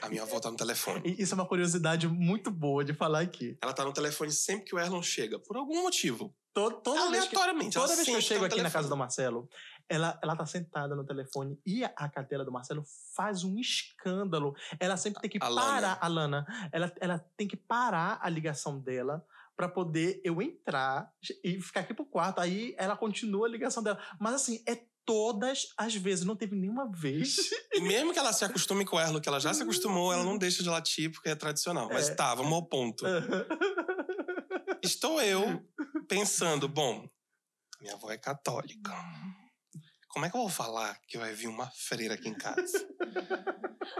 a 0.00 0.08
minha 0.08 0.22
avó 0.22 0.40
tá 0.40 0.50
no 0.50 0.56
telefone. 0.56 1.14
Isso 1.18 1.34
é 1.34 1.36
uma 1.36 1.46
curiosidade 1.46 2.08
muito 2.08 2.50
boa 2.50 2.84
de 2.84 2.92
falar 2.94 3.20
aqui. 3.20 3.56
Ela 3.62 3.72
tá 3.72 3.84
no 3.84 3.92
telefone 3.92 4.30
sempre 4.32 4.64
que 4.64 4.74
o 4.74 4.78
Erlon 4.78 5.02
chega, 5.02 5.38
por 5.38 5.56
algum 5.56 5.82
motivo. 5.82 6.34
To- 6.54 6.70
Toda 6.70 7.10
vez 7.10 7.24
que, 7.28 7.34
Aleatoriamente. 7.36 7.74
toda 7.74 7.94
vez 7.94 8.04
que 8.04 8.10
eu 8.10 8.14
tá 8.16 8.20
chego 8.20 8.40
no 8.40 8.46
aqui 8.46 8.62
na 8.62 8.70
casa 8.70 8.88
do. 8.88 8.96
Marcelo, 8.96 9.48
ela, 9.88 10.18
ela 10.22 10.36
tá 10.36 10.46
sentada 10.46 10.94
no 10.94 11.04
telefone 11.04 11.58
e 11.66 11.84
a, 11.84 11.92
a 11.96 12.08
cadela 12.08 12.44
do 12.44 12.52
Marcelo 12.52 12.84
faz 13.16 13.42
um 13.44 13.58
escândalo. 13.58 14.54
Ela 14.78 14.96
sempre 14.96 15.20
tem 15.20 15.30
que 15.30 15.38
A 15.40 15.48
Lana. 15.48 15.66
parar, 15.70 15.98
a 16.00 16.08
Lana, 16.08 16.46
ela, 16.72 16.92
ela 17.00 17.18
tem 17.36 17.48
que 17.48 17.56
parar 17.56 18.18
a 18.22 18.28
ligação 18.28 18.78
dela 18.80 19.24
pra 19.56 19.68
poder 19.68 20.20
eu 20.24 20.40
entrar 20.40 21.10
e 21.44 21.60
ficar 21.60 21.80
aqui 21.80 21.92
pro 21.94 22.06
quarto. 22.06 22.40
Aí 22.40 22.74
ela 22.78 22.96
continua 22.96 23.46
a 23.46 23.50
ligação 23.50 23.82
dela. 23.82 23.98
Mas 24.18 24.34
assim, 24.34 24.62
é 24.66 24.80
todas 25.04 25.66
as 25.76 25.94
vezes, 25.94 26.24
não 26.24 26.36
teve 26.36 26.56
nenhuma 26.56 26.90
vez. 26.90 27.36
E 27.74 27.80
mesmo 27.80 28.12
que 28.12 28.18
ela 28.20 28.32
se 28.32 28.44
acostume 28.44 28.84
com 28.84 28.94
o 28.94 29.00
Erlo, 29.00 29.20
que 29.20 29.28
ela 29.28 29.40
já 29.40 29.52
se 29.52 29.60
acostumou, 29.64 30.12
ela 30.12 30.22
não 30.22 30.38
deixa 30.38 30.62
de 30.62 30.68
latir 30.68 31.10
porque 31.10 31.28
é 31.28 31.34
tradicional. 31.34 31.88
Mas 31.92 32.08
É. 32.08 32.14
tá, 32.14 32.32
vamos 32.36 32.52
ao 32.52 32.64
ponto. 32.68 33.04
Estou 34.82 35.20
eu 35.20 35.60
pensando, 36.08 36.68
bom, 36.68 37.08
minha 37.80 37.94
avó 37.94 38.10
é 38.12 38.16
católica. 38.16 38.92
Como 40.08 40.24
é 40.24 40.30
que 40.30 40.36
eu 40.36 40.40
vou 40.42 40.48
falar 40.48 40.96
que 41.08 41.18
vai 41.18 41.32
vir 41.34 41.48
uma 41.48 41.68
freira 41.74 42.14
aqui 42.14 42.28
em 42.28 42.34
casa? 42.34 42.86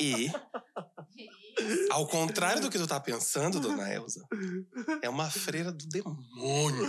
E, 0.00 0.30
ao 1.90 2.06
contrário 2.06 2.62
do 2.62 2.70
que 2.70 2.78
tu 2.78 2.86
tá 2.86 3.00
pensando, 3.00 3.58
dona 3.58 3.92
Elza, 3.92 4.24
é 5.02 5.08
uma 5.08 5.28
freira 5.28 5.72
do 5.72 5.84
demônio. 5.88 6.86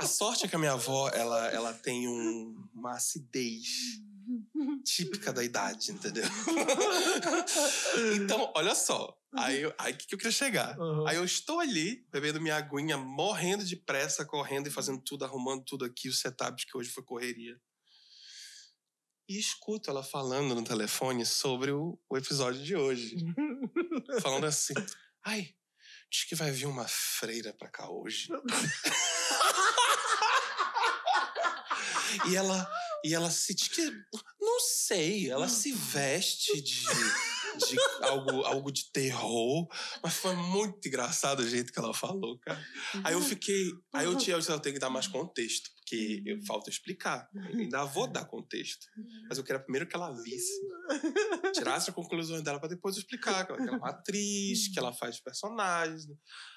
A 0.00 0.06
sorte 0.06 0.46
é 0.46 0.48
que 0.48 0.56
a 0.56 0.58
minha 0.58 0.72
avó, 0.72 1.10
ela, 1.10 1.48
ela 1.48 1.74
tem 1.74 2.08
um- 2.08 2.68
uma 2.74 2.92
acidez 2.92 3.66
típica 4.84 5.32
da 5.32 5.44
idade, 5.44 5.92
entendeu? 5.92 6.24
então, 8.16 8.50
olha 8.56 8.74
só. 8.74 9.14
Aí, 9.34 9.62
aí 9.78 9.92
que, 9.94 10.06
que 10.06 10.14
eu 10.14 10.18
queria 10.18 10.32
chegar? 10.32 10.78
Uhum. 10.78 11.06
Aí 11.06 11.16
eu 11.16 11.24
estou 11.24 11.60
ali, 11.60 12.06
bebendo 12.10 12.40
minha 12.40 12.56
aguinha, 12.56 12.96
morrendo 12.96 13.64
de 13.64 13.76
pressa, 13.76 14.24
correndo 14.24 14.68
e 14.68 14.70
fazendo 14.70 15.00
tudo, 15.02 15.24
arrumando 15.24 15.64
tudo 15.64 15.84
aqui, 15.84 16.08
os 16.08 16.18
setups 16.20 16.64
que 16.64 16.76
hoje 16.76 16.90
foi 16.90 17.02
correria. 17.04 17.60
E 19.28 19.38
escuto 19.38 19.90
ela 19.90 20.02
falando 20.02 20.54
no 20.54 20.64
telefone 20.64 21.24
sobre 21.26 21.70
o, 21.70 21.98
o 22.08 22.16
episódio 22.16 22.62
de 22.62 22.74
hoje. 22.74 23.16
falando 24.22 24.46
assim: 24.46 24.74
ai, 25.24 25.54
diz 26.10 26.24
que 26.24 26.34
vai 26.34 26.50
vir 26.50 26.66
uma 26.66 26.86
freira 26.88 27.52
pra 27.52 27.68
cá 27.68 27.88
hoje. 27.90 28.28
e 32.28 32.36
ela. 32.36 32.70
E 33.04 33.14
ela 33.14 33.30
se. 33.30 33.54
diz 33.54 33.68
que- 33.68 33.92
Não 34.40 34.60
sei, 34.60 35.30
ela 35.30 35.48
se 35.48 35.72
veste 35.72 36.60
de, 36.60 36.80
de 36.82 37.76
algo, 38.02 38.44
algo 38.44 38.70
de 38.70 38.90
terror, 38.92 39.66
mas 40.02 40.14
foi 40.14 40.34
muito 40.36 40.86
engraçado 40.86 41.40
o 41.40 41.48
jeito 41.48 41.72
que 41.72 41.78
ela 41.78 41.94
falou, 41.94 42.38
cara. 42.38 42.62
Aí 43.04 43.14
eu 43.14 43.20
fiquei. 43.22 43.72
Aí 43.92 44.04
eu 44.06 44.16
tinha, 44.16 44.36
eu 44.36 44.60
tenho 44.60 44.74
que 44.74 44.80
dar 44.80 44.90
mais 44.90 45.06
contexto, 45.06 45.70
porque 45.90 46.22
eu, 46.24 46.40
falta 46.42 46.70
explicar. 46.70 47.28
Ainda 47.52 47.84
vou 47.84 48.06
dar 48.06 48.24
contexto. 48.24 48.86
Mas 49.28 49.38
eu 49.38 49.44
queria 49.44 49.60
primeiro 49.60 49.86
que 49.86 49.96
ela 49.96 50.10
visse, 50.22 50.52
tirasse 51.52 51.90
as 51.90 51.94
conclusões 51.94 52.42
dela 52.42 52.60
pra 52.60 52.68
depois 52.68 52.96
explicar. 52.96 53.44
Que 53.44 53.52
ela 53.52 53.62
que 53.62 53.68
é 53.68 53.76
uma 53.76 53.90
atriz, 53.90 54.68
que 54.68 54.78
ela 54.78 54.92
faz 54.92 55.20
personagens. 55.20 56.06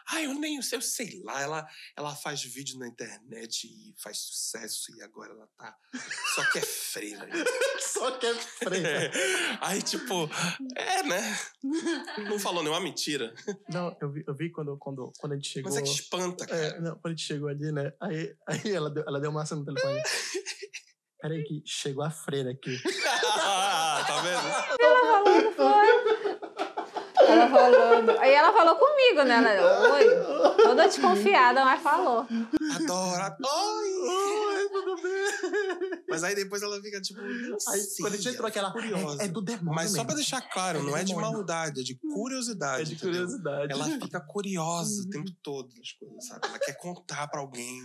Ai, 0.10 0.26
eu 0.26 0.34
nem 0.36 0.62
sei, 0.62 0.78
eu 0.78 0.82
sei 0.82 1.22
lá. 1.24 1.42
Ela, 1.42 1.68
ela 1.98 2.16
faz 2.16 2.44
vídeo 2.44 2.78
na 2.78 2.88
internet 2.88 3.68
e 3.68 3.96
faz 4.02 4.20
sucesso, 4.20 4.96
e 4.96 5.02
agora 5.02 5.34
ela 5.34 5.48
tá. 5.58 5.76
Só 6.36 6.52
que 6.52 6.60
é 6.60 6.62
freira. 6.62 7.28
Só 7.80 8.12
que 8.12 8.26
é 8.26 8.36
freira. 8.36 8.90
É. 8.90 9.12
Aí, 9.62 9.82
tipo, 9.82 10.30
é, 10.76 11.04
né? 11.04 11.40
Não 12.30 12.38
falou 12.38 12.62
nenhuma 12.62 12.82
mentira. 12.82 13.34
Não, 13.70 13.96
eu 14.02 14.12
vi, 14.12 14.24
eu 14.28 14.36
vi 14.36 14.52
quando, 14.52 14.78
quando, 14.78 15.12
quando 15.18 15.34
a 15.34 15.36
gente 15.36 15.50
chegou. 15.50 15.72
Mas 15.72 15.80
é 15.80 15.84
que 15.84 15.90
espanta, 15.90 16.46
cara. 16.46 16.62
É, 16.62 16.80
não, 16.80 16.96
quando 16.96 17.08
a 17.08 17.10
gente 17.16 17.26
chegou 17.26 17.48
ali, 17.48 17.72
né? 17.72 17.94
Aí, 18.00 18.36
aí 18.48 18.72
ela, 18.72 18.90
deu, 18.90 19.04
ela 19.08 19.20
deu 19.24 19.32
uma 19.32 19.42
ação 19.44 19.58
no 19.60 19.66
telefone. 19.66 20.02
Peraí, 21.20 21.44
que 21.46 21.64
chegou 21.66 22.04
a 22.04 22.12
freira 22.12 22.52
aqui. 22.52 22.78
tá 22.84 24.22
vendo? 24.22 24.84
Ela 27.26 27.50
falando. 27.50 28.20
Aí 28.20 28.34
ela 28.34 28.52
falou 28.52 28.76
comigo, 28.76 29.24
né? 29.24 29.58
Ela, 29.58 29.94
Oi. 29.94 30.04
Toda 30.62 30.88
desconfiada, 30.88 31.64
mas 31.64 31.82
falou. 31.82 32.28
Adoro. 32.76 33.36
Oi! 33.42 34.33
Mas 36.10 36.24
aí 36.24 36.36
depois 36.36 36.62
ela 36.62 36.82
fica 36.82 37.02
tipo. 37.02 37.20
Aí, 37.22 37.82
quando 38.00 38.14
a 38.14 38.18
gente 38.18 38.30
entrou 38.30 38.48
ela 38.48 38.52
fica 38.52 38.68
aquela. 38.68 38.72
curiosa. 38.72 39.22
É, 39.22 39.26
é 39.26 39.28
do 39.28 39.42
demônio. 39.42 39.74
Mas 39.74 39.90
só 39.90 39.98
mesmo. 39.98 40.06
pra 40.08 40.16
deixar 40.16 40.42
claro, 40.42 40.80
É 40.80 40.82
não 40.84 40.96
é 40.98 41.04
de 41.04 41.16
maldade, 41.16 41.82
é 41.82 41.84
de 41.84 41.96
curiosidade. 41.96 42.82
É 42.82 42.86
de 42.86 42.94
entendeu? 42.94 43.14
curiosidade. 43.22 43.72
Ela 43.74 43.86
fica 44.00 44.20
curiosa 44.22 45.02
o 45.02 45.04
Uhum. 45.06 45.10
tempo 45.10 45.32
todo 45.42 45.74
das 45.76 45.92
coisas, 45.94 46.28
sabe? 46.28 46.48
Ela 46.48 46.60
quer 46.60 46.74
contar 46.78 47.28
pra 47.28 47.40
alguém. 47.40 47.82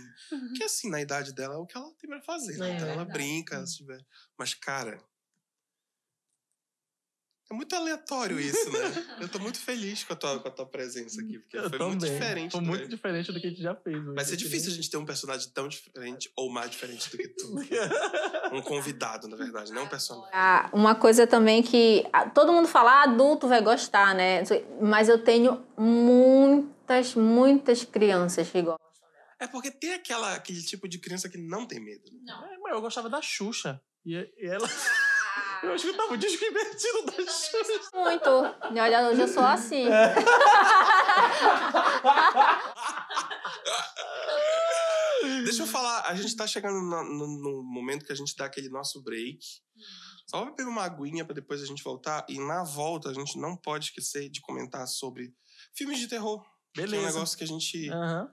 Que 0.55 0.63
assim, 0.63 0.89
na 0.89 1.01
idade 1.01 1.33
dela 1.33 1.55
é 1.55 1.57
o 1.57 1.65
que 1.65 1.77
ela 1.77 1.91
tem 1.99 2.09
pra 2.09 2.21
fazer. 2.21 2.57
né? 2.57 2.71
É, 2.71 2.75
então 2.75 2.87
ela 2.89 3.05
brinca, 3.05 3.65
se 3.65 3.77
tiver. 3.77 3.99
Mas, 4.37 4.53
cara. 4.53 5.01
É 7.51 7.55
muito 7.55 7.75
aleatório 7.75 8.39
isso, 8.39 8.69
né? 8.71 8.79
Eu 9.19 9.27
tô 9.27 9.39
muito 9.39 9.57
feliz 9.59 10.03
com 10.03 10.13
a 10.13 10.15
tua, 10.15 10.39
com 10.39 10.47
a 10.47 10.51
tua 10.51 10.65
presença 10.67 11.19
aqui, 11.19 11.39
porque 11.39 11.57
Eu 11.57 11.61
foi 11.63 11.79
também. 11.79 11.87
muito 11.87 12.05
diferente. 12.05 12.51
Foi 12.51 12.61
né? 12.61 12.67
muito 12.67 12.87
diferente 12.87 13.31
do 13.31 13.41
que 13.41 13.47
a 13.47 13.49
gente 13.49 13.61
já 13.63 13.73
fez. 13.75 13.95
Vai 13.95 14.05
muito 14.05 14.23
ser 14.25 14.37
difícil 14.37 14.71
a 14.71 14.75
gente 14.75 14.89
ter 14.89 14.97
um 14.97 15.05
personagem 15.05 15.49
tão 15.49 15.67
diferente 15.67 16.31
ou 16.35 16.51
mais 16.51 16.69
diferente 16.69 17.09
do 17.09 17.17
que 17.17 17.27
tu. 17.29 17.55
Um 18.53 18.61
convidado, 18.61 19.27
na 19.27 19.35
verdade, 19.35 19.71
não 19.71 19.83
um 19.83 19.87
personagem. 19.87 20.31
Ah, 20.33 20.69
uma 20.73 20.95
coisa 20.95 21.25
também 21.27 21.61
que 21.61 22.07
ah, 22.11 22.29
todo 22.29 22.51
mundo 22.51 22.67
fala, 22.67 23.01
ah, 23.01 23.03
adulto 23.03 23.47
vai 23.47 23.61
gostar, 23.61 24.15
né? 24.15 24.43
Mas 24.81 25.07
eu 25.07 25.23
tenho 25.23 25.63
muitas, 25.77 27.15
muitas 27.15 27.83
crianças 27.83 28.49
que 28.49 28.61
gostam. 28.61 28.89
É 29.39 29.47
porque 29.47 29.71
tem 29.71 29.93
aquela, 29.93 30.35
aquele 30.35 30.61
tipo 30.61 30.87
de 30.87 30.97
criança 30.99 31.29
que 31.29 31.37
não 31.37 31.65
tem 31.65 31.79
medo. 31.79 32.11
né? 32.11 32.33
É, 32.51 32.57
mas 32.57 32.73
eu 32.73 32.81
gostava 32.81 33.09
da 33.09 33.21
Xuxa. 33.21 33.81
E, 34.05 34.15
e 34.15 34.47
ela. 34.47 34.67
Eu 35.63 35.75
escutava 35.75 36.13
o 36.13 36.17
disco 36.17 36.43
invertido 36.45 37.05
da 37.05 37.31
Xuxa. 37.31 37.89
Muito. 37.93 38.29
E 38.75 38.79
olha, 38.79 39.09
hoje 39.09 39.21
eu 39.21 39.27
sou 39.27 39.43
assim. 39.43 39.85
Deixa 45.43 45.63
eu 45.63 45.67
falar, 45.67 46.01
a 46.07 46.15
gente 46.15 46.35
tá 46.35 46.47
chegando 46.47 46.81
na- 46.81 47.03
no, 47.03 47.27
no 47.27 47.63
momento 47.63 48.05
que 48.05 48.11
a 48.11 48.15
gente 48.15 48.35
dá 48.35 48.45
aquele 48.45 48.69
nosso 48.69 49.01
break. 49.03 49.39
Só 50.27 50.41
vai 50.43 50.51
beber 50.51 50.67
uma 50.67 50.83
aguinha 50.83 51.25
pra 51.25 51.33
depois 51.33 51.61
a 51.61 51.65
gente 51.65 51.83
voltar. 51.83 52.25
E 52.29 52.39
na 52.39 52.63
volta 52.63 53.09
a 53.09 53.13
gente 53.13 53.37
não 53.37 53.55
pode 53.57 53.85
esquecer 53.85 54.29
de 54.29 54.41
comentar 54.41 54.87
sobre 54.87 55.33
filmes 55.75 55.99
de 55.99 56.07
terror. 56.07 56.41
Que 56.73 56.81
é 56.81 56.83
um 56.83 56.87
Beleza. 56.87 57.07
negócio 57.13 57.37
que 57.37 57.43
a 57.43 57.47
gente. 57.47 57.89
Aham. 57.89 58.29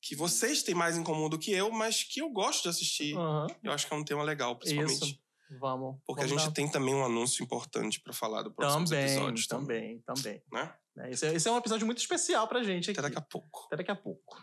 que 0.00 0.14
vocês 0.14 0.62
têm 0.62 0.74
mais 0.74 0.96
em 0.96 1.02
comum 1.02 1.28
do 1.30 1.38
que 1.38 1.50
eu, 1.50 1.70
mas 1.70 2.04
que 2.04 2.20
eu 2.20 2.28
gosto 2.30 2.62
de 2.64 2.68
assistir. 2.68 3.16
aham. 3.16 3.46
Eu 3.62 3.72
acho 3.72 3.86
que 3.86 3.94
é 3.94 3.96
um 3.96 4.04
tema 4.04 4.22
legal, 4.22 4.56
principalmente. 4.56 5.02
Isso. 5.04 5.18
Vamos. 5.60 5.96
Porque 6.06 6.22
a 6.22 6.26
vamos 6.26 6.42
gente 6.42 6.50
dar- 6.50 6.54
tem 6.54 6.68
também 6.70 6.94
um 6.94 7.04
anúncio 7.04 7.42
importante 7.44 8.00
pra 8.00 8.12
falar 8.12 8.42
do 8.42 8.50
próximo 8.50 8.84
Também, 8.86 9.04
episódio. 9.04 9.48
também, 9.48 10.02
também. 10.06 10.42
Né? 10.52 10.72
É, 10.98 11.10
Esse, 11.10 11.26
é, 11.26 11.34
esse 11.34 11.48
é 11.48 11.52
um 11.52 11.58
episódio 11.58 11.86
muito 11.86 11.98
especial 11.98 12.46
pra 12.48 12.62
gente 12.62 12.90
aqui. 12.90 12.98
Até 12.98 13.08
daqui 13.08 13.18
a 13.18 13.22
pouco. 13.22 13.64
Até 13.66 13.76
daqui 13.76 13.90
a 13.90 13.96
pouco. 13.96 14.36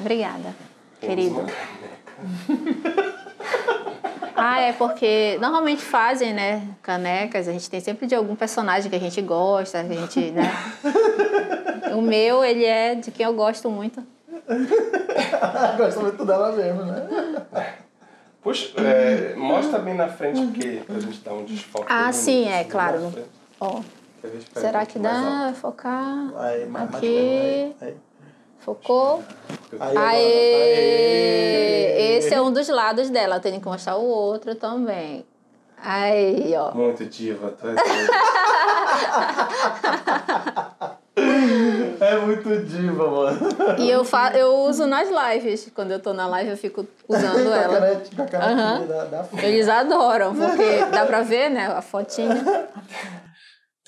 Obrigada, 0.00 0.54
querido. 1.00 1.36
Ah, 4.38 4.60
é 4.60 4.72
porque 4.74 5.38
normalmente 5.40 5.80
fazem, 5.82 6.34
né, 6.34 6.76
canecas, 6.82 7.48
a 7.48 7.52
gente 7.52 7.70
tem 7.70 7.80
sempre 7.80 8.06
de 8.06 8.14
algum 8.14 8.36
personagem 8.36 8.90
que 8.90 8.96
a 8.96 9.00
gente 9.00 9.22
gosta, 9.22 9.82
que 9.82 9.92
a 9.94 9.96
gente, 10.02 10.30
né? 10.30 10.52
O 11.96 12.02
meu, 12.02 12.44
ele 12.44 12.62
é 12.62 12.94
de 12.96 13.10
quem 13.10 13.24
eu 13.24 13.32
gosto 13.32 13.70
muito. 13.70 14.06
Gosto 15.78 16.00
muito 16.00 16.24
dela 16.26 16.52
mesmo, 16.52 16.84
né? 16.84 17.08
Puxa, 18.46 18.80
é, 18.80 19.34
mostra 19.34 19.80
bem 19.80 19.94
na 19.94 20.06
frente, 20.06 20.40
porque 20.40 20.80
pra 20.86 21.00
gente 21.00 21.18
dar 21.18 21.34
um 21.34 21.44
desfoque. 21.44 21.86
Ah, 21.88 22.12
sim, 22.12 22.44
bonito, 22.44 22.54
é, 22.54 22.62
claro. 22.62 23.12
Ó, 23.58 23.78
a 23.78 23.82
pega 24.22 24.38
será 24.54 24.86
que 24.86 25.00
mais 25.00 25.20
dá? 25.20 25.52
Focar. 25.60 26.32
Aí, 26.36 26.64
mais, 26.66 26.92
mais 26.92 26.94
Aqui. 26.94 27.74
perto, 27.80 27.84
aí. 27.84 27.96
Focou. 28.60 29.24
Aê! 29.80 29.98
Aê! 29.98 31.08
Esse 32.18 32.34
é 32.34 32.40
um 32.40 32.52
dos 32.52 32.68
lados 32.68 33.10
dela, 33.10 33.38
eu 33.38 33.40
tenho 33.40 33.60
que 33.60 33.66
mostrar 33.66 33.96
o 33.96 34.04
outro 34.04 34.54
também. 34.54 35.26
Aí, 35.76 36.54
ó. 36.56 36.72
Muito 36.72 37.04
diva, 37.04 37.50
tu 37.50 37.66
é 42.00 42.18
muito 42.18 42.48
diva, 42.64 43.10
mano. 43.10 43.38
E 43.78 43.90
eu, 43.90 44.04
fa 44.04 44.36
eu 44.36 44.54
uso 44.64 44.86
nas 44.86 45.08
lives. 45.08 45.70
Quando 45.74 45.90
eu 45.92 46.00
tô 46.00 46.12
na 46.12 46.26
live, 46.26 46.50
eu 46.50 46.56
fico 46.56 46.86
usando 47.08 47.52
ela. 47.52 47.96
com 48.14 48.36
a 48.36 48.38
Aham. 48.44 48.86
da, 48.86 49.04
da. 49.04 49.28
Eles 49.42 49.68
adoram, 49.68 50.34
porque 50.34 50.84
dá 50.90 51.06
pra 51.06 51.22
ver, 51.22 51.48
né? 51.50 51.66
A 51.66 51.82
fotinha. 51.82 52.34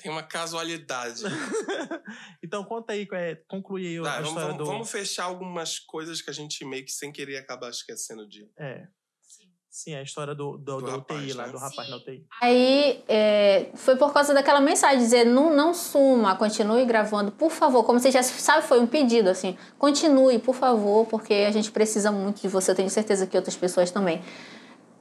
Tem 0.01 0.11
uma 0.11 0.23
casualidade. 0.23 1.23
Então 2.41 2.63
conta 2.63 2.93
aí, 2.93 3.07
é, 3.13 3.37
conclui 3.47 3.85
aí 3.85 4.01
Tá, 4.01 4.11
a 4.11 4.13
vamos, 4.15 4.29
história 4.29 4.47
vamos- 4.53 4.57
do... 4.57 4.65
vamos 4.65 4.89
fechar 4.89 5.25
algumas 5.25 5.77
coisas 5.77 6.21
que 6.21 6.29
a 6.29 6.33
gente 6.33 6.63
meio 6.65 6.83
que 6.85 6.91
sem 6.91 7.11
querer 7.11 7.37
acaba 7.37 7.69
esquecendo 7.69 8.27
de. 8.27 8.49
É. 8.57 8.87
Sim, 9.81 9.95
a 9.95 10.01
história 10.01 10.35
do, 10.35 10.57
do, 10.57 10.75
Do 10.79 10.85
da 10.85 10.91
rapaz, 10.91 11.21
UTI 11.21 11.33
lá, 11.33 11.45
né? 11.45 11.51
do 11.53 11.57
rapaz 11.57 11.89
na 11.89 11.95
UTI. 11.95 12.25
Aí 12.41 13.01
é, 13.07 13.67
foi 13.75 13.95
por 13.95 14.11
causa 14.11 14.33
daquela 14.33 14.59
mensagem, 14.59 14.97
dizer 14.99 15.25
não, 15.25 15.55
não 15.55 15.73
suma, 15.73 16.35
continue 16.35 16.83
gravando, 16.83 17.31
por 17.31 17.49
favor. 17.49 17.85
Como 17.85 17.97
você 17.97 18.11
já 18.11 18.21
sabe, 18.21 18.67
foi 18.67 18.81
um 18.81 18.85
pedido, 18.85 19.29
assim, 19.29 19.57
continue, 19.77 20.37
por 20.37 20.53
favor, 20.53 21.05
porque 21.05 21.33
a 21.33 21.51
gente 21.51 21.71
precisa 21.71 22.11
muito 22.11 22.41
de 22.41 22.49
você, 22.49 22.71
eu 22.71 22.75
tenho 22.75 22.89
certeza 22.89 23.25
que 23.25 23.37
outras 23.37 23.55
pessoas 23.55 23.89
também. 23.89 24.21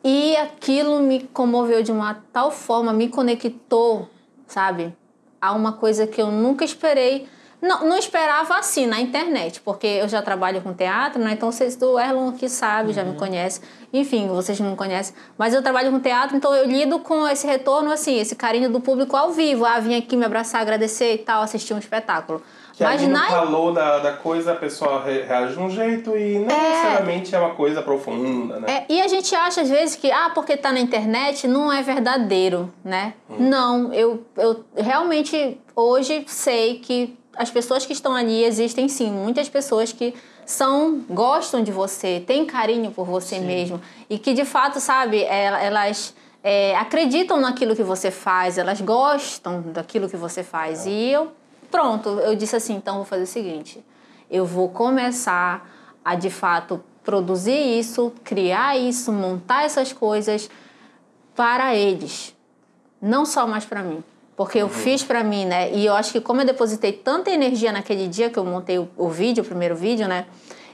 E 0.04 0.36
aquilo 0.36 1.00
me 1.00 1.24
comoveu 1.24 1.82
de 1.82 1.90
uma 1.90 2.14
tal 2.32 2.52
forma, 2.52 2.92
me 2.92 3.08
conectou, 3.08 4.08
sabe? 4.46 4.94
A 5.40 5.54
uma 5.54 5.72
coisa 5.72 6.06
que 6.06 6.22
eu 6.22 6.30
nunca 6.30 6.64
esperei. 6.64 7.26
Não, 7.60 7.88
não 7.88 7.96
esperava 7.96 8.56
assim 8.56 8.86
na 8.86 9.00
internet, 9.00 9.60
porque 9.60 9.86
eu 9.86 10.08
já 10.08 10.22
trabalho 10.22 10.62
com 10.62 10.72
teatro, 10.72 11.20
né? 11.20 11.32
Então 11.32 11.50
vocês 11.50 11.74
do 11.74 11.98
Erlon 11.98 12.28
aqui 12.28 12.48
sabe, 12.48 12.92
já 12.92 13.02
me 13.02 13.16
conhece. 13.16 13.60
Enfim, 13.92 14.28
vocês 14.28 14.60
não 14.60 14.70
me 14.70 14.76
conhecem. 14.76 15.14
Mas 15.36 15.52
eu 15.52 15.60
trabalho 15.60 15.90
com 15.90 15.98
teatro, 15.98 16.36
então 16.36 16.54
eu 16.54 16.64
lido 16.66 17.00
com 17.00 17.26
esse 17.26 17.46
retorno, 17.48 17.90
assim, 17.90 18.16
esse 18.18 18.36
carinho 18.36 18.70
do 18.70 18.80
público 18.80 19.16
ao 19.16 19.32
vivo. 19.32 19.64
Ah, 19.64 19.80
vim 19.80 19.96
aqui 19.96 20.16
me 20.16 20.24
abraçar, 20.24 20.60
agradecer 20.60 21.14
e 21.14 21.18
tal, 21.18 21.42
assistir 21.42 21.74
um 21.74 21.78
espetáculo. 21.78 22.40
Que 22.78 22.84
Mas 22.84 23.02
ali 23.02 23.12
no 23.12 23.18
na 23.18 23.26
calor 23.26 23.72
da, 23.74 23.98
da 23.98 24.12
coisa 24.12 24.52
a 24.52 24.54
pessoa 24.54 25.02
re- 25.04 25.22
reage 25.22 25.54
de 25.54 25.58
um 25.60 25.68
jeito 25.68 26.16
e 26.16 26.38
não 26.38 26.46
necessariamente 26.46 27.34
é 27.34 27.38
uma 27.40 27.54
coisa 27.56 27.82
profunda, 27.82 28.60
né? 28.60 28.84
É, 28.88 28.92
e 28.92 29.02
a 29.02 29.08
gente 29.08 29.34
acha 29.34 29.62
às 29.62 29.68
vezes 29.68 29.96
que, 29.96 30.10
ah, 30.12 30.30
porque 30.32 30.56
tá 30.56 30.70
na 30.72 30.78
internet 30.78 31.48
não 31.48 31.72
é 31.72 31.82
verdadeiro, 31.82 32.72
né? 32.84 33.14
Não, 33.28 33.92
eu, 33.92 34.22
eu 34.36 34.64
realmente 34.76 35.60
hoje 35.74 36.24
sei 36.28 36.78
que 36.78 37.18
as 37.36 37.50
pessoas 37.50 37.84
que 37.84 37.92
estão 37.92 38.14
ali 38.14 38.44
existem 38.44 38.88
sim, 38.88 39.10
muitas 39.10 39.48
pessoas 39.48 39.92
que 39.92 40.14
são 40.46 41.00
gostam 41.10 41.62
de 41.62 41.72
você, 41.72 42.22
têm 42.26 42.46
carinho 42.46 42.90
por 42.92 43.04
você 43.06 43.38
mesmo 43.40 43.80
e 44.08 44.18
que 44.18 44.32
de 44.32 44.44
fato, 44.44 44.78
sabe, 44.80 45.22
ela- 45.24 45.60
elas 45.62 46.14
é, 46.44 46.76
acreditam 46.76 47.40
naquilo 47.40 47.74
que 47.74 47.82
você 47.82 48.12
faz, 48.12 48.56
elas 48.56 48.80
gostam 48.80 49.62
daquilo 49.72 50.08
que 50.08 50.16
você 50.16 50.44
faz. 50.44 50.86
E 50.86 51.10
eu, 51.10 51.32
pronto, 51.70 52.08
eu 52.08 52.34
disse 52.34 52.56
assim, 52.56 52.74
então 52.74 52.96
vou 52.96 53.04
fazer 53.04 53.24
o 53.24 53.26
seguinte, 53.26 53.84
eu 54.30 54.44
vou 54.44 54.68
começar 54.68 55.68
a 56.04 56.14
de 56.14 56.30
fato 56.30 56.82
produzir 57.02 57.78
isso, 57.78 58.12
criar 58.22 58.76
isso, 58.76 59.12
montar 59.12 59.64
essas 59.64 59.92
coisas 59.92 60.50
para 61.34 61.74
eles, 61.74 62.34
não 63.00 63.24
só 63.24 63.46
mais 63.46 63.64
para 63.64 63.82
mim. 63.82 64.02
Porque 64.36 64.58
eu 64.58 64.68
fiz 64.68 65.02
para 65.02 65.24
mim, 65.24 65.46
né? 65.46 65.72
E 65.72 65.84
eu 65.84 65.94
acho 65.94 66.12
que 66.12 66.20
como 66.20 66.42
eu 66.42 66.46
depositei 66.46 66.92
tanta 66.92 67.28
energia 67.28 67.72
naquele 67.72 68.06
dia 68.06 68.30
que 68.30 68.38
eu 68.38 68.44
montei 68.44 68.78
o, 68.78 68.88
o 68.96 69.08
vídeo, 69.08 69.42
o 69.42 69.46
primeiro 69.46 69.74
vídeo, 69.74 70.06
né? 70.06 70.26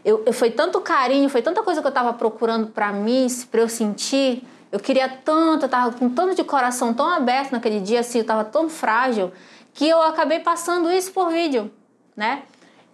Eu, 0.04 0.22
eu 0.26 0.34
foi 0.34 0.50
tanto 0.50 0.80
carinho, 0.82 1.30
foi 1.30 1.40
tanta 1.40 1.62
coisa 1.62 1.80
que 1.80 1.86
eu 1.86 1.92
tava 1.92 2.12
procurando 2.12 2.66
para 2.66 2.92
mim, 2.92 3.26
para 3.50 3.62
eu 3.62 3.68
sentir. 3.68 4.46
Eu 4.70 4.78
queria 4.78 5.08
tanto, 5.08 5.64
eu 5.64 5.68
tava 5.68 5.96
com 5.96 6.10
tanto 6.10 6.34
de 6.34 6.44
coração 6.44 6.92
tão 6.92 7.08
aberto 7.08 7.52
naquele 7.52 7.80
dia, 7.80 8.00
assim, 8.00 8.18
eu 8.18 8.24
tava 8.24 8.44
tão 8.44 8.68
frágil, 8.68 9.32
que 9.74 9.88
eu 9.88 10.00
acabei 10.00 10.40
passando 10.40 10.90
isso 10.90 11.12
por 11.12 11.30
vídeo, 11.30 11.70
né? 12.16 12.46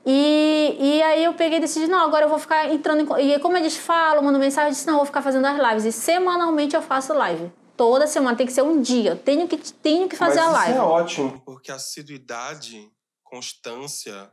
E, 0.05 0.77
e 0.81 1.03
aí 1.03 1.23
eu 1.25 1.35
peguei 1.35 1.59
e 1.59 1.61
decidi, 1.61 1.87
não, 1.87 2.01
agora 2.01 2.25
eu 2.25 2.29
vou 2.29 2.39
ficar 2.39 2.73
entrando 2.73 3.19
em... 3.19 3.35
E 3.35 3.39
como 3.39 3.57
eles 3.57 3.77
falam, 3.77 4.25
mandam 4.25 4.41
mensagem, 4.41 4.69
eu 4.69 4.73
disse, 4.73 4.87
não, 4.87 4.95
eu 4.95 4.99
vou 4.99 5.07
ficar 5.07 5.21
fazendo 5.21 5.47
as 5.47 5.59
lives. 5.59 5.85
E 5.85 5.93
semanalmente 5.93 6.75
eu 6.75 6.81
faço 6.81 7.13
live. 7.13 7.53
Toda 7.77 8.07
semana, 8.07 8.37
tem 8.37 8.47
que 8.47 8.53
ser 8.53 8.63
um 8.63 8.81
dia. 8.81 9.11
Eu 9.11 9.19
tenho 9.19 9.47
que, 9.47 9.57
tenho 9.57 10.09
que 10.09 10.17
fazer 10.17 10.41
Mas 10.41 10.49
a 10.49 10.51
live. 10.53 10.71
Isso 10.73 10.81
é 10.81 10.83
ótimo, 10.83 11.41
porque 11.45 11.71
a 11.71 11.75
assiduidade, 11.75 12.91
constância 13.23 14.31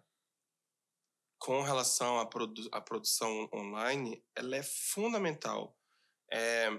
com 1.38 1.62
relação 1.62 2.20
à, 2.20 2.26
produ 2.26 2.68
à 2.72 2.82
produção 2.82 3.48
online, 3.54 4.24
ela 4.36 4.56
é 4.56 4.64
fundamental. 4.64 5.76
É, 6.32 6.72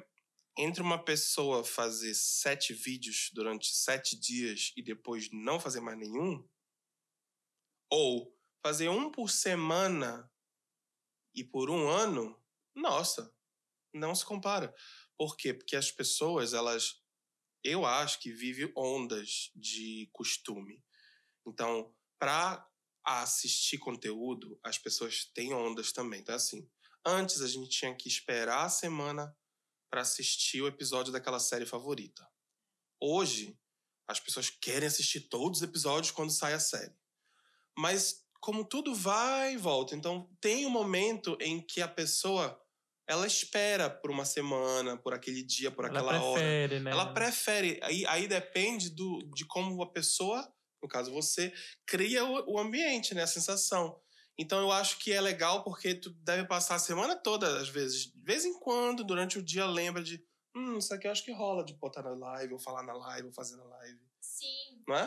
entre 0.58 0.82
uma 0.82 1.02
pessoa 1.02 1.64
fazer 1.64 2.14
sete 2.14 2.74
vídeos 2.74 3.30
durante 3.32 3.74
sete 3.74 4.18
dias 4.18 4.72
e 4.76 4.82
depois 4.82 5.30
não 5.32 5.60
fazer 5.60 5.80
mais 5.80 5.98
nenhum, 5.98 6.46
ou 7.90 8.36
fazer 8.62 8.88
um 8.88 9.10
por 9.10 9.30
semana 9.30 10.30
e 11.34 11.44
por 11.44 11.70
um 11.70 11.88
ano, 11.88 12.38
nossa, 12.74 13.34
não 13.94 14.14
se 14.14 14.24
compara. 14.24 14.74
Por 15.16 15.36
quê? 15.36 15.54
Porque 15.54 15.76
as 15.76 15.90
pessoas, 15.90 16.52
elas 16.52 17.02
eu 17.64 17.84
acho 17.84 18.20
que 18.20 18.30
vive 18.30 18.72
ondas 18.76 19.50
de 19.54 20.08
costume. 20.12 20.84
Então, 21.46 21.94
para 22.18 22.68
assistir 23.04 23.78
conteúdo, 23.78 24.58
as 24.62 24.78
pessoas 24.78 25.24
têm 25.24 25.52
ondas 25.54 25.92
também. 25.92 26.20
Então, 26.20 26.34
assim, 26.34 26.68
Antes 27.10 27.40
a 27.40 27.48
gente 27.48 27.70
tinha 27.70 27.94
que 27.94 28.06
esperar 28.06 28.66
a 28.66 28.68
semana 28.68 29.34
para 29.90 30.02
assistir 30.02 30.60
o 30.62 30.68
episódio 30.68 31.12
daquela 31.12 31.40
série 31.40 31.66
favorita. 31.66 32.26
Hoje, 33.00 33.58
as 34.08 34.18
pessoas 34.18 34.50
querem 34.50 34.86
assistir 34.86 35.28
todos 35.28 35.58
os 35.58 35.64
episódios 35.64 36.10
quando 36.10 36.30
sai 36.30 36.54
a 36.54 36.60
série. 36.60 36.94
Mas 37.76 38.24
como 38.40 38.64
tudo 38.64 38.94
vai 38.94 39.54
e 39.54 39.58
volta, 39.58 39.94
então 39.94 40.30
tem 40.40 40.66
um 40.66 40.70
momento 40.70 41.36
em 41.40 41.60
que 41.60 41.80
a 41.80 41.88
pessoa 41.88 42.60
ela 43.08 43.26
espera 43.26 43.88
por 43.88 44.10
uma 44.10 44.24
semana, 44.24 44.96
por 44.96 45.14
aquele 45.14 45.42
dia, 45.42 45.70
por 45.70 45.86
aquela 45.86 46.14
ela 46.14 46.32
prefere, 46.32 46.74
hora. 46.74 46.84
Né? 46.84 46.90
Ela 46.90 47.14
prefere. 47.14 47.80
Aí, 47.82 48.04
aí 48.06 48.28
depende 48.28 48.90
do, 48.90 49.18
de 49.34 49.46
como 49.46 49.82
a 49.82 49.90
pessoa, 49.90 50.46
no 50.82 50.88
caso 50.88 51.10
você, 51.10 51.52
cria 51.86 52.24
o, 52.24 52.54
o 52.54 52.58
ambiente, 52.58 53.14
né? 53.14 53.22
A 53.22 53.26
sensação. 53.26 53.98
Então 54.38 54.60
eu 54.60 54.70
acho 54.70 54.98
que 54.98 55.12
é 55.12 55.20
legal 55.20 55.64
porque 55.64 55.94
tu 55.94 56.10
deve 56.10 56.46
passar 56.46 56.76
a 56.76 56.78
semana 56.78 57.16
toda, 57.16 57.60
às 57.60 57.68
vezes. 57.68 58.12
De 58.12 58.22
vez 58.22 58.44
em 58.44 58.58
quando, 58.60 59.02
durante 59.02 59.38
o 59.38 59.42
dia, 59.42 59.66
lembra 59.66 60.02
de. 60.02 60.24
Hum, 60.54 60.78
isso 60.78 60.94
aqui 60.94 61.06
eu 61.08 61.12
acho 61.12 61.24
que 61.24 61.32
rola 61.32 61.64
de 61.64 61.74
botar 61.74 62.02
na 62.02 62.14
live, 62.14 62.52
ou 62.52 62.58
falar 62.58 62.84
na 62.84 62.92
live, 62.92 63.26
ou 63.26 63.32
fazer 63.32 63.56
na 63.56 63.64
live. 63.64 64.00
Sim. 64.20 64.77
Não 64.88 64.96
é? 64.96 65.06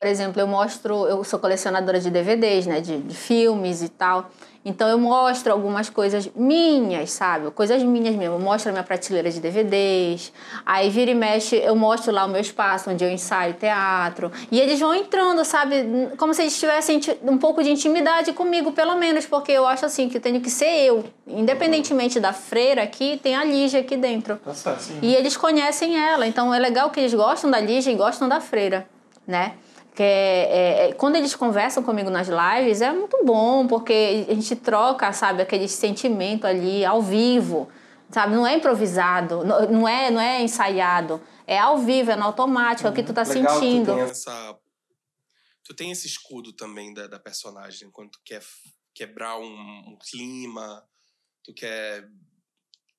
Por 0.00 0.08
exemplo, 0.08 0.40
eu 0.40 0.46
mostro, 0.46 1.06
eu 1.06 1.22
sou 1.22 1.38
colecionadora 1.38 2.00
de 2.00 2.10
DVDs, 2.10 2.66
né, 2.66 2.80
de, 2.80 2.96
de, 2.96 3.14
filmes 3.14 3.82
e 3.82 3.90
tal. 3.90 4.30
Então 4.64 4.88
eu 4.88 4.98
mostro 4.98 5.52
algumas 5.52 5.90
coisas 5.90 6.28
minhas, 6.34 7.10
sabe? 7.10 7.50
Coisas 7.50 7.82
minhas 7.82 8.16
mesmo. 8.16 8.36
Eu 8.36 8.40
mostro 8.40 8.70
a 8.70 8.72
minha 8.72 8.82
prateleira 8.82 9.30
de 9.30 9.38
DVDs. 9.38 10.32
Aí 10.64 10.88
vira 10.88 11.10
e 11.10 11.14
mexe, 11.14 11.56
eu 11.56 11.76
mostro 11.76 12.12
lá 12.12 12.24
o 12.24 12.28
meu 12.28 12.40
espaço 12.40 12.90
onde 12.90 13.04
eu 13.04 13.10
ensaio 13.10 13.54
teatro. 13.54 14.32
E 14.50 14.58
eles 14.58 14.80
vão 14.80 14.94
entrando, 14.94 15.44
sabe? 15.44 16.10
Como 16.16 16.32
se 16.32 16.42
eles 16.42 16.58
tivessem 16.58 17.00
um 17.22 17.38
pouco 17.38 17.62
de 17.62 17.70
intimidade 17.70 18.32
comigo, 18.32 18.72
pelo 18.72 18.96
menos, 18.96 19.26
porque 19.26 19.52
eu 19.52 19.66
acho 19.66 19.84
assim 19.84 20.08
que 20.08 20.16
eu 20.16 20.20
tenho 20.20 20.40
que 20.40 20.50
ser 20.50 20.86
eu. 20.86 21.04
Independentemente 21.26 22.18
da 22.18 22.32
freira 22.32 22.82
aqui, 22.82 23.20
tem 23.22 23.36
a 23.36 23.44
Lígia 23.44 23.80
aqui 23.80 23.96
dentro. 23.96 24.36
Tá 24.36 24.54
certo, 24.54 24.80
sim. 24.80 24.98
E 25.02 25.14
eles 25.14 25.36
conhecem 25.36 25.98
ela. 25.98 26.26
Então 26.26 26.52
é 26.52 26.58
legal 26.58 26.90
que 26.90 27.00
eles 27.00 27.12
gostam 27.14 27.50
da 27.50 27.60
Lígia 27.60 27.90
e 27.90 27.94
gostam 27.94 28.28
da 28.28 28.40
freira, 28.40 28.86
né? 29.28 29.58
que 29.98 30.02
é, 30.04 30.90
é, 30.90 30.92
quando 30.92 31.16
eles 31.16 31.34
conversam 31.34 31.82
comigo 31.82 32.08
nas 32.08 32.28
lives 32.28 32.80
é 32.80 32.92
muito 32.92 33.24
bom 33.24 33.66
porque 33.66 34.26
a 34.28 34.34
gente 34.34 34.54
troca 34.54 35.12
sabe 35.12 35.42
aquele 35.42 35.66
sentimento 35.66 36.46
ali 36.46 36.84
ao 36.84 37.02
vivo 37.02 37.68
sabe? 38.08 38.36
Não 38.36 38.46
é 38.46 38.54
improvisado 38.54 39.44
não 39.44 39.88
é 39.88 40.08
não 40.08 40.20
é 40.20 40.40
ensaiado. 40.40 41.20
É 41.44 41.58
ao 41.58 41.78
vivo 41.78 42.12
é 42.12 42.16
no 42.16 42.22
automático 42.22 42.86
é 42.86 42.90
o 42.92 42.94
que 42.94 43.02
tu 43.02 43.12
tá 43.12 43.24
Legal 43.24 43.58
sentindo 43.58 43.86
Tu 43.92 43.96
tem, 43.96 44.04
essa, 44.04 44.58
tu 45.64 45.74
tem 45.74 45.90
esse 45.90 46.06
escudo 46.06 46.52
também 46.52 46.94
da, 46.94 47.08
da 47.08 47.18
personagem 47.18 47.90
quando 47.90 48.12
tu 48.12 48.20
quer 48.24 48.40
quebrar 48.94 49.36
um, 49.36 49.82
um 49.88 49.98
clima 50.00 50.86
tu 51.42 51.52
quer 51.52 52.08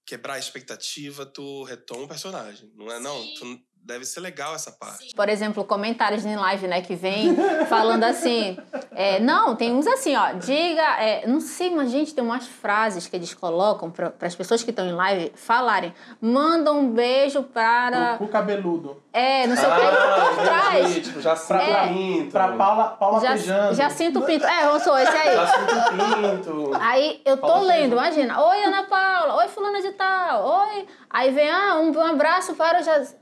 quebrar 0.06 0.34
a 0.34 0.40
expectativa 0.40 1.26
tu 1.26 1.64
retoma 1.64 2.04
o 2.04 2.08
personagem 2.10 2.70
não 2.76 2.92
é 2.92 3.00
não? 3.00 3.26
Tu, 3.36 3.69
deve 3.90 4.06
ser 4.06 4.20
legal 4.20 4.54
essa 4.56 4.72
parte. 4.72 5.14
Por 5.16 5.28
exemplo, 5.28 5.66
comentários 5.66 6.26
em 6.26 6.36
live, 6.36 6.68
né, 6.68 6.82
que 6.82 6.96
vem 6.96 7.36
falando 7.68 8.04
assim. 8.04 8.58
É, 8.92 9.20
não, 9.20 9.56
tem 9.56 9.74
uns 9.74 9.88
assim, 9.88 10.16
ó. 10.16 10.34
Diga. 10.34 10.82
É, 11.00 11.28
não 11.28 11.42
sei, 11.42 11.76
mas, 11.76 11.90
gente, 11.92 12.14
tem 12.14 12.24
umas 12.24 12.48
frases 12.48 13.08
que 13.08 13.16
eles 13.16 13.34
colocam 13.34 13.90
para 13.90 14.14
as 14.22 14.36
pessoas 14.36 14.64
que 14.64 14.70
estão 14.70 14.86
em 14.88 14.94
live 14.94 15.32
falarem. 15.36 15.94
Manda 16.22 16.72
um 16.72 16.92
beijo 16.92 17.44
para. 17.44 18.18
O, 18.20 18.26
o 18.26 18.28
cabeludo. 18.28 19.02
É, 19.12 19.48
não 19.48 19.56
sei 19.56 19.68
o 19.68 19.72
que 19.76 20.36
por 20.36 20.44
trás. 20.44 20.96
Tipo, 20.96 21.22
já 21.22 21.36
sinto 21.36 21.60
É. 21.60 21.86
o 21.86 21.88
pinto. 21.88 22.32
Pra 22.32 22.48
Paula, 22.50 22.84
Paula 22.90 23.20
Já, 23.20 23.32
Pejano. 23.32 23.74
já 23.74 23.90
sinto 23.90 24.20
o 24.20 24.22
pinto. 24.22 24.46
É, 24.46 24.66
eu 24.66 24.80
sou 24.80 24.98
esse 24.98 25.18
aí. 25.18 25.36
Já 25.36 25.48
sinto 25.48 25.72
o 25.72 26.64
pinto. 26.68 26.78
Aí 26.80 27.22
eu 27.26 27.38
tô 27.38 27.48
Fala 27.48 27.64
lendo, 27.64 27.94
imagina. 27.94 28.40
Oi, 28.40 28.64
Ana 28.64 28.84
Paula. 28.84 29.36
Oi, 29.38 29.48
fulana 29.48 29.82
de 29.82 29.92
tal. 29.94 30.46
Oi. 30.46 30.86
Aí 31.10 31.32
vem, 31.32 31.50
ah, 31.50 31.80
um, 31.80 31.92
um 31.92 32.04
abraço 32.06 32.54
para 32.54 32.80
o 32.82 32.84
Jas... 32.84 33.18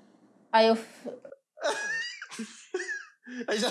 Aí 0.51 0.67
eu... 0.67 0.77
Aí 3.47 3.57
já- 3.59 3.67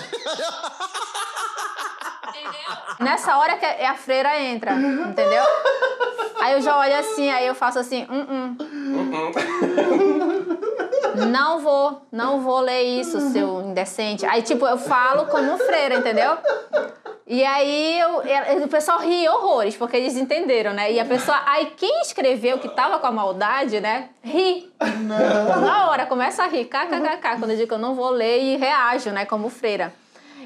Entendeu? 2.29 2.77
Nessa 2.99 3.37
hora 3.37 3.57
que 3.57 3.65
a 3.65 3.95
freira 3.95 4.39
entra, 4.39 4.73
entendeu? 4.73 5.43
Aí 6.39 6.53
eu 6.53 6.61
já 6.61 6.77
olho 6.77 6.97
assim, 6.99 7.29
aí 7.31 7.47
eu 7.47 7.55
faço 7.55 7.79
assim, 7.79 8.05
hum, 8.09 8.27
hum. 8.29 8.57
Não 11.31 11.59
vou, 11.59 12.07
não 12.11 12.41
vou 12.41 12.59
ler 12.59 12.83
isso, 12.83 13.19
seu 13.31 13.61
indecente. 13.61 14.25
Aí, 14.25 14.41
tipo, 14.43 14.65
eu 14.67 14.77
falo 14.77 15.25
como 15.25 15.57
freira, 15.57 15.95
entendeu? 15.95 16.37
E 17.29 17.43
aí 17.43 17.99
eu, 17.99 18.21
eu- 18.23 18.63
o 18.63 18.67
pessoal 18.69 18.99
ri 18.99 19.27
horrores, 19.27 19.75
porque 19.75 19.97
eles 19.97 20.15
entenderam, 20.15 20.71
né? 20.73 20.91
E 20.93 20.99
a 20.99 21.03
pessoa. 21.03 21.37
Aí 21.45 21.73
quem 21.75 21.99
escreveu 22.01 22.57
que 22.57 22.69
tava 22.69 22.99
com 22.99 23.07
a 23.07 23.11
maldade, 23.11 23.81
né? 23.81 24.09
Ri. 24.23 24.71
Na 25.59 25.89
hora, 25.89 26.05
começa 26.05 26.43
a 26.43 26.47
rir, 26.47 26.65
kkkk, 26.65 27.37
quando 27.37 27.51
eu 27.51 27.57
digo 27.57 27.67
que 27.67 27.73
eu 27.73 27.77
não 27.77 27.95
vou 27.95 28.09
ler 28.11 28.41
e 28.41 28.55
reajo, 28.55 29.09
né? 29.11 29.25
Como 29.25 29.49
freira. 29.49 29.93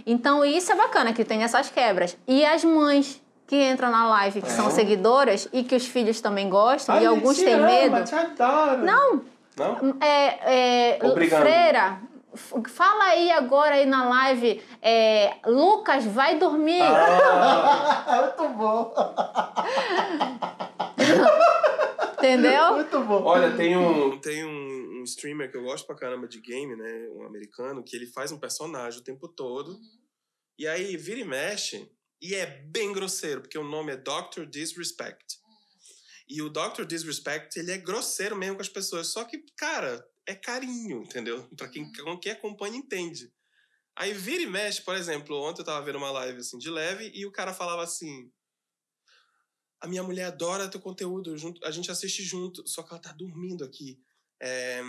Então, 0.08 0.44
isso 0.44 0.72
é 0.72 0.76
bacana, 0.76 1.14
que 1.14 1.24
tem 1.24 1.44
essas 1.44 1.70
quebras. 1.70 2.18
E 2.28 2.44
as 2.44 2.64
mães 2.64 3.22
que 3.46 3.56
entram 3.70 3.92
na 3.92 4.08
live, 4.10 4.42
que 4.42 4.50
são 4.52 4.72
seguidoras 4.72 5.48
e 5.54 5.64
que 5.64 5.76
os 5.76 5.86
filhos 5.86 6.20
também 6.20 6.50
gostam, 6.50 6.96
Ai, 6.96 7.04
e 7.04 7.06
alguns 7.06 7.38
têm 7.38 7.54
ama, 7.54 7.66
medo. 7.68 8.04
Te 8.06 8.16
adoro. 8.16 8.84
Não, 8.84 9.22
Não? 9.56 9.96
é, 10.02 10.96
é. 10.96 11.00
Freira, 11.30 11.98
fala 12.36 13.04
aí 13.06 13.32
agora 13.32 13.76
aí 13.76 13.86
na 13.86 14.08
live, 14.10 14.64
é, 14.82 15.38
Lucas 15.46 16.06
vai 16.06 16.38
dormir. 16.38 16.82
Ah, 16.82 18.34
muito 18.40 18.54
bom. 18.58 18.94
Entendeu? 22.18 22.74
Muito 22.76 23.04
bom. 23.04 23.24
Olha, 23.24 23.56
tem 23.56 23.76
um, 23.76 24.20
tem 24.20 24.46
um, 24.46 25.00
um 25.00 25.04
streamer 25.04 25.50
que 25.50 25.58
eu 25.58 25.64
gosto 25.64 25.86
pra 25.88 25.96
caramba 25.96 26.28
de 26.28 26.40
game, 26.40 26.76
né? 26.76 27.10
Um 27.16 27.26
americano, 27.26 27.84
que 27.84 27.96
ele 27.96 28.06
faz 28.06 28.32
um 28.32 28.40
personagem 28.40 29.00
o 29.00 29.04
tempo 29.04 29.28
todo. 29.28 29.80
E 30.58 30.68
aí 30.68 30.96
vira 30.98 31.20
e 31.20 31.26
mexe, 31.26 31.92
e 32.22 32.36
é 32.36 32.46
bem 32.46 32.94
grosseiro, 32.94 33.42
porque 33.42 33.58
o 33.58 33.64
nome 33.64 33.94
é 33.94 33.98
Dr. 33.98 34.46
Disrespect. 34.48 35.40
E 36.30 36.42
o 36.42 36.50
Dr. 36.50 36.86
Disrespect, 36.86 37.60
ele 37.60 37.72
é 37.72 37.78
grosseiro 37.78 38.36
mesmo 38.36 38.56
com 38.56 38.62
as 38.62 38.70
pessoas. 38.70 39.08
Só 39.08 39.24
que, 39.26 39.44
cara, 39.58 40.06
é 40.28 40.36
carinho, 40.36 41.04
entendeu? 41.04 41.48
Pra 41.56 41.68
quem, 41.68 41.92
quem 42.22 42.32
acompanha, 42.32 42.78
entende. 42.78 43.32
Aí 43.96 44.14
vira 44.14 44.44
e 44.44 44.48
mexe, 44.48 44.82
por 44.82 44.96
exemplo, 44.96 45.36
ontem 45.42 45.62
eu 45.62 45.66
tava 45.66 45.86
vendo 45.86 45.98
uma 45.98 46.12
live 46.12 46.40
assim 46.40 46.58
de 46.58 46.70
leve 46.70 47.12
e 47.14 47.26
o 47.26 47.32
cara 47.32 47.54
falava 47.54 47.84
assim: 47.84 48.32
A 49.82 49.88
minha 49.88 50.04
mulher 50.04 50.26
adora 50.26 50.70
teu 50.70 50.80
conteúdo, 50.80 51.38
junto, 51.38 51.64
a 51.66 51.72
gente 51.72 51.92
assiste 51.92 52.24
junto, 52.24 52.66
só 52.68 52.84
que 52.84 52.94
ela 52.94 53.02
tá 53.02 53.12
dormindo 53.12 53.64
aqui. 53.64 54.00
É, 54.42 54.82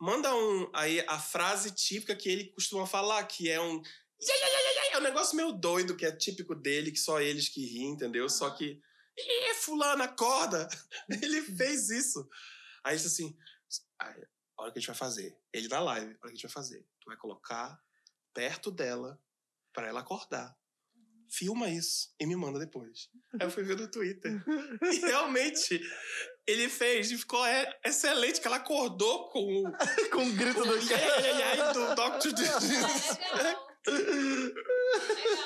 manda 0.00 0.34
um. 0.34 0.70
Aí 0.74 1.00
a 1.06 1.18
frase 1.18 1.74
típica 1.74 2.16
que 2.16 2.28
ele 2.28 2.52
costuma 2.52 2.86
falar, 2.86 3.22
que 3.24 3.50
é 3.50 3.60
um. 3.60 3.82
É 4.92 4.98
um 4.98 5.02
negócio 5.02 5.36
meio 5.36 5.52
doido, 5.52 5.96
que 5.96 6.04
é 6.04 6.12
típico 6.12 6.54
dele, 6.54 6.90
que 6.90 6.98
só 6.98 7.20
eles 7.20 7.48
que 7.48 7.64
riem, 7.64 7.92
entendeu? 7.92 8.28
Só 8.28 8.50
que. 8.50 8.80
Ih, 9.16 9.54
fulano, 9.54 10.02
acorda! 10.02 10.66
Ele 11.22 11.42
fez 11.42 11.90
isso. 11.90 12.26
Aí 12.82 12.94
ele 12.94 13.02
disse 13.02 13.22
assim: 13.22 13.36
"Aí, 13.98 14.24
a 14.60 14.64
hora 14.64 14.72
que 14.72 14.78
a 14.78 14.80
gente 14.80 14.88
vai 14.88 14.96
fazer, 14.96 15.36
ele 15.52 15.68
na 15.68 15.80
live, 15.80 16.06
a 16.06 16.08
hora 16.08 16.18
que 16.20 16.26
a 16.26 16.30
gente 16.30 16.42
vai 16.42 16.52
fazer, 16.52 16.86
tu 17.00 17.06
vai 17.06 17.16
colocar 17.16 17.80
perto 18.34 18.70
dela 18.70 19.18
pra 19.72 19.88
ela 19.88 20.00
acordar. 20.00 20.54
Filma 21.28 21.68
isso 21.68 22.12
e 22.20 22.26
me 22.26 22.34
manda 22.36 22.58
depois. 22.58 23.08
Aí 23.40 23.46
eu 23.46 23.50
fui 23.50 23.62
ver 23.62 23.76
no 23.78 23.88
Twitter. 23.88 24.42
E 24.82 24.98
realmente, 24.98 25.80
ele 26.46 26.68
fez 26.68 27.10
e 27.10 27.16
ficou 27.16 27.44
é, 27.46 27.72
excelente, 27.84 28.40
que 28.40 28.46
ela 28.46 28.56
acordou 28.56 29.28
com 29.28 29.38
o. 29.38 29.72
Com 30.10 30.26
o 30.26 30.32
grito 30.32 30.62
do 30.62 30.74
ai, 30.74 31.42
ai, 31.42 31.72
do 31.72 31.94
Dr. 31.94 32.34
Legal. 33.36 33.70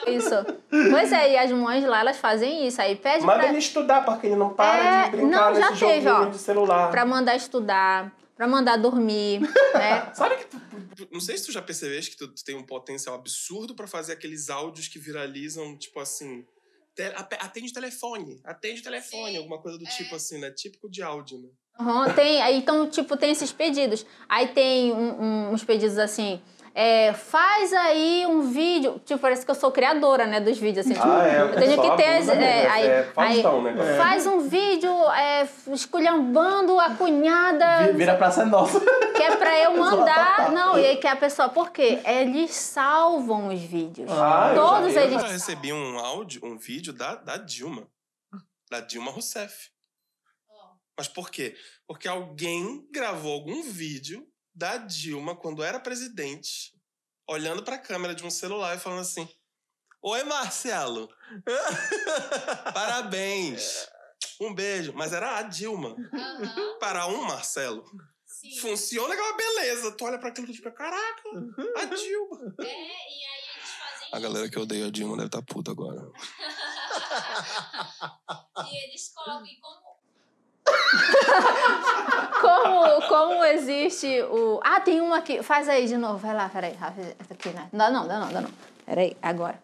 Isso. 0.07 0.35
Pois 0.91 1.13
é, 1.13 1.33
e 1.33 1.37
as 1.37 1.53
mães 1.53 1.85
lá, 1.85 2.01
elas 2.01 2.17
fazem 2.17 2.67
isso. 2.67 2.81
Aí 2.81 2.97
pede 2.97 3.25
Manda 3.25 3.41
pra, 3.41 3.49
ele 3.49 3.59
estudar, 3.59 4.05
porque 4.05 4.27
ele 4.27 4.37
não 4.37 4.55
para 4.55 5.05
É, 5.05 5.05
de 5.05 5.17
brincar 5.17 5.53
não, 5.53 5.61
já 5.61 5.71
nesse 5.71 5.87
teve, 5.87 6.09
ó. 6.09 6.25
de 6.25 6.39
celular. 6.39 6.91
pra 6.91 7.05
mandar 7.05 7.37
estudar, 7.37 8.13
pra 8.37 8.47
mandar 8.49 8.77
dormir, 8.77 9.41
né? 9.75 10.13
Sabe 10.15 10.37
que 10.37 10.45
tu, 10.47 10.61
não 11.13 11.21
sei 11.21 11.37
se 11.39 11.47
tu 11.47 11.53
já 11.53 11.63
percebeste 11.63 12.13
que 12.13 12.17
tu, 12.17 12.29
tu 12.29 12.45
tem 12.45 12.57
um 12.57 12.63
potencial 12.67 13.15
absurdo 13.15 13.75
pra 13.75 13.87
fazer 13.87 14.13
aqueles 14.13 14.51
áudios 14.51 14.89
que 14.89 14.99
viralizam, 14.99 15.77
tipo 15.79 16.01
assim, 16.01 16.45
te- 16.95 17.03
atende 17.41 17.71
o 17.71 17.75
telefone, 17.75 18.41
atende 18.45 18.81
o 18.81 18.85
telefone, 18.85 19.33
Sim, 19.33 19.37
alguma 19.39 19.61
coisa 19.61 19.79
do 19.79 19.87
é. 19.87 19.91
tipo 19.91 20.15
assim, 20.15 20.39
né? 20.39 20.51
Típico 20.51 20.89
de 20.91 21.03
áudio, 21.03 21.39
né? 21.39 21.49
Uhum, 21.81 22.15
tem, 22.15 22.41
aí, 22.41 22.57
então, 22.59 22.89
tipo, 22.89 23.17
tem 23.17 23.33
esses 23.33 23.51
pedidos. 23.51 24.07
Aí 24.29 24.47
tem 24.49 24.93
um- 24.93 25.21
um- 25.21 25.53
uns 25.53 25.65
pedidos 25.65 25.99
assim. 25.99 26.41
É, 26.75 27.13
faz 27.13 27.73
aí 27.73 28.27
um 28.27 28.51
vídeo. 28.51 29.01
Tipo, 29.05 29.21
parece 29.21 29.45
que 29.45 29.51
eu 29.51 29.55
sou 29.55 29.71
criadora, 29.71 30.27
né, 30.27 30.41
dos 30.41 30.59
vídeos, 30.59 30.85
assim. 30.85 30.95
tipo, 30.95 31.07
eu 31.07 31.55
tenho 31.55 31.81
que 31.81 31.97
ter. 31.97 32.17
as- 32.17 32.29
é, 32.29 32.67
aí, 32.69 32.91
aí, 33.17 33.43
né? 33.75 33.97
Faz 33.97 34.27
um 34.27 34.41
vídeo 34.41 34.91
é, 35.13 35.49
esculhambando 35.73 36.79
a 36.81 36.91
cunhada, 36.97 37.93
Vira 37.93 38.17
pra 38.17 38.31
ser 38.31 38.47
nossa. 38.47 38.81
que 38.81 39.23
é 39.23 39.37
pra 39.37 39.59
eu 39.61 39.77
mandar. 39.79 40.37
Total. 40.37 40.53
Não, 40.53 40.79
e 40.79 40.85
aí 40.87 40.97
que 40.97 41.07
a 41.07 41.15
pessoa. 41.17 41.49
Por 41.49 41.71
quê? 41.71 42.01
Eles 42.05 42.51
salvam 42.51 43.49
os 43.55 43.61
vídeos. 43.61 44.11
Ah, 44.11 44.53
eu 44.55 44.61
Todos 44.63 44.97
eu 44.97 45.03
eles. 45.03 45.23
já 45.23 45.29
recebi 45.29 45.73
um 45.73 45.99
áudio, 45.99 46.41
um 46.45 46.57
vídeo 46.59 46.93
da, 46.93 47.15
da 47.15 47.37
Dilma. 47.37 47.87
Da 48.71 48.81
Dilma 48.81 49.11
Rousseff. 49.13 49.71
Mas 50.97 51.07
por 51.09 51.31
quê? 51.31 51.55
Porque 51.87 52.09
alguém 52.09 52.87
gravou 52.93 53.33
algum 53.33 53.63
vídeo 53.63 54.27
da 54.55 54.77
Dilma, 54.77 55.35
quando 55.35 55.63
era 55.63 55.81
presidente, 55.81 56.73
olhando 57.29 57.63
pra 57.63 57.79
câmera 57.79 58.15
de 58.15 58.25
um 58.25 58.31
celular 58.31 58.77
e 58.77 58.81
falando 58.81 59.01
assim: 59.01 59.29
Oi, 60.03 60.23
Marcelo! 60.25 61.09
Parabéns! 62.73 63.89
Um 64.41 64.55
beijo. 64.55 64.93
Mas 64.95 65.13
era 65.13 65.37
a 65.39 65.43
Dilma. 65.43 65.97
Aham, 66.13 66.79
Para 66.79 67.07
um 67.07 67.23
Marcelo. 67.25 67.85
sim. 68.27 68.57
Funciona 68.59 69.15
aquela 69.15 69.37
beleza. 69.37 69.93
Tu 69.97 70.05
olha 70.05 70.19
pra 70.19 70.29
aquilo 70.29 70.49
e 70.49 70.53
tipo, 70.53 70.71
caraca, 70.73 71.23
a 71.77 71.85
Dilma. 71.85 72.55
É, 72.61 72.65
e 72.65 72.67
aí 72.67 73.45
eles 73.57 73.71
fazem 73.71 74.09
A 74.13 74.19
galera 74.21 74.49
que 74.51 74.59
odeia 74.59 74.87
a 74.87 74.91
Dilma 74.91 75.17
deve 75.17 75.27
estar 75.29 75.43
puta 75.43 75.71
agora. 75.71 76.11
E 78.57 78.77
eles 78.89 79.09
e 79.09 79.15
como 79.15 79.95
Como, 82.45 83.09
como 83.09 83.45
existe 83.45 84.23
o. 84.23 84.61
Ah, 84.63 84.81
tem 84.81 85.01
uma 85.01 85.19
aqui. 85.19 85.43
Faz 85.43 85.67
aí 85.69 85.87
de 85.87 85.97
novo. 85.97 86.19
Vai 86.19 86.35
lá, 86.35 86.49
peraí. 86.49 86.77
Essa 87.19 87.33
aqui, 87.33 87.49
né? 87.51 87.69
Dá 87.73 87.91
não, 87.91 88.07
dá 88.07 88.19
não, 88.19 88.33
dá 88.33 88.41
não. 88.43 88.51
Peraí, 88.85 89.17
agora. 89.23 89.59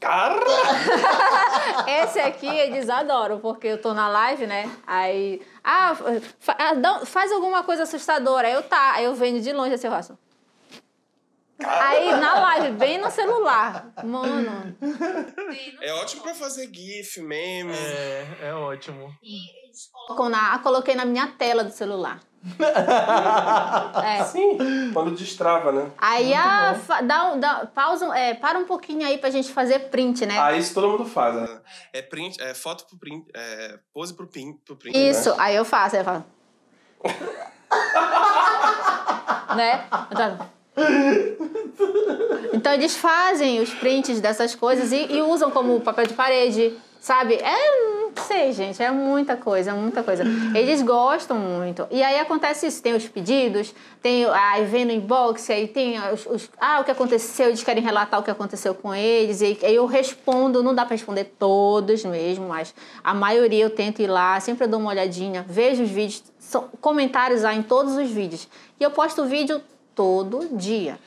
Cara! 0.00 0.40
Esse 2.02 2.20
aqui 2.20 2.46
eles 2.46 2.88
adoram, 2.88 3.40
porque 3.40 3.66
eu 3.66 3.80
tô 3.80 3.92
na 3.92 4.08
live, 4.08 4.46
né? 4.46 4.70
Aí. 4.86 5.42
Ah, 5.62 5.94
ah, 6.48 7.04
faz 7.04 7.30
alguma 7.32 7.62
coisa 7.62 7.82
assustadora. 7.82 8.48
Aí 8.48 8.54
eu 8.54 8.62
tá. 8.62 8.92
Aí 8.94 9.04
eu 9.04 9.14
venho 9.14 9.40
de 9.40 9.52
longe 9.52 9.74
assim, 9.74 9.88
eu 9.88 9.92
faço. 9.92 10.18
Aí 11.58 12.10
na 12.20 12.38
live, 12.40 12.76
bem 12.76 12.98
no 12.98 13.10
celular. 13.10 13.92
Mano. 14.04 14.76
É 15.80 15.92
ótimo 15.94 16.22
pra 16.22 16.34
fazer 16.34 16.70
GIF, 16.72 17.20
meme. 17.20 17.72
É, 17.74 18.48
é 18.48 18.54
ótimo. 18.54 19.14
E 19.22 19.65
eles 19.76 19.90
colocam. 19.92 20.28
Na- 20.30 20.58
coloquei 20.60 20.94
na 20.94 21.04
minha 21.04 21.26
tela 21.28 21.62
do 21.62 21.70
celular. 21.70 22.18
É. 24.04 24.22
Sim, 24.24 24.92
quando 24.92 25.10
destrava, 25.16 25.72
né? 25.72 25.90
Aí, 25.98 26.32
ah, 26.32 26.78
fa- 26.86 27.00
dá, 27.00 27.34
dá, 27.34 27.66
pausa, 27.66 28.06
é, 28.16 28.34
para 28.34 28.56
um 28.58 28.64
pouquinho 28.64 29.04
aí 29.06 29.18
pra 29.18 29.30
gente 29.30 29.52
fazer 29.52 29.88
print, 29.90 30.24
né? 30.26 30.38
Ah, 30.38 30.52
isso 30.56 30.72
todo 30.72 30.88
mundo 30.88 31.04
faz. 31.04 31.34
né? 31.34 31.60
É 31.92 32.00
print, 32.02 32.40
é 32.40 32.54
foto 32.54 32.86
pro 32.86 32.96
print, 32.98 33.26
é 33.34 33.78
pose 33.92 34.14
pro 34.14 34.26
print. 34.28 34.60
Pro 34.64 34.76
print 34.76 34.96
Isso, 34.96 35.30
Né? 35.30 35.36
aí 35.38 35.56
eu 35.56 35.64
faço, 35.64 35.96
aí 35.96 36.02
eu 36.02 36.04
falo. 36.04 36.24
né? 39.56 39.84
Então- 40.10 40.38
Então 42.52 42.72
eles 42.72 42.96
fazem 42.96 43.60
os 43.60 43.72
prints 43.74 44.20
dessas 44.20 44.54
coisas 44.54 44.92
e, 44.92 45.12
e 45.12 45.22
usam 45.22 45.50
como 45.50 45.80
papel 45.80 46.06
de 46.06 46.14
parede, 46.14 46.78
sabe? 47.00 47.34
É, 47.34 47.95
sei, 48.18 48.52
gente, 48.52 48.82
é 48.82 48.90
muita 48.90 49.36
coisa, 49.36 49.70
é 49.70 49.74
muita 49.74 50.02
coisa. 50.02 50.24
Eles 50.54 50.82
gostam 50.82 51.38
muito. 51.38 51.86
E 51.90 52.02
aí 52.02 52.18
acontece 52.18 52.66
isso, 52.66 52.82
tem 52.82 52.94
os 52.94 53.06
pedidos, 53.06 53.74
tem 54.02 54.24
aí 54.26 54.64
vem 54.64 54.84
no 54.84 54.92
inbox, 54.92 55.48
aí 55.50 55.68
tem 55.68 55.98
os, 56.12 56.26
os- 56.26 56.50
ah, 56.58 56.80
o 56.80 56.84
que 56.84 56.90
aconteceu, 56.90 57.48
eles 57.48 57.62
querem 57.62 57.82
relatar 57.82 58.18
o 58.20 58.22
que 58.22 58.30
aconteceu 58.30 58.74
com 58.74 58.94
eles, 58.94 59.40
e 59.40 59.58
aí 59.62 59.74
eu 59.74 59.86
respondo, 59.86 60.62
não 60.62 60.74
dá 60.74 60.84
pra 60.84 60.94
responder 60.94 61.24
todos 61.38 62.04
mesmo, 62.04 62.48
mas 62.48 62.74
a 63.04 63.14
maioria 63.14 63.64
eu 63.64 63.70
tento 63.70 64.00
ir 64.02 64.06
lá, 64.08 64.38
sempre 64.40 64.64
eu 64.64 64.68
dou 64.68 64.80
uma 64.80 64.90
olhadinha, 64.90 65.44
vejo 65.48 65.82
os 65.82 65.90
vídeos, 65.90 66.22
são 66.38 66.68
comentários 66.80 67.42
lá 67.42 67.54
em 67.54 67.62
todos 67.62 67.96
os 67.96 68.10
vídeos. 68.10 68.48
E 68.78 68.82
eu 68.82 68.90
posto 68.90 69.24
vídeo 69.26 69.60
todo 69.94 70.56
dia. 70.56 70.98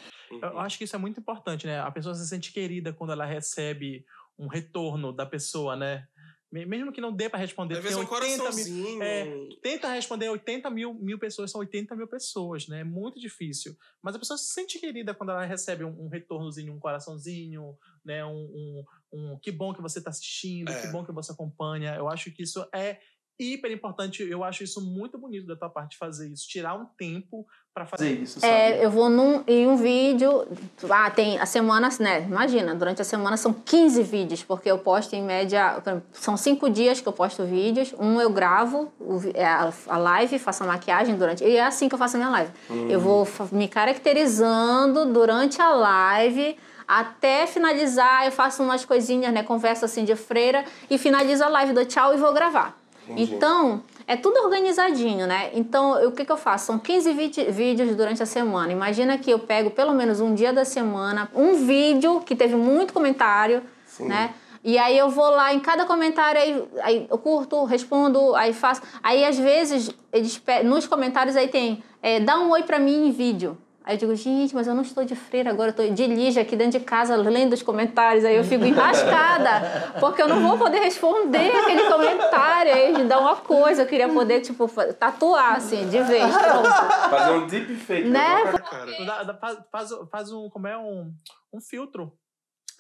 Eu 0.42 0.60
acho 0.60 0.78
que 0.78 0.84
isso 0.84 0.96
é 0.96 1.00
muito 1.00 1.20
importante, 1.20 1.66
né? 1.66 1.80
A 1.80 1.90
pessoa 1.90 2.14
se 2.14 2.28
sente 2.28 2.52
querida 2.54 2.94
quando 2.94 3.12
ela 3.12 3.26
recebe 3.26 4.06
um 4.38 4.48
retorno 4.48 5.12
da 5.12 5.26
pessoa, 5.26 5.76
né? 5.76 6.04
Me- 6.52 6.66
Mesmo 6.66 6.92
que 6.92 7.00
não 7.02 7.14
dê 7.14 7.30
pra 7.30 7.38
responder, 7.40 7.78
Às 7.78 7.84
vezes 7.84 7.98
tem 7.98 8.06
um 8.08 8.10
80 8.10 8.28
mil, 8.30 8.38
coraçãozinho. 8.44 9.04
é, 9.04 9.50
tenta 9.62 9.92
responder 9.94 10.30
80 10.30 10.70
mil, 10.70 10.94
mil 10.96 11.20
pessoas, 11.20 11.52
são 11.52 11.60
80 11.62 11.96
mil 11.96 12.08
pessoas, 12.08 12.68
né? 12.68 12.80
É 12.82 12.84
muito 12.84 13.20
difícil. 13.20 13.76
Mas 14.02 14.16
a 14.16 14.20
pessoa 14.20 14.38
se 14.38 14.52
sente 14.54 14.80
querida 14.80 15.14
quando 15.14 15.30
ela 15.30 15.46
recebe 15.46 15.84
um, 15.84 16.06
um 16.06 16.08
retornozinho, 16.08 16.74
um 16.74 16.80
coraçãozinho, 16.80 17.78
né? 18.04 18.26
Um, 18.26 18.32
um, 18.32 18.86
um 19.34 19.40
que 19.40 19.52
bom 19.52 19.74
que 19.74 19.82
você 19.82 20.00
está 20.00 20.10
assistindo, 20.10 20.72
É. 20.72 20.82
que 20.82 20.88
bom 20.88 21.06
que 21.06 21.12
você 21.12 21.32
acompanha. 21.32 21.96
Eu 21.96 22.08
acho 22.10 22.32
que 22.32 22.44
isso 22.44 22.66
é 22.74 23.00
hiper 23.40 23.72
importante. 23.72 24.24
Eu 24.24 24.44
acho 24.44 24.64
isso 24.64 24.82
muito 24.82 25.18
bonito 25.18 25.48
da 25.48 25.56
tua 25.56 25.70
parte 25.70 25.98
fazer 25.98 26.28
isso, 26.30 26.48
tirar 26.48 26.76
um 26.76 26.86
tempo 26.98 27.48
pra 27.74 27.86
fazer 27.86 28.12
isso, 28.12 28.40
sabe? 28.40 28.52
É, 28.52 28.84
eu 28.84 28.92
vou 28.92 29.10
num, 29.10 29.44
em 29.48 29.68
um 29.68 29.78
vídeo. 29.78 30.46
Ah, 30.90 31.10
tem 31.10 31.40
a 31.40 31.46
semana, 31.46 31.90
né? 32.00 32.24
Imagina, 32.24 32.76
durante 32.76 33.02
a 33.02 33.06
semana 33.06 33.38
são 33.38 33.54
15 33.54 34.04
vídeos, 34.04 34.44
porque 34.44 34.70
eu 34.70 34.80
posto 34.80 35.14
em 35.14 35.24
média. 35.24 35.82
São 36.12 36.36
cinco 36.36 36.70
dias 36.70 37.00
que 37.00 37.08
eu 37.08 37.14
posto 37.14 37.46
vídeos. 37.46 37.94
Um 37.98 38.20
eu 38.20 38.30
gravo 38.30 38.92
é, 39.34 39.46
a, 39.46 39.98
live, 39.98 40.38
faço 40.40 40.64
a 40.64 40.68
maquiagem 40.68 41.16
durante. 41.16 41.44
E 41.44 41.56
é 41.56 41.64
assim 41.64 41.88
que 41.88 41.96
eu 41.96 42.00
faço 42.00 42.18
a 42.18 42.20
minha 42.20 42.32
live. 42.32 42.52
Eu 42.90 43.00
vou 43.00 43.28
me 43.52 43.68
caracterizando 43.68 45.06
durante 45.06 45.62
a 45.62 45.70
live. 45.70 46.58
Até 46.88 47.46
finalizar, 47.46 48.26
eu 48.26 48.32
faço 48.32 48.64
umas 48.64 48.84
coisinhas, 48.84 49.32
né? 49.32 49.44
Conversa 49.44 49.86
assim 49.86 50.04
de 50.04 50.16
freira 50.16 50.66
e 50.90 50.98
finalizo 50.98 51.44
a 51.44 51.48
live, 51.48 51.72
dou 51.72 51.86
tchau 51.86 52.16
e 52.16 52.18
vou 52.18 52.34
gravar. 52.34 52.79
Entendi. 53.14 53.34
Então, 53.36 53.82
é 54.08 54.16
tudo 54.16 54.40
organizadinho, 54.44 55.26
né? 55.28 55.50
Então, 55.54 56.06
o 56.08 56.12
que, 56.12 56.24
que 56.26 56.32
eu 56.32 56.38
faço? 56.38 56.68
São 56.68 56.80
15 56.80 57.12
vide- 57.14 57.46
vídeos 57.52 57.96
durante 57.96 58.22
a 58.22 58.26
semana. 58.26 58.72
Imagina 58.72 59.18
que 59.18 59.30
eu 59.32 59.40
pego 59.40 59.70
pelo 59.72 59.94
menos 59.94 60.20
um 60.20 60.34
dia 60.34 60.52
da 60.54 60.66
semana, 60.66 61.30
um 61.36 61.54
vídeo 61.66 62.22
que 62.22 62.36
teve 62.36 62.56
muito 62.56 62.94
comentário, 62.94 63.62
Sim. 63.86 64.06
né? 64.08 64.34
E 64.64 64.78
aí 64.78 64.98
eu 64.98 65.10
vou 65.10 65.30
lá 65.30 65.54
em 65.54 65.60
cada 65.60 65.86
comentário, 65.86 66.42
aí, 66.42 66.64
aí 66.82 67.08
eu 67.10 67.18
curto, 67.18 67.64
respondo, 67.64 68.36
aí 68.36 68.54
faço. 68.54 68.82
Aí 69.02 69.24
às 69.24 69.38
vezes, 69.38 69.90
eles 70.12 70.42
nos 70.66 70.86
comentários 70.86 71.38
aí 71.38 71.48
tem, 71.48 71.82
é, 72.02 72.20
dá 72.20 72.38
um 72.38 72.50
oi 72.52 72.64
pra 72.64 72.78
mim 72.78 73.08
em 73.08 73.12
vídeo. 73.12 73.58
Aí 73.90 73.96
eu 73.96 74.00
digo, 74.02 74.16
gente, 74.16 74.54
mas 74.54 74.68
eu 74.68 74.76
não 74.76 74.84
estou 74.84 75.04
de 75.04 75.16
freira 75.16 75.50
agora, 75.50 75.70
eu 75.70 75.84
estou 75.84 75.90
de 75.90 76.06
lige 76.06 76.40
aqui 76.40 76.56
dentro 76.56 76.78
de 76.78 76.86
casa, 76.86 77.16
lendo 77.16 77.54
os 77.54 77.64
comentários. 77.64 78.24
Aí 78.24 78.36
eu 78.36 78.44
fico 78.44 78.62
enrascada, 78.64 79.96
porque 80.00 80.22
eu 80.22 80.28
não 80.28 80.48
vou 80.48 80.60
poder 80.60 80.78
responder 80.78 81.50
aquele 81.58 81.90
comentário. 81.90 82.72
Aí 82.72 82.94
me 82.94 83.06
dá 83.06 83.20
uma 83.20 83.38
coisa, 83.38 83.82
eu 83.82 83.88
queria 83.88 84.08
poder, 84.08 84.42
tipo, 84.42 84.70
tatuar, 84.94 85.56
assim, 85.56 85.90
de 85.90 86.04
vez, 86.04 86.38
pronto. 86.38 86.70
Fazer 87.10 87.32
um 87.32 87.48
deepfake. 87.48 88.10
Né? 88.10 88.52
botar 88.52 88.52
na 88.52 88.60
cara. 88.60 89.38
Faz, 89.42 89.58
faz, 89.72 89.90
faz 90.12 90.32
um, 90.32 90.48
como 90.52 90.68
é, 90.68 90.78
um, 90.78 91.12
um 91.52 91.60
filtro. 91.60 92.14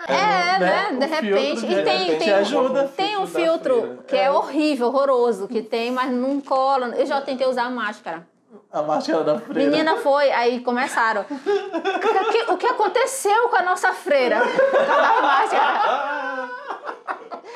É, 0.07 0.59
né? 0.59 0.91
né? 0.91 0.99
De 0.99 1.05
repente. 1.07 1.61
filtro, 1.61 1.71
E 1.71 1.83
tem, 1.83 2.03
repente, 2.03 2.19
tem, 2.19 2.33
ajuda. 2.33 2.87
tem 2.95 3.17
um 3.17 3.25
filtro 3.25 4.03
que 4.07 4.15
é 4.15 4.29
horrível, 4.29 4.89
horroroso, 4.89 5.47
que 5.47 5.63
tem, 5.63 5.89
mas 5.89 6.11
não 6.11 6.39
cola. 6.39 6.89
Eu 6.89 7.07
já 7.07 7.19
tentei 7.19 7.47
usar 7.47 7.67
máscara. 7.71 8.27
A 8.71 8.83
máscara 8.83 9.23
da 9.23 9.39
freira. 9.39 9.71
Menina 9.71 9.95
foi, 9.97 10.29
aí 10.31 10.59
começaram. 10.59 11.21
O 11.21 12.31
que, 12.31 12.51
o 12.51 12.57
que 12.57 12.67
aconteceu 12.67 13.49
com 13.49 13.55
a 13.55 13.63
nossa 13.63 13.93
freira? 13.93 14.41
Com 14.41 14.93
a 14.93 15.21
máscara. 15.21 16.49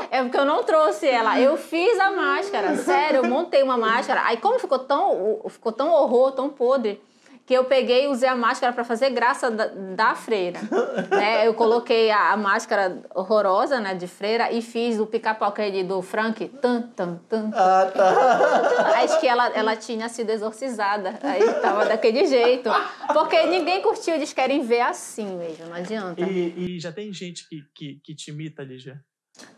É 0.09 0.24
porque 0.24 0.38
eu 0.38 0.45
não 0.45 0.64
trouxe 0.64 1.07
ela. 1.07 1.39
Eu 1.39 1.55
fiz 1.55 1.99
a 1.99 2.11
máscara, 2.11 2.76
sério, 2.78 3.18
eu 3.24 3.30
montei 3.30 3.61
uma 3.61 3.78
máscara. 3.78 4.24
Aí 4.26 4.38
como 4.38 4.57
ficou 4.59 4.80
tão, 4.80 5.41
ficou 5.49 5.72
tão 5.72 5.91
horror, 5.91 6.32
tão 6.32 6.49
podre, 6.49 6.99
que 7.45 7.53
eu 7.53 7.65
peguei 7.65 8.05
e 8.05 8.07
usei 8.07 8.29
a 8.29 8.35
máscara 8.35 8.71
para 8.71 8.83
fazer 8.83 9.09
graça 9.09 9.51
da, 9.51 9.67
da 9.67 10.15
freira. 10.15 10.59
né? 11.11 11.47
Eu 11.47 11.53
coloquei 11.53 12.09
a, 12.09 12.31
a 12.31 12.37
máscara 12.37 13.01
horrorosa, 13.13 13.79
né, 13.79 13.93
de 13.93 14.07
freira 14.07 14.51
e 14.51 14.61
fiz 14.61 14.99
o 14.99 15.05
pica-pau 15.05 15.53
do 15.85 16.01
Frank. 16.01 16.47
Tan, 16.61 16.81
tan, 16.95 17.19
tan, 17.29 17.51
Ah, 17.53 17.91
tá. 17.93 18.93
Acho 19.03 19.19
que 19.19 19.27
ela, 19.27 19.49
ela 19.49 19.75
tinha 19.75 20.07
sido 20.07 20.29
exorcizada. 20.29 21.19
Aí 21.21 21.41
tava 21.61 21.85
daquele 21.85 22.25
jeito. 22.25 22.69
Porque 23.11 23.45
ninguém 23.47 23.81
curtiu, 23.81 24.15
eles 24.15 24.31
querem 24.31 24.63
ver 24.63 24.81
assim 24.81 25.37
mesmo, 25.37 25.65
não 25.67 25.75
adianta. 25.75 26.21
E, 26.21 26.75
e 26.75 26.79
já 26.79 26.91
tem 26.91 27.11
gente 27.11 27.47
que, 27.47 27.61
que, 27.75 27.99
que 28.03 28.15
te 28.15 28.31
imita, 28.31 28.63
Lígia? 28.63 29.03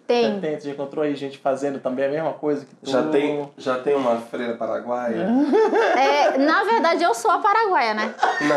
Tem. 0.07 0.36
Já 0.36 0.39
tem, 0.39 0.59
você 0.59 0.67
já 0.67 0.73
encontrou 0.73 1.03
aí 1.03 1.15
gente 1.15 1.38
fazendo 1.39 1.80
também 1.80 2.05
a 2.05 2.09
mesma 2.09 2.34
coisa 2.34 2.63
que 2.65 2.76
tu? 2.76 2.89
Já 2.89 3.09
tem, 3.09 3.51
já 3.57 3.80
tem 3.80 3.95
uma 3.95 4.21
freira 4.21 4.55
paraguaia? 4.55 5.28
É, 5.97 6.38
na 6.38 6.63
verdade, 6.63 7.03
eu 7.03 7.13
sou 7.13 7.32
a 7.32 7.39
paraguaia, 7.39 7.93
né? 7.93 8.13
Não. 8.41 8.55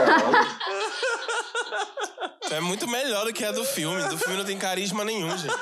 É 2.50 2.60
muito 2.60 2.86
melhor 2.88 3.24
do 3.24 3.32
que 3.32 3.44
a 3.44 3.52
do 3.52 3.64
filme. 3.64 4.02
Do 4.04 4.18
filme 4.18 4.36
não 4.36 4.44
tem 4.44 4.58
carisma 4.58 5.04
nenhum, 5.04 5.36
gente. 5.36 5.54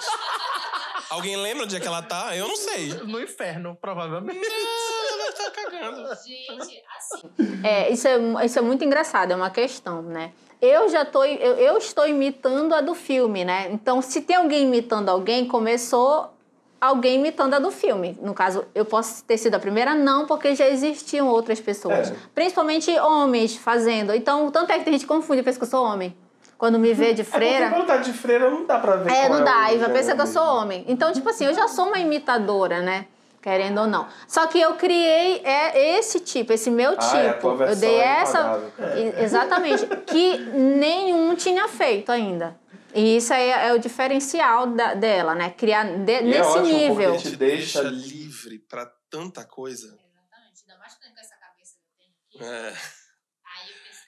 Alguém 1.10 1.36
lembra 1.36 1.64
onde 1.64 1.76
é 1.76 1.80
que 1.80 1.86
ela 1.86 2.02
tá? 2.02 2.36
Eu 2.36 2.48
não 2.48 2.56
sei. 2.56 2.88
No 3.04 3.20
inferno, 3.20 3.76
provavelmente. 3.80 4.40
Ela 4.44 5.32
tá 5.32 5.50
cagando. 5.50 6.08
Gente, 6.24 6.82
assim. 6.96 7.30
É, 7.62 7.90
isso 7.90 8.08
é, 8.08 8.44
isso 8.44 8.58
é 8.58 8.62
muito 8.62 8.84
engraçado, 8.84 9.32
é 9.32 9.36
uma 9.36 9.50
questão, 9.50 10.02
né? 10.02 10.32
Eu 10.60 10.88
já 10.88 11.04
tô, 11.04 11.24
eu, 11.24 11.54
eu 11.54 11.76
estou 11.78 12.06
imitando 12.06 12.74
a 12.74 12.80
do 12.80 12.94
filme, 12.94 13.44
né? 13.44 13.68
Então, 13.70 14.00
se 14.00 14.22
tem 14.22 14.36
alguém 14.36 14.64
imitando 14.64 15.08
alguém, 15.10 15.46
começou 15.46 16.32
alguém 16.80 17.16
imitando 17.16 17.54
a 17.54 17.58
do 17.58 17.70
filme. 17.70 18.18
No 18.22 18.32
caso, 18.34 18.64
eu 18.74 18.84
posso 18.84 19.22
ter 19.24 19.36
sido 19.38 19.54
a 19.54 19.58
primeira? 19.58 19.94
Não, 19.94 20.26
porque 20.26 20.54
já 20.54 20.66
existiam 20.68 21.28
outras 21.28 21.60
pessoas. 21.60 22.10
É. 22.10 22.16
Principalmente 22.34 22.90
homens 22.98 23.56
fazendo. 23.56 24.14
Então, 24.14 24.50
tanto 24.50 24.70
é 24.72 24.78
que 24.78 24.84
tem 24.84 24.92
gente 24.94 25.06
confunde, 25.06 25.42
pensa 25.42 25.58
que 25.58 25.64
eu 25.64 25.68
sou 25.68 25.84
homem. 25.84 26.16
Quando 26.56 26.78
me 26.78 26.94
vê 26.94 27.12
de 27.12 27.20
É 27.20 27.24
freira. 27.24 27.68
quando 27.68 27.86
tá 27.86 27.98
de 27.98 28.12
freira 28.14 28.48
não 28.50 28.64
dá 28.64 28.78
pra 28.78 28.96
ver 28.96 29.12
É, 29.12 29.28
não 29.28 29.44
dá, 29.44 29.50
o 29.52 29.58
aí 29.58 29.64
vai 29.64 29.72
gênero 29.78 29.92
pensar 29.92 30.14
que 30.14 30.22
eu 30.22 30.26
sou 30.26 30.42
mesmo. 30.42 30.58
homem. 30.58 30.84
Então, 30.88 31.12
tipo 31.12 31.28
assim, 31.28 31.44
eu 31.44 31.52
já 31.52 31.68
sou 31.68 31.86
uma 31.88 31.98
imitadora, 31.98 32.80
né? 32.80 33.06
Querendo 33.42 33.82
ou 33.82 33.86
não. 33.86 34.08
Só 34.26 34.46
que 34.46 34.60
eu 34.60 34.74
criei 34.76 35.40
é, 35.44 35.98
esse 35.98 36.20
tipo, 36.20 36.52
esse 36.52 36.70
meu 36.70 36.96
Ah, 36.98 37.16
é 37.18 37.28
a 37.30 37.34
tipo. 37.34 37.48
eu 37.62 37.76
dei 37.76 37.96
essa. 38.00 38.72
E- 38.96 39.22
Exatamente. 39.22 39.86
que 40.06 40.38
nenhum 40.38 41.34
tinha 41.36 41.68
feito 41.68 42.10
ainda. 42.10 42.58
E 42.94 43.16
isso 43.18 43.32
aí 43.34 43.50
é 43.50 43.72
o 43.72 43.78
diferencial 43.78 44.66
da- 44.68 44.94
dela, 44.94 45.34
né? 45.34 45.50
Criar 45.50 45.84
de- 45.84 46.12
E 46.12 46.14
é 46.16 46.22
nesse 46.22 46.40
ótimo, 46.40 46.62
porque 46.62 46.72
nível. 46.88 47.16
te 47.18 47.36
deixa 47.36 47.82
Deixa 47.82 47.82
livre 47.90 48.58
pra 48.60 48.86
tanta 49.10 49.44
coisa. 49.44 49.86
Exatamente. 49.86 50.62
Ainda 50.66 50.78
mais 50.78 50.94
com 50.94 51.04
essa 51.20 51.36
cabeça 51.36 51.74
que 51.78 52.38
eu 52.38 52.40
tenho 52.40 52.50
aqui. 52.50 52.72
É. 52.72 52.96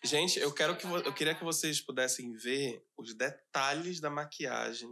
Gente, 0.04 0.38
eu 0.38 0.52
quero 0.54 0.76
que 0.76 0.86
eu 0.86 1.12
queria 1.12 1.34
que 1.34 1.42
vocês 1.44 1.80
pudessem 1.80 2.32
ver 2.32 2.82
os 2.96 3.14
detalhes 3.14 4.00
da 4.00 4.08
maquiagem. 4.08 4.88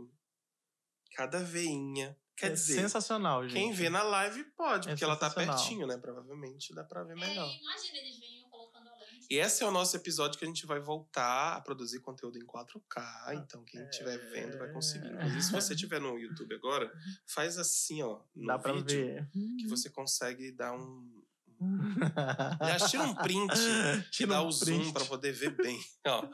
Cada 1.16 1.39
veinha. 1.39 2.14
Quer 2.37 2.47
é 2.49 2.51
dizer, 2.51 2.74
sensacional, 2.80 3.43
gente. 3.45 3.53
quem 3.55 3.72
vê 3.72 3.89
na 3.89 4.03
live 4.03 4.45
pode, 4.57 4.89
É 4.89 4.93
porque 4.93 5.05
ela 5.05 5.16
tá 5.16 5.30
pertinho, 5.30 5.87
né? 5.87 5.97
Provavelmente 5.97 6.74
dá 6.74 6.84
pra 6.84 7.03
ver 7.03 7.14
melhor. 7.16 7.49
É, 7.49 7.57
imagina, 7.61 7.99
eles 7.99 8.18
vêm 8.18 8.47
colocando 8.51 8.89
a 8.89 8.93
lente. 8.93 9.26
E 9.30 9.37
esse 9.39 9.64
é 9.64 9.66
o 9.66 9.70
nosso 9.70 9.97
episódio 9.97 10.39
que 10.39 10.45
a 10.45 10.49
gente 10.49 10.66
vai 10.66 10.78
voltar 10.78 11.57
a 11.57 11.61
produzir 11.62 12.01
conteúdo 12.01 12.37
em 12.39 12.45
4K. 12.47 13.34
Então, 13.37 13.64
quem 13.64 13.82
estiver 13.89 14.18
vendo 14.30 14.59
vai 14.59 14.70
conseguir. 14.70 15.09
Inclusive, 15.16 15.43
se 15.43 15.53
você 15.53 15.72
estiver 15.74 15.99
no 16.01 16.18
YouTube 16.18 16.55
agora, 16.55 16.93
faz 17.26 17.57
assim, 17.59 18.03
ó, 18.03 18.20
no 18.34 18.47
Dá 18.47 18.59
pra 18.59 18.72
vídeo, 18.74 19.07
ver. 19.07 19.28
que 19.59 19.66
você 19.66 19.89
consegue 19.89 20.53
dar 20.53 20.74
um. 20.74 21.22
Aliás, 22.61 22.91
tira 22.91 23.03
um 23.05 23.14
print 23.14 23.55
e 23.55 24.03
Tira 24.12 24.32
dá 24.34 24.43
um 24.43 24.49
o 24.49 24.53
zoom 24.53 24.78
print. 24.78 24.93
pra 24.93 25.05
poder 25.07 25.32
ver 25.32 25.57
bem. 25.57 25.80
Ó, 26.07 26.28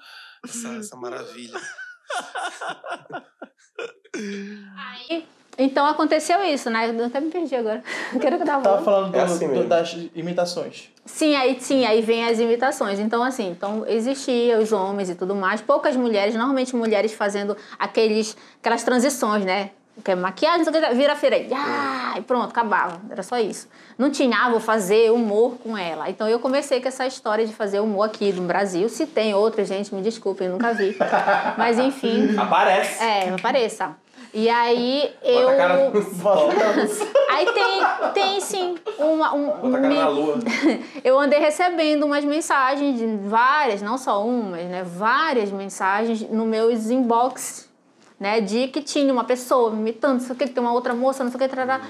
essa, 0.44 0.68
essa 0.74 0.96
maravilha. 0.96 1.61
Aí, 4.76 5.26
Então 5.59 5.84
aconteceu 5.86 6.42
isso, 6.44 6.70
né? 6.70 6.90
Eu 6.96 7.07
até 7.07 7.20
me 7.20 7.30
perdi 7.30 7.55
agora. 7.55 7.82
Quero 8.20 8.36
que 8.36 8.42
eu 8.42 8.46
tava 8.46 8.62
Tava 8.62 8.82
falando. 8.82 8.84
falando 8.84 9.12
do- 9.12 9.18
É 9.18 9.22
assim 9.22 9.48
do- 9.48 9.64
das 9.64 9.96
imitações. 10.14 10.88
Sim, 11.05 11.34
aí 11.36 11.59
sim, 11.61 11.84
aí 11.84 12.00
vem 12.00 12.24
as 12.26 12.38
imitações. 12.38 12.98
Então, 12.98 13.22
assim, 13.22 13.50
então 13.50 13.84
existia 13.86 14.59
os 14.59 14.72
homens 14.72 15.11
e 15.11 15.14
tudo 15.14 15.34
mais, 15.34 15.61
poucas 15.61 15.94
mulheres, 15.96 16.34
normalmente 16.34 16.74
mulheres 16.74 17.12
fazendo 17.12 17.57
aqueles, 17.78 18.36
aquelas 18.61 18.82
transições, 18.82 19.44
né? 19.44 19.70
Que 20.03 20.12
é 20.12 20.14
maquiagem, 20.14 20.64
vira 20.94 21.14
e, 21.36 21.50
ah, 21.55 22.14
e 22.16 22.22
pronto, 22.22 22.48
acabava. 22.48 22.98
Era 23.11 23.22
só 23.22 23.38
isso. 23.38 23.68
Não 23.98 24.11
tinha, 24.11 24.34
ah, 24.38 24.48
vou 24.48 24.59
fazer 24.59 25.11
humor 25.12 25.59
com 25.62 25.76
ela. 25.76 26.09
Então 26.09 26.26
eu 26.26 26.38
comecei 26.40 26.80
com 26.80 26.88
essa 26.88 27.07
história 27.07 27.46
de 27.46 27.53
fazer 27.53 27.78
humor 27.80 28.05
aqui 28.07 28.32
no 28.32 28.42
Brasil. 28.42 28.88
Se 28.88 29.07
tem 29.07 29.34
outra, 29.34 29.62
gente, 29.66 29.94
me 29.94 30.00
desculpem, 30.00 30.46
eu 30.46 30.55
nunca 30.55 30.72
vi. 30.72 30.96
Mas 31.59 31.78
enfim, 31.78 32.34
Aparece. 32.38 33.03
é, 33.05 33.28
apareça. 33.34 33.94
E 34.34 34.48
aí 34.48 35.12
Bota 35.20 35.28
eu. 35.28 35.48
a 35.48 35.56
cara 35.56 35.90
no 35.90 36.02
sol. 36.02 36.48
Aí 37.32 37.46
tem, 37.46 38.12
tem 38.12 38.40
sim, 38.40 38.74
uma. 38.98 39.34
Um, 39.34 39.46
Bota 39.46 39.78
a 39.78 39.80
cara 39.80 39.94
na 39.94 40.08
lua. 40.08 40.38
eu 41.02 41.18
andei 41.18 41.38
recebendo 41.38 42.04
umas 42.04 42.24
mensagens, 42.24 42.98
de 42.98 43.06
várias, 43.28 43.80
não 43.82 43.96
só 43.96 44.24
umas, 44.24 44.62
né? 44.64 44.82
Várias 44.84 45.50
mensagens 45.50 46.28
no 46.30 46.44
meus 46.44 46.90
inbox, 46.90 47.68
né? 48.20 48.40
De 48.40 48.68
que 48.68 48.82
tinha 48.82 49.12
uma 49.12 49.24
pessoa 49.24 49.70
me 49.70 49.80
imitando, 49.80 50.14
não 50.14 50.20
sei 50.20 50.34
o 50.34 50.38
que, 50.38 50.46
que 50.46 50.52
tem 50.52 50.62
uma 50.62 50.72
outra 50.72 50.94
moça, 50.94 51.24
não 51.24 51.30
sei 51.30 51.36
o 51.36 51.42
que, 51.42 51.48
trará. 51.48 51.80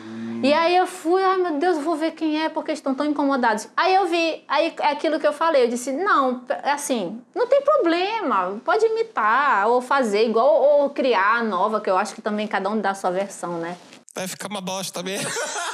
E 0.43 0.53
aí 0.53 0.76
eu 0.76 0.88
fui, 0.88 1.22
ai 1.22 1.36
meu 1.36 1.59
Deus, 1.59 1.76
eu 1.76 1.82
vou 1.82 1.95
ver 1.95 2.11
quem 2.12 2.43
é, 2.43 2.49
porque 2.49 2.72
estão 2.72 2.95
tão 2.95 3.07
incomodados. 3.07 3.68
Aí 3.76 3.95
eu 3.95 4.07
vi, 4.07 4.45
aí 4.49 4.74
é 4.80 4.88
aquilo 4.90 5.20
que 5.20 5.26
eu 5.26 5.32
falei, 5.32 5.64
eu 5.64 5.68
disse, 5.68 5.93
não, 5.93 6.43
assim, 6.64 7.22
não 7.32 7.47
tem 7.47 7.62
problema, 7.62 8.61
pode 8.64 8.84
imitar, 8.84 9.68
ou 9.68 9.80
fazer 9.80 10.26
igual, 10.26 10.61
ou 10.61 10.90
criar 10.90 11.36
a 11.36 11.43
nova, 11.45 11.80
que 11.80 11.88
eu 11.88 11.97
acho 11.97 12.14
que 12.14 12.20
também 12.20 12.49
cada 12.49 12.68
um 12.68 12.80
dá 12.80 12.90
a 12.90 12.95
sua 12.95 13.12
versão, 13.12 13.59
né? 13.59 13.76
Vai 14.14 14.26
ficar 14.26 14.49
uma 14.49 14.61
bosta 14.61 15.03
mesmo. 15.03 15.30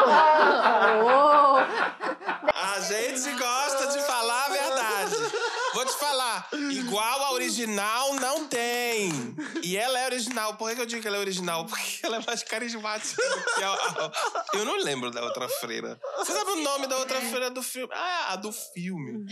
Oh, 0.00 1.56
A 2.54 2.80
gente 2.80 3.32
gosta 3.32 3.86
de 3.88 4.00
falar 4.06 4.44
a 4.44 4.48
verdade. 4.48 5.16
Vou 5.74 5.84
te 5.84 5.94
falar, 6.42 6.72
igual 6.72 7.24
a 7.24 7.32
original 7.32 8.14
não 8.14 8.46
tem. 8.48 9.10
E 9.62 9.76
ela 9.76 9.98
é 10.00 10.04
original. 10.06 10.56
Por 10.56 10.74
que 10.74 10.80
eu 10.80 10.86
digo 10.86 11.02
que 11.02 11.08
ela 11.08 11.16
é 11.16 11.20
original? 11.20 11.64
Porque 11.66 12.00
ela 12.04 12.16
é 12.16 12.26
mais 12.26 12.42
carismática 12.42 13.22
do 13.22 13.44
que 13.54 13.62
a, 13.64 13.72
a- 13.72 14.12
Eu 14.54 14.64
não 14.64 14.76
lembro 14.78 15.10
da 15.10 15.22
outra 15.24 15.48
freira. 15.48 15.98
Você 16.18 16.32
sabe 16.32 16.50
o 16.50 16.62
nome 16.62 16.86
da 16.86 16.96
outra 16.98 17.20
freira 17.20 17.50
do 17.50 17.62
filme? 17.62 17.92
Ah, 17.94 18.32
a 18.32 18.36
do 18.36 18.52
filme. 18.52 19.24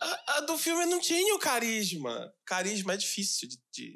A, 0.00 0.36
a 0.36 0.40
do 0.42 0.58
filme 0.58 0.84
não 0.86 1.00
tinha 1.00 1.34
o 1.34 1.38
carisma. 1.38 2.30
Carisma 2.44 2.92
é 2.94 2.96
difícil 2.96 3.48
de, 3.48 3.56
de, 3.72 3.94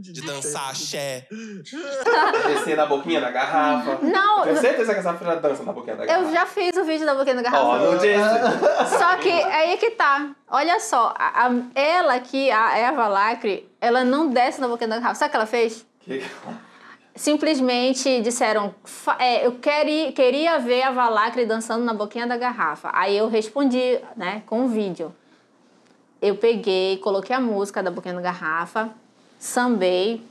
de 0.12 0.22
dançar 0.22 0.70
axé. 0.70 1.26
Descer 1.30 2.76
na 2.76 2.86
boquinha 2.86 3.20
da 3.20 3.30
garrafa. 3.30 3.98
Não, 4.04 4.42
Tenho 4.42 4.56
certeza 4.60 4.94
que 4.94 5.00
essa 5.00 5.14
filha 5.18 5.36
dança 5.36 5.62
na 5.62 5.72
boquinha 5.72 5.96
da 5.96 6.06
garrafa. 6.06 6.26
eu 6.26 6.32
já 6.32 6.46
fiz 6.46 6.76
o 6.76 6.84
vídeo 6.84 7.04
da 7.04 7.14
boquinha 7.14 7.34
da 7.36 7.42
garrafa. 7.42 7.64
Ó, 7.64 7.78
não 7.78 7.98
disse. 7.98 8.16
Só 8.98 9.16
que 9.16 9.30
aí 9.30 9.76
que 9.76 9.90
tá. 9.90 10.34
Olha 10.48 10.80
só, 10.80 11.14
a- 11.18 11.46
a- 11.46 11.62
ela 11.74 12.14
aqui, 12.14 12.50
a 12.50 12.78
Eva 12.78 13.06
Lacre, 13.08 13.68
ela 13.80 14.04
não 14.04 14.30
desce 14.30 14.60
na 14.60 14.68
boquinha 14.68 14.88
da 14.88 14.96
garrafa. 14.98 15.14
Sabe 15.16 15.28
o 15.28 15.30
que 15.32 15.36
ela 15.36 15.46
fez? 15.46 15.86
Que- 16.00 16.24
Simplesmente 17.20 18.22
disseram, 18.22 18.74
é, 19.18 19.46
eu 19.46 19.52
queria, 19.52 20.10
queria 20.10 20.58
ver 20.58 20.84
a 20.84 20.90
Valacre 20.90 21.44
dançando 21.44 21.84
na 21.84 21.92
boquinha 21.92 22.26
da 22.26 22.34
garrafa. 22.38 22.88
Aí 22.94 23.14
eu 23.14 23.28
respondi, 23.28 24.00
né, 24.16 24.42
com 24.46 24.62
um 24.62 24.68
vídeo. 24.68 25.14
Eu 26.22 26.36
peguei, 26.36 26.96
coloquei 26.96 27.36
a 27.36 27.38
música 27.38 27.82
da 27.82 27.90
boquinha 27.90 28.14
da 28.14 28.22
garrafa, 28.22 28.88
sambei. 29.38 30.22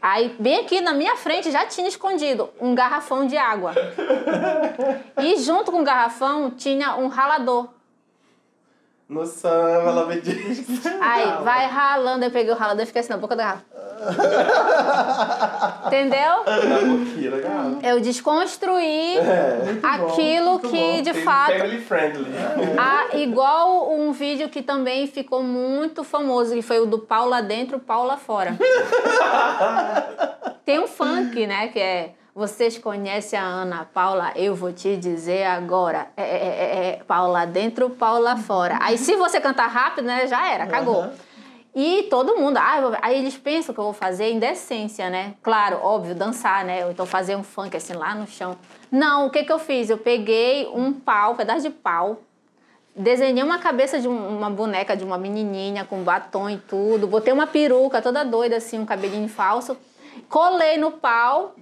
Aí, 0.00 0.34
bem 0.38 0.60
aqui 0.60 0.80
na 0.80 0.94
minha 0.94 1.14
frente, 1.14 1.50
já 1.50 1.66
tinha 1.66 1.88
escondido 1.88 2.48
um 2.58 2.74
garrafão 2.74 3.26
de 3.26 3.36
água. 3.36 3.74
E 5.20 5.36
junto 5.36 5.70
com 5.70 5.82
o 5.82 5.84
garrafão 5.84 6.52
tinha 6.52 6.96
um 6.96 7.08
ralador. 7.08 7.68
No 9.06 9.26
samba, 9.26 9.90
ela 9.90 10.06
me 10.06 10.22
diz. 10.22 10.86
Aí, 11.02 11.44
vai 11.44 11.66
ralando. 11.66 12.24
Eu 12.24 12.30
peguei 12.30 12.50
o 12.50 12.56
ralador 12.56 12.82
e 12.82 12.86
fiquei 12.86 13.00
assim 13.00 13.10
na 13.10 13.18
boca 13.18 13.36
da 13.36 13.42
garrafa. 13.42 13.75
Entendeu? 15.86 16.44
Eu 17.82 18.00
desconstruí 18.00 19.18
É. 19.18 19.78
aquilo 19.82 20.52
muito 20.52 20.68
que 20.68 20.76
bom. 20.76 21.02
de 21.02 21.12
Tem 21.12 21.22
fato. 21.22 21.52
Family 21.58 21.80
friendly. 21.80 22.26
Ah, 22.78 23.16
igual 23.16 23.90
um 23.92 24.12
vídeo 24.12 24.48
que 24.48 24.62
também 24.62 25.06
ficou 25.06 25.42
muito 25.42 26.04
famoso, 26.04 26.54
que 26.54 26.62
foi 26.62 26.78
o 26.80 26.86
do 26.86 26.98
pau 26.98 27.28
lá 27.28 27.40
dentro, 27.40 27.78
pau 27.78 28.04
lá 28.04 28.16
fora. 28.16 28.56
Tem 30.64 30.78
um 30.80 30.86
funk, 30.86 31.46
né? 31.46 31.68
Que 31.68 31.80
é. 31.80 32.10
Vocês 32.34 32.76
conhecem 32.76 33.38
a 33.38 33.42
Ana 33.44 33.88
Paula? 33.94 34.30
Eu 34.36 34.54
vou 34.54 34.70
te 34.70 34.94
dizer 34.94 35.44
agora. 35.46 36.08
É, 36.14 36.22
é, 36.22 36.26
é, 36.26 36.88
é, 36.88 37.00
pau 37.06 37.32
lá 37.32 37.46
dentro, 37.46 37.88
pau 37.88 38.20
lá 38.20 38.36
fora. 38.36 38.78
Aí 38.82 38.98
se 38.98 39.16
você 39.16 39.40
cantar 39.40 39.68
rápido, 39.68 40.04
né? 40.04 40.26
Já 40.26 40.46
era, 40.52 40.66
cagou. 40.66 41.00
Aham. 41.00 41.12
E 41.78 42.04
todo 42.04 42.36
mundo, 42.38 42.56
ah, 42.56 42.98
aí 43.02 43.18
eles 43.18 43.36
pensam 43.36 43.74
que 43.74 43.78
eu 43.78 43.84
vou 43.84 43.92
fazer 43.92 44.32
indecência, 44.32 45.10
né? 45.10 45.34
Claro, 45.42 45.78
óbvio, 45.82 46.14
dançar, 46.14 46.64
né? 46.64 46.86
Ou 46.86 46.90
então 46.90 47.04
fazer 47.04 47.36
um 47.36 47.42
funk 47.42 47.76
assim 47.76 47.92
lá 47.92 48.14
no 48.14 48.26
chão. 48.26 48.56
Não, 48.90 49.26
o 49.26 49.30
que 49.30 49.44
que 49.44 49.52
eu 49.52 49.58
fiz? 49.58 49.90
Eu 49.90 49.98
peguei 49.98 50.66
um 50.72 50.90
pau, 50.90 51.32
um 51.32 51.36
pedaço 51.36 51.60
de 51.60 51.68
pau, 51.68 52.22
desenhei 52.96 53.42
uma 53.42 53.58
cabeça 53.58 54.00
de 54.00 54.08
um- 54.08 54.38
uma 54.38 54.48
boneca 54.48 54.96
de 54.96 55.04
uma 55.04 55.18
menininha 55.18 55.84
com 55.84 56.02
batom 56.02 56.48
e 56.48 56.56
tudo, 56.56 57.06
botei 57.06 57.30
uma 57.30 57.46
peruca 57.46 58.00
toda 58.00 58.24
doida 58.24 58.56
assim, 58.56 58.78
um 58.78 58.86
cabelinho 58.86 59.28
falso, 59.28 59.76
colei 60.30 60.78
no 60.78 60.92
pau 60.92 61.54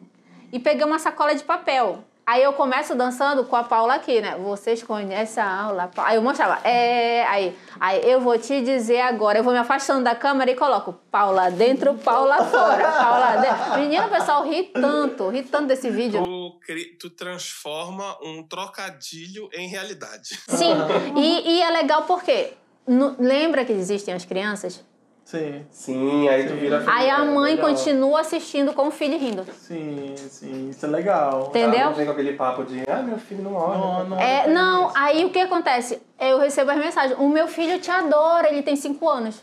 e 0.52 0.60
peguei 0.60 0.84
uma 0.86 1.00
sacola 1.00 1.34
de 1.34 1.42
papel. 1.42 2.04
Aí 2.26 2.42
eu 2.42 2.54
começo 2.54 2.94
dançando 2.94 3.44
com 3.44 3.54
a 3.54 3.62
Paula 3.64 3.94
aqui, 3.94 4.20
né? 4.20 4.36
Vocês 4.36 4.82
conhecem 4.82 5.42
a 5.42 5.60
aula? 5.64 5.90
Aí 5.98 6.16
eu 6.16 6.22
mostrava, 6.22 6.58
é, 6.66 7.22
aí, 7.26 7.56
aí 7.78 8.00
eu 8.10 8.20
vou 8.20 8.38
te 8.38 8.62
dizer 8.62 9.02
agora, 9.02 9.38
eu 9.38 9.44
vou 9.44 9.52
me 9.52 9.58
afastando 9.58 10.02
da 10.04 10.14
câmera 10.14 10.50
e 10.50 10.56
coloco 10.56 10.94
Paula 11.10 11.50
dentro, 11.50 11.94
Paula 11.94 12.42
fora, 12.44 12.90
Paula 12.92 13.36
dentro. 13.76 14.06
O 14.06 14.10
pessoal 14.10 14.42
ri 14.48 14.64
tanto, 14.64 15.28
ri 15.28 15.42
tanto 15.42 15.66
desse 15.66 15.90
vídeo. 15.90 16.22
Tu, 16.24 16.58
tu 16.98 17.10
transforma 17.10 18.16
um 18.22 18.42
trocadilho 18.42 19.48
em 19.52 19.68
realidade. 19.68 20.40
Sim, 20.48 20.74
e, 21.16 21.56
e 21.58 21.62
é 21.62 21.70
legal 21.70 22.04
porque 22.04 22.54
no- 22.86 23.16
lembra 23.18 23.64
que 23.66 23.72
existem 23.72 24.14
as 24.14 24.24
crianças? 24.24 24.82
Sim, 25.24 25.64
Sim, 25.70 26.28
aí 26.28 26.46
tu 26.46 26.54
vira 26.54 26.84
Aí 26.86 27.08
a 27.08 27.20
é, 27.20 27.24
mãe 27.24 27.54
legal. 27.54 27.70
continua 27.70 28.20
assistindo 28.20 28.74
com 28.74 28.88
o 28.88 28.90
filho 28.90 29.18
rindo. 29.18 29.44
sim, 29.54 30.14
sim. 30.16 30.68
Isso 30.68 30.84
é 30.84 30.88
legal. 30.88 31.46
Entendeu? 31.48 31.80
Ela 31.80 31.88
Não 31.90 31.94
vem 31.96 32.04
com 32.06 32.12
aquele 32.12 32.32
papo 32.34 32.62
de, 32.64 32.82
ah, 32.88 33.02
meu 33.02 33.18
filho 33.18 33.42
não 33.42 33.54
olha. 33.54 33.78
Não, 33.78 34.08
não. 34.10 34.20
É, 34.20 34.46
não, 34.46 34.92
aí 34.94 35.24
o 35.24 35.30
que 35.30 35.38
acontece? 35.38 36.00
Eu 36.20 36.38
recebo 36.38 36.70
as 36.70 36.78
mensagens. 36.78 37.18
O 37.18 37.28
meu 37.28 37.48
filho 37.48 37.80
te 37.80 37.90
adora, 37.90 38.50
ele 38.52 38.62
tem 38.62 38.76
5 38.76 39.08
anos. 39.08 39.42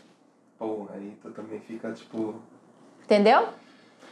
Pô, 0.56 0.86
aí 0.94 1.16
tu 1.20 1.30
também 1.32 1.58
fica, 1.60 1.90
tipo... 1.92 2.36
Entendeu? 3.02 3.48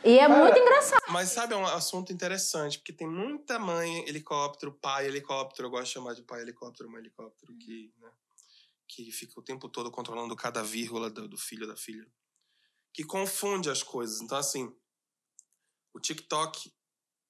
E 0.02 0.18
é 0.18 0.26
Cara, 0.26 0.40
muito 0.42 0.58
engraçado. 0.58 1.02
Mas 1.10 1.28
sabe, 1.28 1.54
é 1.54 1.56
um 1.56 1.64
assunto 1.66 2.12
interessante, 2.12 2.78
porque 2.78 2.92
tem 2.92 3.06
muita 3.06 3.58
mãe 3.60 4.08
helicóptero, 4.08 4.72
pai 4.72 5.06
helicóptero, 5.06 5.68
eu 5.68 5.70
gosto 5.70 5.84
de 5.84 5.90
chamar 5.92 6.14
de 6.14 6.22
pai 6.22 6.40
helicóptero, 6.40 6.90
mãe 6.90 7.00
helicóptero, 7.00 7.52
que, 7.60 7.92
né, 8.00 8.08
que 8.90 9.12
fica 9.12 9.38
o 9.38 9.42
tempo 9.42 9.68
todo 9.68 9.90
controlando 9.90 10.34
cada 10.34 10.62
vírgula 10.62 11.08
do, 11.08 11.28
do 11.28 11.38
filho 11.38 11.66
da 11.66 11.76
filha. 11.76 12.06
Que 12.92 13.04
confunde 13.04 13.70
as 13.70 13.82
coisas. 13.82 14.20
Então, 14.20 14.36
assim, 14.36 14.74
o 15.94 16.00
TikTok 16.00 16.72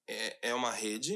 é, 0.07 0.49
é 0.49 0.55
uma 0.55 0.71
rede 0.71 1.15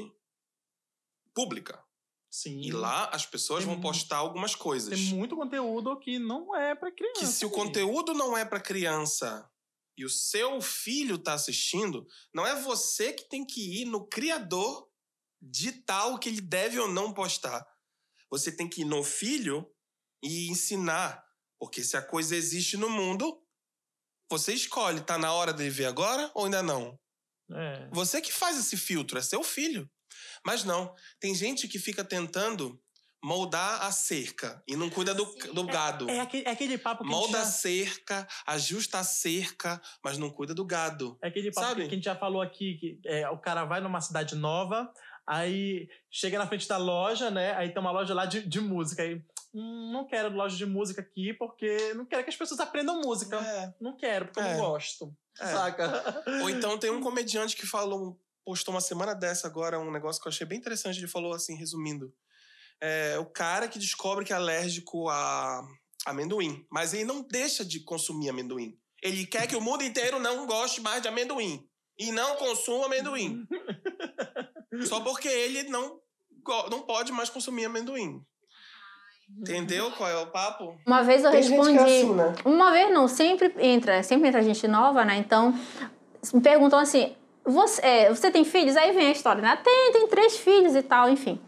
pública. 1.34 1.84
Sim. 2.30 2.60
E 2.60 2.70
lá 2.70 3.06
as 3.06 3.26
pessoas 3.26 3.64
Tem 3.64 3.72
vão 3.72 3.80
postar 3.80 4.18
algumas 4.18 4.54
coisas. 4.54 4.98
Tem 4.98 5.14
muito 5.14 5.34
conteúdo 5.34 5.98
que 5.98 6.18
não 6.18 6.54
é 6.54 6.74
pra 6.74 6.92
criança. 6.92 7.20
que 7.20 7.26
se 7.26 7.44
o 7.44 7.50
conteúdo 7.50 8.14
não 8.14 8.36
é 8.36 8.44
para 8.44 8.60
criança 8.60 9.50
e 9.96 10.04
o 10.04 10.10
seu 10.10 10.60
filho 10.60 11.18
tá 11.18 11.32
assistindo, 11.34 12.06
não 12.32 12.46
é 12.46 12.60
você 12.60 13.12
que 13.12 13.28
tem 13.28 13.44
que 13.44 13.82
ir 13.82 13.86
no 13.86 14.06
criador 14.06 14.88
ditar 15.40 16.06
o 16.06 16.18
que 16.18 16.28
ele 16.28 16.40
deve 16.40 16.78
ou 16.78 16.88
não 16.88 17.12
postar. 17.12 17.66
Você 18.30 18.52
tem 18.52 18.68
que 18.68 18.82
ir 18.82 18.84
no 18.84 19.02
filho 19.02 19.66
e 20.22 20.48
ensinar, 20.48 21.24
porque 21.58 21.82
se 21.82 21.96
a 21.96 22.02
coisa 22.02 22.36
existe 22.36 22.76
no 22.76 22.88
mundo, 22.88 23.42
você 24.30 24.52
escolhe, 24.52 25.00
tá 25.00 25.16
na 25.16 25.32
hora 25.32 25.52
de 25.52 25.68
ver 25.70 25.86
agora 25.86 26.30
ou 26.34 26.44
ainda 26.44 26.62
não? 26.62 26.98
É. 27.52 27.88
Você 27.92 28.20
que 28.20 28.32
faz 28.32 28.58
esse 28.58 28.76
filtro, 28.76 29.18
é 29.18 29.22
seu 29.22 29.42
filho. 29.42 29.88
Mas 30.44 30.64
não, 30.64 30.94
tem 31.20 31.34
gente 31.34 31.68
que 31.68 31.78
fica 31.78 32.04
tentando 32.04 32.80
moldar 33.22 33.82
a 33.82 33.90
cerca 33.90 34.62
e 34.68 34.76
não 34.76 34.88
cuida 34.88 35.14
do, 35.14 35.24
do 35.52 35.64
gado. 35.64 36.08
É 36.08 36.20
aquele, 36.20 36.46
é 36.46 36.50
aquele 36.50 36.78
papo 36.78 37.02
que 37.02 37.08
a 37.08 37.12
gente 37.12 37.20
Molda 37.20 37.40
a 37.40 37.44
já, 37.44 37.50
cerca, 37.50 38.28
ajusta 38.46 38.98
a 38.98 39.04
cerca, 39.04 39.80
mas 40.04 40.18
não 40.18 40.30
cuida 40.30 40.54
do 40.54 40.64
gado. 40.64 41.18
é 41.22 41.28
aquele 41.28 41.50
papo 41.50 41.66
sabe? 41.66 41.82
que 41.82 41.94
a 41.94 41.96
gente 41.96 42.04
já 42.04 42.14
falou 42.14 42.40
aqui, 42.40 42.74
que 42.74 43.00
é, 43.04 43.28
o 43.28 43.38
cara 43.38 43.64
vai 43.64 43.80
numa 43.80 44.00
cidade 44.00 44.36
nova, 44.36 44.92
aí 45.26 45.88
chega 46.10 46.38
na 46.38 46.46
frente 46.46 46.68
da 46.68 46.76
loja, 46.76 47.30
né? 47.30 47.52
Aí 47.54 47.70
tem 47.70 47.80
uma 47.80 47.90
loja 47.90 48.14
lá 48.14 48.26
de, 48.26 48.46
de 48.46 48.60
música. 48.60 49.02
Aí, 49.02 49.20
não 49.56 50.06
quero 50.06 50.34
loja 50.34 50.56
de 50.56 50.66
música 50.66 51.00
aqui, 51.00 51.32
porque 51.32 51.94
não 51.94 52.04
quero 52.04 52.22
que 52.24 52.30
as 52.30 52.36
pessoas 52.36 52.60
aprendam 52.60 53.00
música. 53.00 53.36
É. 53.38 53.74
Não 53.80 53.96
quero, 53.96 54.26
porque 54.26 54.40
eu 54.40 54.44
É. 54.44 54.52
não 54.56 54.60
gosto. 54.60 55.16
É. 55.40 55.46
Saca? 55.46 56.22
Ou 56.42 56.50
então 56.50 56.78
tem 56.78 56.90
um 56.90 57.00
comediante 57.00 57.56
que 57.56 57.66
falou, 57.66 58.20
postou 58.44 58.74
uma 58.74 58.80
semana 58.80 59.14
dessa 59.14 59.46
agora 59.46 59.78
um 59.80 59.90
negócio 59.90 60.20
que 60.20 60.28
eu 60.28 60.30
achei 60.32 60.46
bem 60.46 60.58
interessante. 60.58 60.98
Ele 60.98 61.08
falou 61.08 61.32
assim, 61.34 61.54
resumindo: 61.56 62.12
é, 62.80 63.18
o 63.18 63.26
cara 63.26 63.68
que 63.68 63.78
descobre 63.78 64.24
que 64.24 64.32
é 64.32 64.36
alérgico 64.36 65.08
a 65.08 65.66
amendoim, 66.04 66.66
mas 66.70 66.94
ele 66.94 67.04
não 67.04 67.22
deixa 67.22 67.64
de 67.64 67.80
consumir 67.80 68.28
amendoim. 68.28 68.78
Ele 69.02 69.26
quer 69.26 69.46
que 69.46 69.56
o 69.56 69.60
mundo 69.60 69.82
inteiro 69.84 70.18
não 70.18 70.46
goste 70.46 70.80
mais 70.80 71.02
de 71.02 71.08
amendoim 71.08 71.68
e 71.98 72.12
não 72.12 72.36
consuma 72.36 72.86
amendoim. 72.86 73.46
Só 74.86 75.00
porque 75.00 75.28
ele 75.28 75.64
não, 75.64 76.00
não 76.70 76.82
pode 76.82 77.12
mais 77.12 77.30
consumir 77.30 77.64
amendoim. 77.66 78.24
Entendeu 79.38 79.90
qual 79.90 80.08
é 80.08 80.16
o 80.22 80.26
papo? 80.26 80.74
Uma 80.86 81.02
vez 81.02 81.22
eu 81.24 81.30
Tem 81.30 81.42
gente 81.42 81.56
respondi. 81.56 81.78
que 81.78 81.84
é 81.84 81.98
assim, 81.98 82.14
né? 82.14 82.32
Uma 82.44 82.70
vez 82.70 82.90
não, 82.92 83.06
sempre 83.08 83.52
entra, 83.58 84.02
sempre 84.02 84.28
entra 84.28 84.42
gente 84.42 84.66
nova, 84.68 85.04
né? 85.04 85.16
Então, 85.16 85.52
me 86.32 86.40
perguntam 86.40 86.78
assim: 86.78 87.14
você, 87.44 87.80
é, 87.84 88.08
você 88.08 88.30
tem 88.30 88.44
filhos? 88.44 88.76
Aí 88.76 88.92
vem 88.92 89.08
a 89.08 89.12
história, 89.12 89.42
né? 89.42 89.58
Tem, 89.62 89.92
tem 89.92 90.06
três 90.08 90.38
filhos 90.38 90.74
e 90.74 90.82
tal, 90.82 91.10
enfim. 91.10 91.40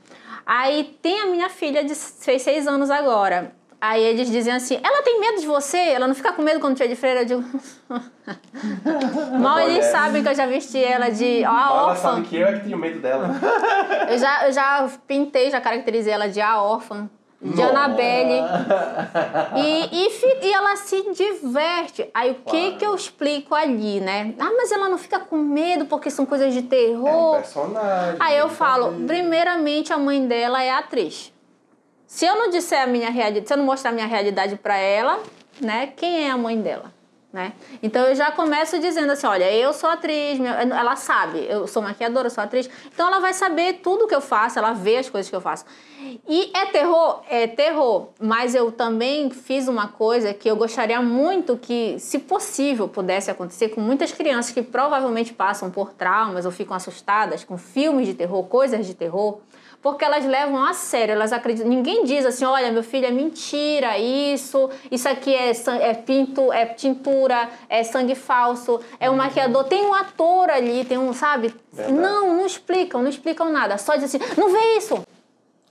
Aí 0.44 0.96
tem 1.00 1.20
a 1.20 1.26
minha 1.26 1.48
filha, 1.48 1.82
de, 1.84 1.94
fez 1.94 2.42
seis 2.42 2.66
anos 2.66 2.90
agora. 2.90 3.52
Aí 3.80 4.02
eles 4.02 4.28
dizem 4.30 4.52
assim: 4.52 4.78
ela 4.82 5.02
tem 5.02 5.20
medo 5.20 5.40
de 5.40 5.46
você? 5.46 5.78
Ela 5.78 6.06
não 6.08 6.14
fica 6.14 6.32
com 6.32 6.42
medo 6.42 6.58
quando 6.60 6.74
tiver 6.76 6.88
de 6.88 6.96
freira? 6.96 7.20
Eu 7.22 7.24
digo. 7.26 7.44
Mal 9.40 9.60
eles 9.60 9.86
sabem 9.86 10.22
que 10.22 10.28
eu 10.28 10.34
já 10.34 10.46
vesti 10.46 10.82
ela 10.82 11.10
de 11.10 11.42
ó, 11.46 11.50
a 11.50 11.60
Ela 11.70 11.82
órfã. 11.86 12.14
sabe 12.14 12.26
que 12.26 12.36
eu 12.36 12.46
é 12.48 12.52
que 12.58 12.64
tenho 12.64 12.76
medo 12.76 12.98
dela. 13.00 13.30
Eu 14.10 14.18
já, 14.18 14.46
eu 14.46 14.52
já 14.52 14.90
pintei, 15.06 15.50
já 15.50 15.60
caracterizei 15.60 16.12
ela 16.12 16.28
de 16.28 16.40
a 16.40 16.60
órfã, 16.60 17.08
de. 17.40 17.62
Annabelle. 17.62 18.42
E, 19.56 19.88
e, 19.92 20.46
e 20.46 20.52
ela 20.52 20.76
se 20.76 21.02
diverte. 21.12 22.08
Aí 22.12 22.32
o 22.32 22.34
que 22.34 22.42
Claro. 22.50 22.76
que 22.76 22.84
eu 22.86 22.94
explico 22.94 23.54
ali, 23.54 24.00
né? 24.00 24.34
Ah, 24.38 24.52
mas 24.56 24.72
ela 24.72 24.88
não 24.88 24.98
fica 24.98 25.18
com 25.20 25.36
medo 25.36 25.86
porque 25.86 26.10
são 26.10 26.26
coisas 26.26 26.52
de 26.52 26.58
É 26.58 26.62
um 26.62 26.66
terror. 26.66 27.36
personagem. 27.36 28.16
Aí 28.20 28.36
eu 28.38 28.48
falo, 28.48 28.92
primeiramente 29.06 29.92
a 29.92 29.98
mãe 29.98 30.26
dela 30.26 30.62
é 30.62 30.70
atriz. 30.70 31.32
Se 32.06 32.24
eu 32.26 32.34
não 32.36 32.50
disser 32.50 32.82
a 32.82 32.86
minha 32.86 33.10
realidade, 33.10 33.46
se 33.46 33.52
eu 33.52 33.58
não 33.58 33.64
mostrar 33.66 33.90
a 33.90 33.94
minha 33.94 34.06
realidade 34.06 34.56
pra 34.56 34.76
ela, 34.76 35.20
né? 35.60 35.88
Quem 35.94 36.26
é 36.26 36.30
a 36.30 36.36
mãe 36.38 36.60
dela? 36.60 36.92
Né? 37.30 37.52
Então 37.82 38.06
eu 38.06 38.14
já 38.14 38.30
começo 38.30 38.78
dizendo 38.78 39.12
assim, 39.12 39.26
olha, 39.26 39.52
eu 39.52 39.74
sou 39.74 39.90
atriz, 39.90 40.40
ela 40.40 40.96
sabe, 40.96 41.44
eu 41.46 41.66
sou 41.66 41.82
maquiadora, 41.82 42.30
sou 42.30 42.42
atriz, 42.42 42.70
então 42.86 43.06
ela 43.06 43.20
vai 43.20 43.34
saber 43.34 43.80
tudo 43.82 44.06
que 44.06 44.14
eu 44.14 44.20
faço, 44.22 44.58
ela 44.58 44.72
vê 44.72 44.96
as 44.96 45.10
coisas 45.10 45.28
que 45.28 45.36
eu 45.36 45.40
faço. 45.40 45.66
E 46.26 46.50
é 46.56 46.64
terror? 46.66 47.22
É 47.28 47.46
terror, 47.46 48.08
mas 48.18 48.54
eu 48.54 48.72
também 48.72 49.28
fiz 49.30 49.68
uma 49.68 49.88
coisa 49.88 50.32
que 50.32 50.48
eu 50.48 50.56
gostaria 50.56 51.02
muito 51.02 51.58
que, 51.58 51.98
se 51.98 52.18
possível, 52.18 52.88
pudesse 52.88 53.30
acontecer 53.30 53.70
com 53.70 53.80
muitas 53.82 54.10
crianças 54.10 54.52
que 54.52 54.62
provavelmente 54.62 55.34
passam 55.34 55.70
por 55.70 55.92
traumas 55.92 56.46
ou 56.46 56.50
ficam 56.50 56.74
assustadas 56.74 57.44
com 57.44 57.58
filmes 57.58 58.06
de 58.06 58.14
terror, 58.14 58.42
coisas 58.44 58.86
de 58.86 58.94
terror, 58.94 59.40
porque 59.80 60.04
elas 60.04 60.24
levam 60.24 60.62
a 60.64 60.72
sério, 60.74 61.12
elas 61.12 61.32
acreditam. 61.32 61.68
Ninguém 61.70 62.04
diz 62.04 62.26
assim, 62.26 62.44
olha, 62.44 62.70
meu 62.72 62.82
filho, 62.82 63.06
é 63.06 63.10
mentira, 63.10 63.96
isso, 63.98 64.68
isso 64.90 65.08
aqui 65.08 65.32
é, 65.34 65.52
é 65.80 65.94
pinto, 65.94 66.52
é 66.52 66.66
tintura, 66.66 67.48
é 67.68 67.82
sangue 67.84 68.14
falso, 68.14 68.80
é 68.98 69.08
um 69.08 69.16
maquiador, 69.16 69.64
tem 69.64 69.84
um 69.86 69.94
ator 69.94 70.50
ali, 70.50 70.84
tem 70.84 70.98
um, 70.98 71.12
sabe? 71.12 71.54
Verdade. 71.72 71.98
Não, 71.98 72.36
não 72.36 72.46
explicam, 72.46 73.02
não 73.02 73.08
explicam 73.08 73.50
nada. 73.52 73.78
Só 73.78 73.94
dizem 73.96 74.20
assim, 74.20 74.34
não 74.40 74.50
vê 74.50 74.76
isso. 74.76 75.00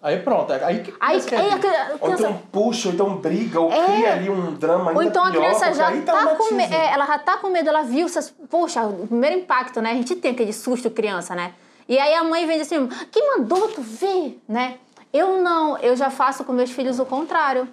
Aí 0.01 0.19
pronto, 0.19 0.53
aí 0.53 0.83
que 0.83 0.93
Aí, 0.99 1.19
criança 1.19 1.29
quer 1.29 1.39
aí 1.39 1.47
a 1.51 1.55
ver? 1.55 1.59
cri- 1.59 1.75
a 1.75 1.87
Ou 1.93 1.97
criança. 1.99 2.23
então 2.29 2.41
puxa, 2.51 2.87
ou 2.87 2.93
então 2.93 3.15
briga, 3.17 3.59
ou 3.59 3.71
É. 3.73 3.83
cria 3.85 4.13
ali 4.13 4.29
um 4.29 4.53
drama 4.53 4.91
ainda 4.91 5.01
Ou 5.01 5.07
então 5.07 5.25
a 5.25 5.31
pior, 5.31 5.41
criança 5.43 5.73
já 5.73 5.87
aí 5.87 6.01
tá 6.01 6.35
com 6.35 6.53
medo, 6.53 6.73
ela 6.73 7.05
já 7.07 7.17
tá 7.19 7.37
com 7.37 7.49
medo, 7.49 7.67
ela 7.67 7.81
viu, 7.81 8.05
essas, 8.05 8.33
poxa, 8.49 8.83
o 8.83 9.07
primeiro 9.07 9.37
impacto, 9.39 9.81
né? 9.81 9.91
A 9.91 9.95
gente 9.95 10.15
tem 10.15 10.31
aquele 10.31 10.53
susto 10.53 10.89
criança, 10.91 11.35
né? 11.35 11.51
E 11.87 11.97
aí 11.97 12.13
a 12.13 12.23
mãe 12.23 12.45
vem 12.45 12.61
assim, 12.61 12.87
quem 13.11 13.37
mandou 13.37 13.69
tu 13.69 13.81
ver, 13.81 14.41
né? 14.47 14.79
Eu 15.13 15.41
não, 15.41 15.77
eu 15.77 15.95
já 15.95 16.09
faço 16.09 16.43
com 16.43 16.51
meus 16.51 16.71
filhos 16.71 16.99
o 16.99 17.05
contrário. 17.05 17.67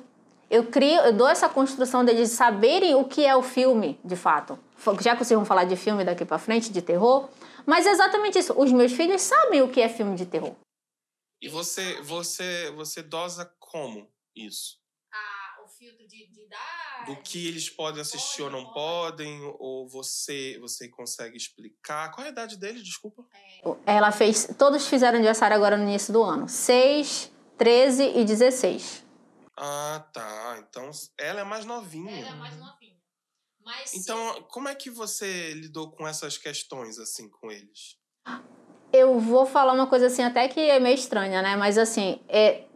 Eu 0.50 0.66
crio, 0.66 1.00
eu 1.00 1.12
dou 1.12 1.28
essa 1.28 1.48
construção 1.48 2.04
deles 2.04 2.30
saberem 2.30 2.94
o 2.94 3.04
que 3.04 3.24
é 3.24 3.34
o 3.34 3.42
filme, 3.42 3.98
de 4.04 4.14
fato. 4.14 4.58
Já 5.00 5.16
que 5.16 5.24
vocês 5.24 5.36
vão 5.36 5.44
falar 5.44 5.64
de 5.64 5.74
filme 5.76 6.04
daqui 6.04 6.24
pra 6.24 6.38
frente, 6.38 6.70
de 6.70 6.80
terror, 6.80 7.28
mas 7.66 7.86
é 7.86 7.90
exatamente 7.90 8.38
isso. 8.38 8.54
Os 8.56 8.70
meus 8.70 8.92
filhos 8.92 9.22
sabem 9.22 9.62
o 9.62 9.68
que 9.68 9.80
é 9.80 9.88
filme 9.88 10.14
de 10.14 10.26
terror. 10.26 10.54
E 11.40 11.48
você, 11.48 12.00
você, 12.02 12.70
você 12.70 13.02
dosa 13.02 13.50
como 13.58 14.08
isso? 14.36 14.78
O 15.75 15.77
filtro 15.77 16.07
de, 16.07 16.27
de 16.29 16.47
dar. 16.49 17.05
Do 17.07 17.16
que 17.22 17.49
eles 17.49 17.68
podem 17.68 18.01
assistir 18.01 18.43
ou 18.43 18.51
não 18.51 18.72
podem? 18.72 19.41
Ou 19.59 19.89
você, 19.89 20.57
você 20.61 20.89
consegue 20.89 21.37
explicar? 21.37 22.12
Qual 22.12 22.25
é 22.25 22.29
a 22.29 22.33
idade 22.33 22.57
deles, 22.57 22.83
desculpa? 22.85 23.25
Ela 23.85 24.12
fez, 24.12 24.49
todos 24.57 24.87
fizeram 24.87 25.16
aniversário 25.16 25.57
agora 25.57 25.77
no 25.77 25.83
início 25.83 26.12
do 26.12 26.22
ano. 26.22 26.49
6, 26.49 27.33
13 27.59 28.05
e 28.05 28.25
16. 28.25 29.05
Ah, 29.57 30.07
tá. 30.12 30.64
Então 30.68 30.91
ela 31.18 31.41
é 31.41 31.45
mais 31.45 31.64
novinha. 31.64 32.11
Ela 32.20 32.31
é 32.31 32.35
mais 32.35 32.57
novinha. 32.57 32.95
Mas 33.64 33.91
se- 33.91 33.99
Então, 33.99 34.43
como 34.51 34.68
é 34.68 34.75
que 34.75 34.91
você 34.91 35.55
lidou 35.55 35.91
com 35.91 36.07
essas 36.07 36.39
questões, 36.39 36.99
assim, 36.99 37.29
com 37.29 37.51
eles? 37.51 37.97
Eu 38.93 39.18
vou 39.18 39.45
falar 39.45 39.72
uma 39.72 39.89
coisa 39.89 40.07
assim, 40.07 40.22
até 40.22 40.47
que 40.47 40.61
é 40.61 40.79
meio 40.79 40.95
estranha, 40.95 41.43
né? 41.43 41.57
Mas 41.57 41.77
assim, 41.79 42.20
é, 42.29 42.47
é, 42.49 42.68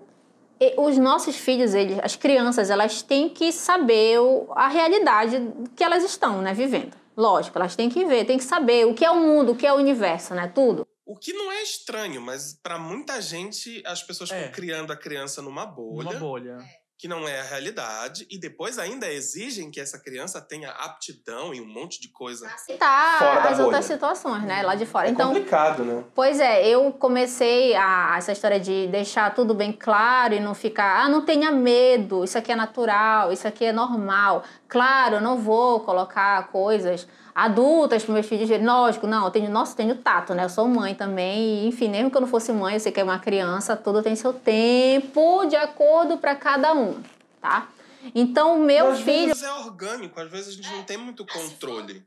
os 0.77 0.99
nossos 0.99 1.37
filhos, 1.37 1.75
eles, 1.75 1.99
as 2.03 2.17
crianças, 2.17 2.71
elas 2.71 3.03
têm 3.03 3.29
que 3.29 3.53
saber 3.53 4.19
o- 4.21 4.51
a 4.55 4.69
realidade 4.69 5.37
que 5.77 5.85
elas 5.85 6.03
estão, 6.05 6.41
né, 6.43 6.53
vivendo. 6.55 6.97
Lógico, 7.17 7.59
elas 7.59 7.75
têm 7.77 7.89
que 7.89 8.05
ver, 8.05 8.25
têm 8.25 8.39
que 8.39 8.45
saber 8.45 8.87
o 8.87 8.95
que 8.95 9.05
é 9.05 9.11
o 9.11 9.17
mundo, 9.17 9.53
o 9.53 9.57
que 9.57 9.67
é 9.67 9.73
o 9.73 9.77
universo, 9.77 10.35
né? 10.35 10.51
Tudo. 10.55 10.87
O 11.05 11.17
que 11.17 11.33
não 11.33 11.51
é 11.51 11.63
estranho, 11.63 12.21
mas 12.21 12.55
pra 12.63 12.79
muita 12.79 13.21
gente 13.23 13.83
as 13.87 14.03
pessoas 14.03 14.31
É. 14.31 14.39
estão 14.39 14.53
criando 14.53 14.93
a 14.93 14.97
criança 14.97 15.41
numa 15.43 15.65
bolha, 15.67 16.11
Uma 16.11 16.19
bolha. 16.19 16.59
Que 16.99 17.07
não 17.07 17.29
é 17.29 17.41
a 17.41 17.45
realidade, 17.45 18.27
e 18.29 18.37
depois 18.37 18.77
ainda 18.77 19.09
exigem 19.11 19.71
que 19.71 19.81
essa 19.81 20.01
criança 20.01 20.41
tenha 20.41 20.71
aptidão 20.71 21.55
em 21.55 21.61
um 21.61 21.67
monte 21.67 22.01
de 22.01 22.09
coisa. 22.09 22.49
Aceitar 22.49 23.21
da 23.21 23.51
as 23.51 23.61
outras 23.61 23.85
situações, 23.85 24.43
né? 24.43 24.63
Lá 24.65 24.75
de 24.75 24.85
fora. 24.85 25.07
É 25.07 25.11
então, 25.13 25.29
complicado, 25.29 25.85
né? 25.85 26.03
Pois 26.13 26.41
é, 26.41 26.67
eu 26.67 26.93
comecei 26.93 27.77
a, 27.77 28.17
essa 28.19 28.33
história 28.33 28.59
de 28.59 28.89
deixar 28.89 29.33
tudo 29.33 29.55
bem 29.55 29.73
claro 29.73 30.35
e 30.35 30.41
não 30.41 30.55
ficar, 30.55 31.05
ah, 31.05 31.09
não 31.09 31.25
tenha 31.25 31.53
medo, 31.53 32.25
isso 32.25 32.37
aqui 32.37 32.51
é 32.51 32.57
natural, 32.57 33.33
isso 33.33 33.47
aqui 33.47 33.67
é 33.67 33.73
normal. 33.73 34.43
Claro, 34.67 35.17
eu 35.17 35.21
não 35.21 35.39
vou 35.39 35.81
colocar 35.81 36.49
coisas 36.49 37.07
adultas 37.45 38.05
para 38.05 38.15
meus 38.15 38.27
filhos 38.27 38.49
verem. 38.49 38.67
Lógico, 38.67 39.07
não, 39.07 39.25
eu 39.25 39.31
tenho, 39.31 39.51
nossa, 39.51 39.73
eu 39.73 39.77
tenho 39.77 39.97
tato, 40.03 40.35
né? 40.35 40.45
Eu 40.45 40.49
sou 40.49 40.67
mãe 40.67 40.95
também, 40.95 41.65
e, 41.65 41.69
enfim, 41.69 41.89
mesmo 41.89 42.11
que 42.11 42.17
eu 42.17 42.21
não 42.21 42.29
fosse 42.29 42.53
mãe, 42.53 42.75
eu 42.75 42.81
sei 42.81 42.91
que 42.91 42.99
é 43.01 43.05
uma 43.05 43.19
criança, 43.19 43.77
tudo 43.77 44.03
tem 44.03 44.17
seu 44.17 44.33
tempo 44.33 45.45
de 45.47 45.57
acordo 45.57 46.19
para 46.19 46.35
cada 46.35 46.75
um, 46.75 47.01
tá? 47.41 47.73
Então, 48.15 48.61
o 48.61 48.65
meu 48.65 48.89
às 48.89 49.01
filho. 49.01 49.29
vezes 49.29 49.43
é 49.43 49.53
orgânico, 49.53 50.19
às 50.21 50.31
vezes 50.31 50.49
a 50.49 50.57
gente 50.57 50.71
não 50.71 50.85
tem 50.85 50.97
muito 50.97 51.25
controle. 51.27 52.05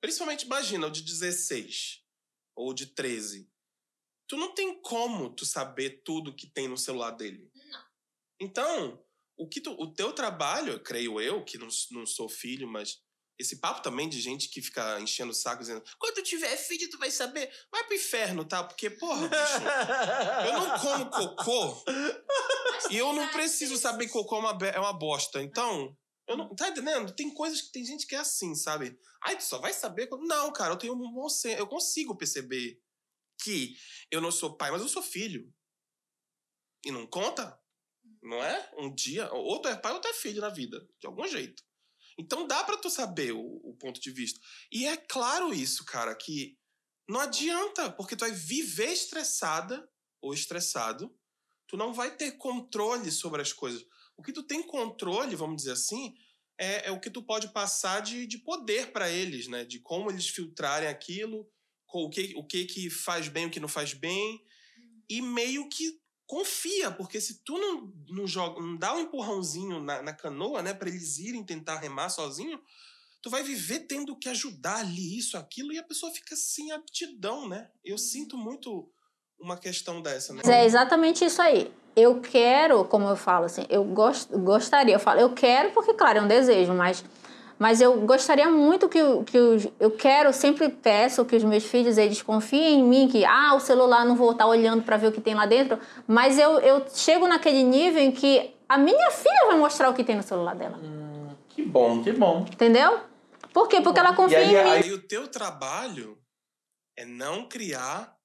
Principalmente, 0.00 0.46
imagina, 0.46 0.86
o 0.86 0.90
de 0.90 1.02
16 1.02 2.00
ou 2.56 2.72
de 2.74 2.86
13. 2.86 3.48
Tu 4.28 4.36
não 4.36 4.54
tem 4.54 4.80
como 4.80 5.30
tu 5.30 5.44
saber 5.44 6.02
tudo 6.04 6.34
que 6.34 6.46
tem 6.46 6.66
no 6.68 6.76
celular 6.78 7.10
dele. 7.10 7.50
Não. 7.54 7.80
Então, 8.40 8.98
o, 9.36 9.46
que 9.48 9.60
tu- 9.60 9.76
o 9.78 9.92
teu 9.92 10.12
trabalho, 10.12 10.80
creio 10.80 11.20
eu, 11.20 11.44
que 11.44 11.58
não, 11.58 11.68
não 11.90 12.06
sou 12.06 12.28
filho, 12.28 12.66
mas 12.66 13.01
esse 13.38 13.56
papo 13.56 13.82
também 13.82 14.08
de 14.08 14.20
gente 14.20 14.48
que 14.48 14.62
fica 14.62 15.00
enchendo 15.00 15.32
o 15.32 15.34
saco 15.34 15.62
dizendo 15.62 15.82
quando 15.98 16.22
tiver 16.22 16.56
filho 16.56 16.88
tu 16.90 16.98
vai 16.98 17.10
saber. 17.10 17.52
Vai 17.70 17.84
pro 17.84 17.94
inferno, 17.94 18.44
tá? 18.44 18.62
Porque, 18.62 18.90
porra, 18.90 19.28
bicho, 19.28 20.46
eu 20.46 20.52
não 20.52 20.78
como 20.78 21.10
cocô 21.10 21.84
e 22.90 22.96
eu 22.96 23.12
não 23.12 23.28
preciso 23.28 23.76
saber 23.76 24.06
que 24.06 24.12
cocô 24.12 24.36
é 24.36 24.38
uma, 24.38 24.66
é 24.66 24.78
uma 24.78 24.92
bosta. 24.92 25.42
Então, 25.42 25.96
eu 26.28 26.36
não. 26.36 26.54
Tá 26.54 26.68
entendendo? 26.68 27.14
Tem 27.14 27.32
coisas 27.32 27.62
que 27.62 27.72
tem 27.72 27.84
gente 27.84 28.06
que 28.06 28.14
é 28.14 28.18
assim, 28.18 28.54
sabe? 28.54 28.98
Ai, 29.22 29.36
tu 29.36 29.44
só 29.44 29.58
vai 29.58 29.72
saber 29.72 30.06
quando. 30.06 30.26
Não, 30.26 30.52
cara, 30.52 30.72
eu 30.72 30.78
tenho 30.78 30.94
um 30.94 31.12
bom 31.12 31.28
senso. 31.28 31.58
Eu 31.58 31.66
consigo 31.66 32.16
perceber 32.16 32.80
que 33.42 33.76
eu 34.10 34.20
não 34.20 34.30
sou 34.30 34.56
pai, 34.56 34.70
mas 34.70 34.82
eu 34.82 34.88
sou 34.88 35.02
filho. 35.02 35.52
E 36.84 36.90
não 36.90 37.06
conta? 37.06 37.58
Não 38.22 38.42
é? 38.42 38.70
Um 38.78 38.94
dia, 38.94 39.32
ou 39.32 39.60
tu 39.60 39.68
é 39.68 39.76
pai 39.76 39.92
ou 39.92 40.00
tu 40.00 40.08
é 40.08 40.14
filho 40.14 40.40
na 40.40 40.48
vida, 40.48 40.88
de 41.00 41.06
algum 41.06 41.26
jeito. 41.26 41.62
Então 42.18 42.46
dá 42.46 42.62
pra 42.64 42.76
tu 42.76 42.90
saber 42.90 43.32
o, 43.32 43.60
o 43.64 43.74
ponto 43.78 44.00
de 44.00 44.10
vista. 44.10 44.40
E 44.70 44.86
é 44.86 44.96
claro 44.96 45.52
isso, 45.52 45.84
cara, 45.84 46.14
que 46.14 46.58
não 47.08 47.20
adianta, 47.20 47.90
porque 47.90 48.16
tu 48.16 48.20
vai 48.20 48.32
viver 48.32 48.92
estressada 48.92 49.88
ou 50.20 50.32
estressado, 50.32 51.14
tu 51.66 51.76
não 51.76 51.92
vai 51.92 52.16
ter 52.16 52.32
controle 52.32 53.10
sobre 53.10 53.42
as 53.42 53.52
coisas. 53.52 53.84
O 54.16 54.22
que 54.22 54.32
tu 54.32 54.42
tem 54.42 54.62
controle, 54.62 55.34
vamos 55.34 55.56
dizer 55.56 55.72
assim, 55.72 56.14
é, 56.58 56.88
é 56.88 56.90
o 56.90 57.00
que 57.00 57.10
tu 57.10 57.22
pode 57.22 57.52
passar 57.52 58.00
de, 58.00 58.26
de 58.26 58.38
poder 58.38 58.92
pra 58.92 59.10
eles, 59.10 59.48
né? 59.48 59.64
De 59.64 59.80
como 59.80 60.10
eles 60.10 60.28
filtrarem 60.28 60.88
aquilo, 60.88 61.50
o 61.92 62.08
que, 62.08 62.32
o 62.36 62.44
que 62.44 62.64
que 62.66 62.88
faz 62.88 63.28
bem, 63.28 63.46
o 63.46 63.50
que 63.50 63.60
não 63.60 63.68
faz 63.68 63.94
bem, 63.94 64.42
e 65.08 65.20
meio 65.20 65.68
que 65.68 66.00
confia, 66.32 66.90
porque 66.90 67.20
se 67.20 67.44
tu 67.44 67.58
não, 67.58 67.92
não 68.08 68.26
joga, 68.26 68.58
não 68.58 68.74
dá 68.74 68.94
um 68.94 69.00
empurrãozinho 69.00 69.82
na, 69.82 70.00
na 70.00 70.14
canoa, 70.14 70.62
né, 70.62 70.72
para 70.72 70.88
eles 70.88 71.18
irem 71.18 71.44
tentar 71.44 71.76
remar 71.76 72.08
sozinho, 72.08 72.58
tu 73.20 73.28
vai 73.28 73.42
viver 73.42 73.80
tendo 73.80 74.16
que 74.16 74.30
ajudar 74.30 74.76
ali 74.76 75.18
isso, 75.18 75.36
aquilo, 75.36 75.74
e 75.74 75.78
a 75.78 75.82
pessoa 75.82 76.10
fica 76.10 76.34
sem 76.34 76.72
aptidão, 76.72 77.46
né? 77.46 77.68
Eu 77.84 77.98
sinto 77.98 78.38
muito 78.38 78.90
uma 79.38 79.58
questão 79.58 80.00
dessa, 80.00 80.32
né? 80.32 80.40
É 80.46 80.64
exatamente 80.64 81.22
isso 81.22 81.42
aí. 81.42 81.70
Eu 81.94 82.22
quero, 82.22 82.82
como 82.86 83.06
eu 83.06 83.16
falo 83.16 83.44
assim, 83.44 83.66
eu 83.68 83.84
gost, 83.84 84.30
gostaria, 84.32 84.94
eu 84.94 85.00
falo, 85.00 85.20
eu 85.20 85.34
quero 85.34 85.72
porque, 85.72 85.92
claro, 85.92 86.20
é 86.20 86.22
um 86.22 86.28
desejo, 86.28 86.72
mas, 86.72 87.04
mas 87.58 87.80
eu 87.80 88.00
gostaria 88.02 88.48
muito 88.50 88.88
que, 88.88 88.98
que 89.24 89.38
os, 89.38 89.68
eu 89.78 89.90
quero, 89.90 90.32
sempre 90.32 90.68
peço 90.68 91.24
que 91.24 91.36
os 91.36 91.44
meus 91.44 91.64
filhos, 91.64 91.98
eles 91.98 92.20
confiem 92.22 92.80
em 92.80 92.84
mim, 92.84 93.08
que, 93.08 93.24
ah, 93.24 93.54
o 93.54 93.60
celular 93.60 94.04
não 94.04 94.16
vou 94.16 94.32
estar 94.32 94.46
olhando 94.46 94.82
para 94.82 94.96
ver 94.96 95.08
o 95.08 95.12
que 95.12 95.20
tem 95.20 95.34
lá 95.34 95.46
dentro, 95.46 95.78
mas 96.06 96.38
eu, 96.38 96.58
eu 96.60 96.84
chego 96.92 97.26
naquele 97.28 97.62
nível 97.62 98.02
em 98.02 98.10
que 98.12 98.54
a 98.68 98.76
minha 98.78 99.10
filha 99.10 99.46
vai 99.46 99.58
mostrar 99.58 99.88
o 99.90 99.94
que 99.94 100.02
tem 100.04 100.16
no 100.16 100.22
celular 100.22 100.54
dela, 100.54 100.78
Que 101.50 101.62
bom. 101.62 102.02
Que 102.02 102.12
bom. 102.12 102.46
entendeu? 102.50 103.00
Por 103.52 103.68
quê? 103.68 103.80
Porque 103.82 104.00
ela 104.00 104.14
confia 104.14 104.38
aí- 104.38 104.44
em 104.46 104.48
mim. 104.48 104.56
aí- 104.56 104.82
Aí 104.84 104.92
o 104.92 105.02
teu 105.06 105.28
trabalho 105.28 106.16
é 106.96 107.04
não 107.04 107.46
criar 107.46 108.16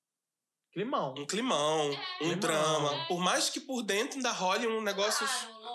Climão. 0.78 1.16
um 1.18 1.26
climão, 1.26 1.90
um 1.90 1.96
Climão. 2.20 2.40
drama. 2.40 3.06
Por 3.08 3.20
mais 3.20 3.50
que 3.50 3.60
por 3.60 3.82
dentro 3.82 4.18
ainda 4.18 4.32
role 4.32 4.68
um 4.68 4.82
negócio. 4.82 5.28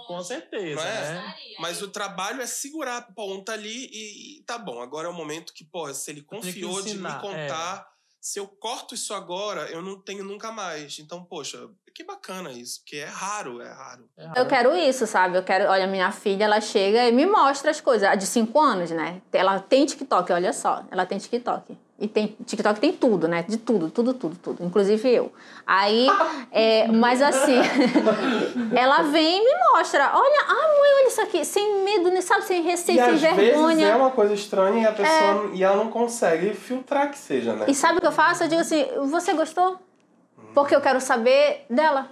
Com 0.06 0.22
certeza, 0.22 0.76
Não 0.80 0.88
é? 0.88 1.12
né? 1.14 1.34
Mas 1.58 1.82
o 1.82 1.88
trabalho 1.88 2.40
é 2.40 2.46
segurar 2.46 2.98
a 2.98 3.02
ponta 3.02 3.52
ali 3.52 3.88
e, 3.92 4.38
e 4.38 4.42
tá 4.44 4.58
bom. 4.58 4.80
Agora 4.80 5.08
é 5.08 5.10
o 5.10 5.14
momento 5.14 5.52
que, 5.52 5.64
pô, 5.64 5.92
se 5.92 6.10
ele 6.10 6.22
confiou 6.22 6.80
de 6.82 6.90
me 6.90 6.94
ensinar, 6.94 7.18
é. 7.18 7.20
contar, 7.20 7.88
se 8.20 8.38
eu 8.38 8.46
corto 8.46 8.94
isso 8.94 9.12
agora, 9.12 9.62
eu 9.70 9.82
não 9.82 10.00
tenho 10.00 10.22
nunca 10.24 10.52
mais. 10.52 10.98
Então, 11.00 11.24
poxa, 11.24 11.68
que 11.92 12.04
bacana 12.04 12.52
isso, 12.52 12.80
porque 12.80 12.96
é 12.96 13.06
raro, 13.06 13.60
é 13.60 13.72
raro. 13.72 14.08
É 14.16 14.40
Eu 14.40 14.46
quero 14.46 14.74
isso, 14.76 15.06
sabe? 15.06 15.36
Eu 15.36 15.42
quero. 15.42 15.68
Olha, 15.68 15.86
minha 15.86 16.10
filha, 16.12 16.44
ela 16.44 16.60
chega 16.60 17.08
e 17.08 17.12
me 17.12 17.26
mostra 17.26 17.70
as 17.70 17.80
coisas. 17.80 18.08
A 18.08 18.14
de 18.14 18.26
5 18.26 18.58
anos, 18.60 18.90
né? 18.90 19.20
Ela 19.32 19.58
tem 19.60 19.84
TikTok, 19.84 20.32
olha 20.32 20.52
só. 20.52 20.84
Ela 20.90 21.04
tem 21.06 21.18
TikTok. 21.18 21.76
E 22.02 22.08
tem. 22.08 22.36
TikTok 22.44 22.80
tem 22.80 22.92
tudo, 22.92 23.28
né? 23.28 23.44
De 23.48 23.56
tudo, 23.56 23.88
tudo, 23.88 24.12
tudo, 24.12 24.34
tudo. 24.34 24.64
Inclusive 24.64 25.08
eu. 25.08 25.32
Aí. 25.64 26.08
É, 26.50 26.88
mas 26.88 27.22
assim. 27.22 27.54
ela 28.74 29.02
vem 29.02 29.38
e 29.38 29.44
me 29.44 29.54
mostra. 29.70 30.10
Olha, 30.12 30.40
ah, 30.48 30.78
mãe, 30.80 30.90
olha 30.98 31.06
isso 31.06 31.20
aqui. 31.20 31.44
Sem 31.44 31.84
medo, 31.84 32.10
né? 32.10 32.20
sabe? 32.20 32.44
Sem 32.44 32.60
receio, 32.60 32.96
e 32.96 33.04
sem 33.04 33.14
às 33.14 33.20
vezes 33.20 33.36
vergonha. 33.36 33.86
é 33.86 33.94
uma 33.94 34.10
coisa 34.10 34.34
estranha 34.34 34.82
e 34.82 34.86
a 34.86 34.90
pessoa 34.90 35.50
e 35.54 35.62
ela 35.62 35.76
não 35.76 35.92
consegue 35.92 36.52
filtrar 36.54 37.08
que 37.08 37.18
seja, 37.18 37.52
né? 37.54 37.66
E 37.68 37.74
sabe 37.74 37.98
o 37.98 38.00
que 38.00 38.06
eu 38.08 38.12
faço? 38.12 38.42
Eu 38.42 38.48
digo 38.48 38.60
assim: 38.60 38.84
você 39.08 39.32
gostou? 39.32 39.78
Porque 40.52 40.74
eu 40.74 40.80
quero 40.80 41.00
saber 41.00 41.64
dela. 41.70 42.10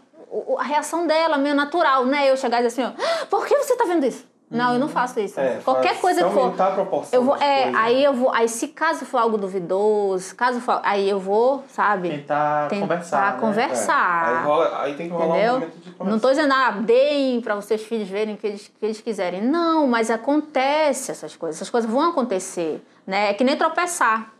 A 0.56 0.62
reação 0.62 1.04
dela, 1.08 1.36
meio 1.36 1.56
natural, 1.56 2.06
né? 2.06 2.30
Eu 2.30 2.36
chegar 2.36 2.60
e 2.60 2.66
dizer 2.66 2.80
assim: 2.80 2.94
ó, 2.96 3.04
"Ah, 3.04 3.26
por 3.26 3.44
que 3.44 3.58
você 3.58 3.74
tá 3.74 3.84
vendo 3.86 4.06
isso? 4.06 4.29
Não, 4.50 4.72
eu 4.72 4.80
não 4.80 4.88
faço 4.88 5.20
isso. 5.20 5.38
É, 5.38 5.60
Qualquer 5.64 5.90
faz- 5.90 6.00
coisa 6.00 6.24
que 6.24 6.30
for. 6.34 6.60
a 6.60 6.70
proporção 6.72 7.16
Eu 7.16 7.24
vou, 7.24 7.36
é, 7.36 7.62
coisas. 7.64 7.80
aí 7.80 8.02
eu 8.04 8.12
vou, 8.12 8.32
aí 8.32 8.48
se 8.48 8.66
caso 8.68 9.04
for 9.06 9.18
algo 9.18 9.38
duvidoso, 9.38 10.34
caso 10.34 10.60
for, 10.60 10.80
aí 10.82 11.08
eu 11.08 11.20
vou, 11.20 11.64
sabe? 11.68 12.08
Tentar, 12.10 12.68
Tentar 12.68 12.80
conversar. 12.80 13.34
né? 13.34 13.40
conversar. 13.40 14.38
Aí, 14.40 14.44
rola- 14.44 14.82
aí 14.82 14.94
tem 14.96 15.06
que 15.08 15.12
rolar 15.14 15.36
Entendeu? 15.36 15.50
um 15.50 15.58
momento 15.60 15.76
de 15.78 15.90
conversa. 15.92 16.10
Não 16.10 16.18
tô 16.20 16.28
dizendo, 16.30 16.52
ah, 16.52 16.70
deem 16.72 17.40
para 17.40 17.54
vocês 17.54 17.80
filhos 17.84 18.08
verem 18.08 18.34
o 18.34 18.36
que 18.38 18.46
eles, 18.48 18.66
que 18.76 18.84
eles 18.84 19.00
quiserem. 19.00 19.40
Não, 19.40 19.86
mas 19.86 20.10
acontece 20.10 21.12
essas 21.12 21.36
coisas. 21.36 21.56
Essas 21.60 21.70
coisas 21.70 21.88
vão 21.88 22.10
acontecer, 22.10 22.82
né? 23.06 23.30
É 23.30 23.34
que 23.34 23.44
nem 23.44 23.56
tropeçar. 23.56 24.32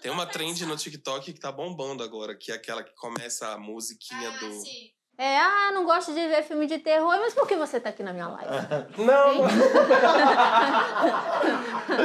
Tem 0.00 0.10
uma 0.10 0.26
trend 0.26 0.64
no 0.66 0.76
TikTok 0.76 1.32
que 1.32 1.40
tá 1.40 1.50
bombando 1.52 2.02
agora, 2.02 2.34
que 2.34 2.50
é 2.52 2.54
aquela 2.54 2.82
que 2.82 2.94
começa 2.94 3.48
a 3.48 3.58
musiquinha 3.58 4.30
Ah, 4.34 4.38
do. 4.38 4.52
sim. 4.52 4.90
É, 5.18 5.38
ah, 5.38 5.70
não 5.72 5.84
gosto 5.84 6.12
de 6.12 6.28
ver 6.28 6.42
filme 6.42 6.66
de 6.66 6.78
terror, 6.78 7.16
mas 7.18 7.32
por 7.32 7.46
que 7.48 7.56
você 7.56 7.80
tá 7.80 7.88
aqui 7.88 8.02
na 8.02 8.12
minha 8.12 8.28
live? 8.28 8.50
Não! 8.98 9.44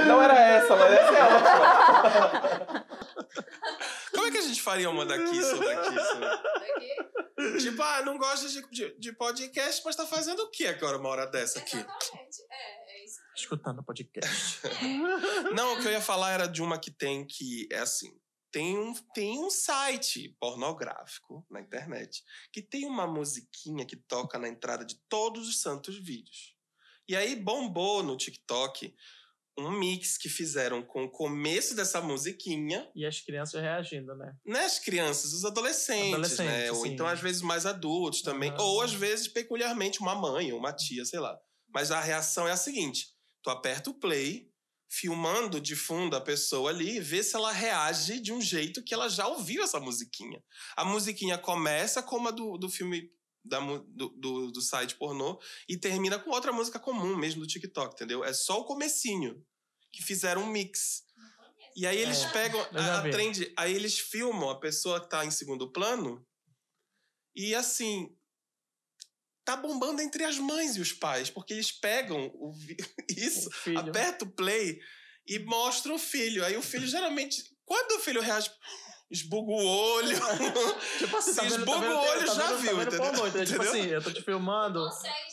não 0.07 0.21
era 0.21 0.39
essa, 0.39 0.75
mas 0.75 0.93
essa 0.93 1.17
é 1.17 1.23
ótima. 1.23 2.85
Como 4.13 4.27
é 4.27 4.31
que 4.31 4.37
a 4.37 4.41
gente 4.41 4.61
faria 4.61 4.89
uma 4.89 5.05
daqui 5.05 5.41
sobre 5.43 5.69
aqui? 5.71 5.99
sobre- 5.99 6.25
Daqui. 6.27 7.11
Tipo, 7.59 7.81
ah, 7.81 8.03
não 8.05 8.17
gosta 8.19 8.47
de, 8.47 8.61
de, 8.69 8.93
de 8.99 9.11
podcast, 9.13 9.81
mas 9.83 9.95
tá 9.95 10.05
fazendo 10.05 10.41
o 10.43 10.51
que 10.51 10.67
agora, 10.67 10.97
uma 10.97 11.09
hora 11.09 11.25
dessa 11.25 11.57
aqui? 11.59 11.77
Exatamente. 11.77 12.37
É, 12.51 12.93
é 12.93 13.03
isso. 13.03 13.19
Escutando 13.35 13.83
podcast. 13.83 14.61
Não, 15.55 15.73
o 15.73 15.79
que 15.81 15.87
eu 15.87 15.91
ia 15.91 16.01
falar 16.01 16.31
era 16.33 16.47
de 16.47 16.61
uma 16.61 16.77
que 16.77 16.91
tem 16.91 17.25
que 17.25 17.67
é 17.71 17.79
assim. 17.79 18.11
Tem 18.51 18.77
um, 18.77 18.93
tem 19.13 19.39
um 19.39 19.49
site 19.49 20.35
pornográfico 20.39 21.45
na 21.49 21.61
internet 21.61 22.23
que 22.51 22.61
tem 22.61 22.85
uma 22.85 23.07
musiquinha 23.07 23.85
que 23.85 23.95
toca 23.95 24.37
na 24.37 24.47
entrada 24.49 24.83
de 24.83 24.99
todos 25.07 25.47
os 25.47 25.61
santos 25.61 25.97
vídeos. 25.97 26.55
E 27.07 27.15
aí 27.15 27.35
bombou 27.35 28.03
no 28.03 28.17
TikTok 28.17 28.93
um 29.57 29.71
mix 29.71 30.17
que 30.17 30.29
fizeram 30.29 30.81
com 30.81 31.03
o 31.03 31.09
começo 31.09 31.75
dessa 31.75 32.01
musiquinha 32.01 32.89
E 32.95 33.05
as 33.05 33.19
crianças 33.19 33.61
reagindo, 33.61 34.15
né? 34.15 34.33
nas 34.45 34.79
crianças, 34.79 35.33
os 35.33 35.45
adolescentes, 35.45 36.13
Adolescentes, 36.13 36.45
né? 36.45 36.71
Ou 36.71 36.83
sim. 36.83 36.93
então, 36.93 37.05
às 37.05 37.19
vezes, 37.19 37.41
mais 37.41 37.65
adultos 37.65 38.21
também. 38.21 38.49
Aham. 38.51 38.61
Ou, 38.61 38.81
às 38.81 38.93
vezes, 38.93 39.27
peculiarmente, 39.27 39.99
uma 39.99 40.15
mãe 40.15 40.51
ou 40.51 40.59
uma 40.59 40.73
tia, 40.73 41.05
sei 41.05 41.19
lá. 41.19 41.37
Mas 41.73 41.91
a 41.91 41.99
reação 41.99 42.47
é 42.47 42.51
a 42.51 42.57
seguinte: 42.57 43.07
tu 43.43 43.49
aperta 43.49 43.89
o 43.89 43.93
play, 43.93 44.50
filmando 44.93 45.61
de 45.61 45.73
fundo 45.73 46.17
a 46.17 46.21
pessoa 46.21 46.69
ali, 46.69 46.97
e 46.97 46.99
vê 46.99 47.23
se 47.23 47.35
ela 47.35 47.51
reage 47.51 48.19
de 48.19 48.33
um 48.33 48.41
jeito 48.41 48.83
que 48.83 48.93
ela 48.93 49.07
já 49.07 49.25
ouviu 49.25 49.63
essa 49.63 49.79
musiquinha. 49.79 50.43
A 50.75 50.83
musiquinha 50.83 51.37
começa 51.37 52.03
como 52.03 52.27
a 52.27 52.31
do, 52.31 52.57
do 52.57 52.69
filme. 52.69 53.09
Da, 53.43 53.59
do, 53.59 54.09
do, 54.09 54.51
do 54.51 54.61
site 54.61 54.93
pornô 54.97 55.41
e 55.67 55.75
termina 55.75 56.19
com 56.19 56.29
outra 56.29 56.53
música 56.53 56.77
comum 56.77 57.17
mesmo 57.17 57.41
do 57.41 57.47
TikTok, 57.47 57.95
entendeu? 57.95 58.23
É 58.23 58.31
só 58.33 58.59
o 58.59 58.65
comecinho 58.65 59.43
que 59.91 60.03
fizeram 60.03 60.43
um 60.43 60.45
mix. 60.51 61.01
E 61.75 61.87
aí 61.87 61.97
eles 61.97 62.21
É, 62.21 62.29
pegam 62.29 62.61
a, 62.61 62.99
a 62.99 63.01
trend, 63.01 63.51
aí 63.57 63.73
eles 63.73 63.97
filmam 63.97 64.51
a 64.51 64.59
pessoa 64.59 65.01
que 65.01 65.09
tá 65.09 65.25
em 65.25 65.31
segundo 65.31 65.71
plano 65.71 66.23
e 67.35 67.55
assim 67.55 68.15
tá 69.45 69.55
bombando 69.57 70.01
entre 70.01 70.23
as 70.23 70.37
mães 70.37 70.75
e 70.75 70.81
os 70.81 70.93
pais, 70.93 71.29
porque 71.29 71.53
eles 71.53 71.71
pegam 71.71 72.27
o 72.35 72.51
isso, 73.09 73.49
O 73.75 73.79
aperta 73.79 74.25
o 74.25 74.29
play 74.31 74.79
e 75.27 75.39
mostra 75.39 75.93
o 75.93 75.99
filho. 75.99 76.43
Aí 76.45 76.55
o 76.57 76.61
filho 76.61 76.87
geralmente, 76.87 77.43
quando 77.65 77.93
o 77.93 77.99
filho 77.99 78.21
reage, 78.21 78.51
esbuga 79.09 79.51
o 79.51 79.65
olho. 79.65 80.17
Tipo 80.99 81.17
assim, 81.17 81.35
tá 81.35 81.43
Se 81.43 81.49
vendo, 81.49 81.59
esbuga 81.59 81.81
tá 81.87 81.93
o 81.93 81.97
olho, 81.99 82.25
tá 82.25 82.33
já 82.33 82.47
vendo, 82.47 82.57
viu, 82.59 82.71
tá 82.71 82.77
vendo 82.77 82.87
entendeu? 82.87 83.05
pornô, 83.11 83.27
entendeu? 83.27 83.47
Tipo 83.47 83.61
assim, 83.63 83.85
eu 83.87 84.01
tô 84.03 84.11
te 84.11 84.21
filmando. 84.23 84.79
É, 84.87 85.31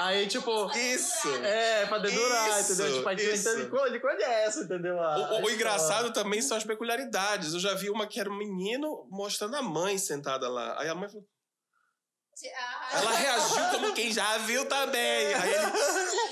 Aí, 0.00 0.26
tipo, 0.28 0.70
isso. 0.76 1.28
É, 1.42 1.86
pra 1.86 1.98
dedurar, 1.98 2.60
Isso, 2.60 2.72
entendeu? 2.72 2.96
Tipo, 2.96 3.08
aí 3.08 3.16
isso. 3.16 3.48
ele, 3.48 3.70
ele 3.86 4.00
conhece, 4.00 4.60
entendeu? 4.64 4.98
A- 5.00 5.16
O, 5.32 5.40
o- 5.40 5.44
o 5.46 5.50
engraçado 5.50 6.12
também 6.12 6.40
são 6.40 6.56
as 6.56 6.64
peculiaridades. 6.64 7.52
Eu 7.54 7.60
já 7.60 7.74
vi 7.74 7.90
uma 7.90 8.06
que 8.06 8.20
era 8.20 8.30
um 8.30 8.36
menino 8.36 9.06
mostrando 9.10 9.56
a 9.56 9.62
mãe 9.62 9.98
sentada 9.98 10.48
lá. 10.48 10.80
Aí 10.80 10.88
a 10.88 10.94
mãe 10.94 11.08
falou, 11.08 11.24
Ah, 11.26 11.37
ela 12.46 13.10
reagiu 13.10 13.64
como 13.72 13.92
quem 13.94 14.12
já 14.12 14.38
viu 14.38 14.64
também. 14.66 15.34
Aí 15.34 15.54
ele, 15.54 15.64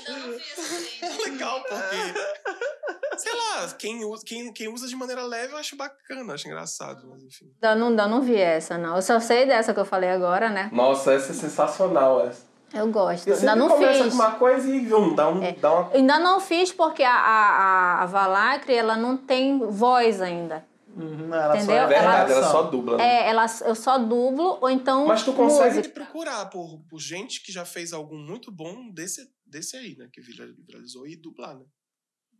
Eu 0.07 0.17
não 0.17 0.31
vi 0.31 0.43
essa 0.51 1.05
é 1.05 1.29
legal, 1.29 1.61
porque. 1.63 3.17
Sei 3.17 3.33
lá, 3.33 3.67
quem 3.77 4.05
usa, 4.05 4.23
quem, 4.25 4.53
quem 4.53 4.67
usa 4.67 4.87
de 4.87 4.95
maneira 4.95 5.23
leve 5.23 5.53
eu 5.53 5.57
acho 5.57 5.75
bacana, 5.75 6.33
acho 6.33 6.47
engraçado, 6.47 7.07
mas 7.09 7.23
enfim. 7.23 7.51
Eu 7.61 7.75
não, 7.75 7.89
eu 7.89 8.07
não 8.07 8.21
vi 8.21 8.35
essa, 8.35 8.77
não. 8.77 8.95
Eu 8.95 9.01
só 9.01 9.19
sei 9.19 9.45
dessa 9.45 9.73
que 9.73 9.79
eu 9.79 9.85
falei 9.85 10.09
agora, 10.09 10.49
né? 10.49 10.69
Nossa, 10.71 11.13
essa 11.13 11.31
é 11.31 11.35
sensacional. 11.35 12.25
Essa. 12.25 12.45
Eu 12.73 12.87
gosto. 12.91 13.31
Ainda 13.31 13.55
não 13.55 13.69
começa 13.69 14.03
fiz. 14.03 14.13
com 14.13 14.19
uma 14.19 14.31
coisa 14.31 14.69
e 14.69 14.85
vum, 14.85 15.15
dá, 15.15 15.29
um, 15.29 15.39
dá 15.53 15.73
uma... 15.73 15.91
Ainda 15.93 16.19
não 16.19 16.39
fiz 16.39 16.71
porque 16.71 17.01
a, 17.01 17.13
a, 17.13 17.49
a, 17.49 18.03
a 18.03 18.05
Valacre, 18.05 18.75
ela 18.75 18.95
não 18.97 19.17
tem 19.17 19.57
voz 19.59 20.21
ainda. 20.21 20.65
Uhum, 20.97 21.33
ela 21.33 21.55
Entendeu? 21.55 21.75
Só 21.75 21.81
é 21.83 21.87
Verdade, 21.87 22.31
ela 22.31 22.51
só 22.51 22.63
dubla. 22.63 22.97
né? 22.97 23.03
É, 23.05 23.29
ela, 23.29 23.45
eu 23.65 23.75
só 23.75 23.97
dublo 23.99 24.57
ou 24.59 24.69
então 24.69 25.05
Mas 25.05 25.23
tu 25.23 25.31
consegue 25.33 25.75
música. 25.77 25.93
Procurar 25.93 26.47
por, 26.47 26.81
por 26.89 26.99
gente 26.99 27.43
que 27.43 27.51
já 27.51 27.63
fez 27.65 27.93
algum 27.93 28.17
muito 28.17 28.51
bom 28.51 28.89
desse, 28.91 29.21
desse 29.45 29.77
aí, 29.77 29.95
né? 29.95 30.09
Que 30.11 30.19
vira- 30.21 30.51
viralizou 30.65 31.07
e 31.07 31.15
dublar, 31.15 31.55
né? 31.55 31.65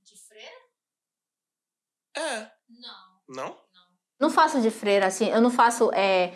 De 0.03 0.17
freira? 0.27 0.57
É. 2.17 2.51
Não. 2.69 3.17
Não? 3.29 3.57
Não 4.19 4.29
faço 4.31 4.59
de 4.61 4.71
freira, 4.71 5.05
assim, 5.05 5.29
eu 5.29 5.39
não 5.39 5.51
faço. 5.51 5.91
É, 5.93 6.33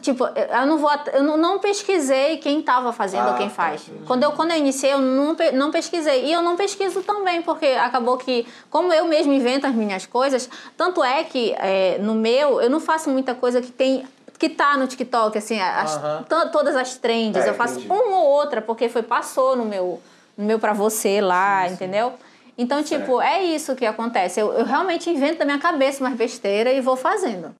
tipo, 0.00 0.24
eu 0.26 0.66
não 0.66 0.78
vou. 0.78 0.90
Eu 1.12 1.22
não, 1.22 1.58
pesquisei 1.58 2.36
quem 2.38 2.60
estava 2.60 2.92
fazendo 2.92 3.28
Ah, 3.28 3.30
ou 3.32 3.36
quem 3.36 3.48
tá. 3.48 3.54
faz. 3.54 3.82
Quando 4.06 4.22
eu, 4.22 4.32
quando 4.32 4.50
eu 4.50 4.56
iniciei, 4.58 4.92
eu 4.92 4.98
não, 4.98 5.36
não 5.54 5.70
pesquisei. 5.70 6.26
E 6.26 6.32
eu 6.32 6.42
não 6.42 6.56
pesquiso 6.56 7.02
também, 7.02 7.42
porque 7.42 7.66
acabou 7.66 8.16
que, 8.16 8.46
como 8.70 8.92
eu 8.92 9.06
mesmo 9.06 9.32
invento 9.32 9.66
as 9.66 9.74
minhas 9.74 10.04
coisas, 10.06 10.48
tanto 10.76 11.02
é 11.02 11.24
que 11.24 11.52
é, 11.58 11.98
no 11.98 12.14
meu, 12.14 12.60
eu 12.60 12.68
não 12.68 12.80
faço 12.80 13.08
muita 13.10 13.34
coisa 13.34 13.60
que 13.62 13.72
tem. 13.72 14.06
Que 14.38 14.50
tá 14.50 14.76
no 14.76 14.86
TikTok, 14.86 15.38
assim, 15.38 15.58
as- 15.58 15.96
to- 16.28 16.50
todas 16.52 16.76
as 16.76 16.96
trends. 16.98 17.42
É, 17.42 17.48
eu 17.48 17.54
faço 17.54 17.78
entendi. 17.80 17.90
uma 17.90 18.18
ou 18.18 18.26
outra, 18.26 18.60
porque 18.60 18.86
foi, 18.86 19.02
passou 19.02 19.56
no 19.56 19.64
meu, 19.64 19.98
no 20.36 20.44
meu 20.44 20.58
pra 20.58 20.74
você 20.74 21.22
lá, 21.22 21.66
entendeu? 21.68 22.12
Então, 22.58 22.82
tipo, 22.82 23.18
é 23.22 23.42
isso 23.42 23.74
que 23.74 23.86
acontece. 23.86 24.38
Eu, 24.38 24.52
eu 24.52 24.66
realmente 24.66 25.08
invento 25.08 25.38
da 25.38 25.46
minha 25.46 25.58
cabeça 25.58 26.04
umas 26.04 26.12
besteiras 26.14 26.74
e 26.76 26.82
vou 26.82 26.96
fazendo. 26.96 27.54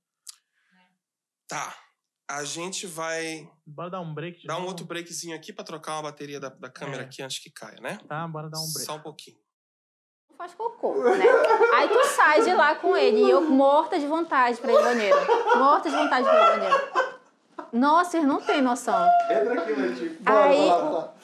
Tá. 1.48 1.72
A 2.28 2.42
gente 2.42 2.86
vai 2.88 3.48
Bora 3.64 3.88
dar 3.90 4.00
um 4.00 4.12
break. 4.12 4.46
dar 4.46 4.54
um 4.54 4.58
novo? 4.58 4.68
outro 4.70 4.84
breakzinho 4.84 5.36
aqui 5.36 5.52
pra 5.52 5.64
trocar 5.64 5.92
uma 5.94 6.02
bateria 6.02 6.40
da, 6.40 6.48
da 6.48 6.68
câmera 6.68 7.02
É. 7.02 7.06
aqui 7.06 7.22
antes 7.22 7.38
que 7.38 7.50
caia, 7.50 7.78
né? 7.80 8.00
Tá, 8.08 8.26
bora 8.26 8.50
dar 8.50 8.58
um 8.58 8.66
break. 8.72 8.84
Só 8.84 8.96
um 8.96 9.00
pouquinho. 9.00 9.36
faz 10.36 10.52
cocô, 10.54 10.94
né? 11.14 11.24
Aí 11.74 11.88
tu 11.88 12.04
sai 12.08 12.42
de 12.42 12.52
lá 12.52 12.74
com 12.74 12.96
ele 12.96 13.22
e 13.24 13.30
eu 13.30 13.40
morta 13.42 13.98
de 13.98 14.06
vontade 14.06 14.58
pra 14.60 14.72
ir 14.72 14.76
ao 14.76 14.82
banheiro. 14.82 15.16
Morta 15.56 15.88
de 15.88 15.96
vontade 15.96 16.24
pra 16.28 16.34
ir 16.34 16.40
ao 16.40 16.58
banheiro. 16.58 17.16
Nossa, 17.72 18.10
vocês 18.10 18.24
não 18.24 18.40
têm 18.40 18.60
noção. 18.60 19.08
Entra 19.30 19.60
aqui, 19.62 19.72
Letícia. 19.72 20.18
Aí- 20.26 20.68
Bora, 20.68 20.84
bora, 20.84 21.14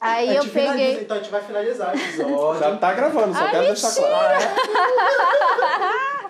Aí 0.00 0.30
A 0.30 0.34
eu 0.34 0.42
finaliza, 0.44 0.72
peguei. 0.74 1.00
então 1.02 1.16
a 1.16 1.20
gente 1.20 1.30
vai 1.30 1.42
finalizar 1.44 1.94
o 1.94 1.96
episódio. 1.96 2.58
Já 2.58 2.76
tá 2.76 2.92
gravando, 2.94 3.32
só 3.34 3.44
Ai, 3.44 3.50
quero 3.52 3.66
deixar 3.66 3.94
claro. 3.94 4.38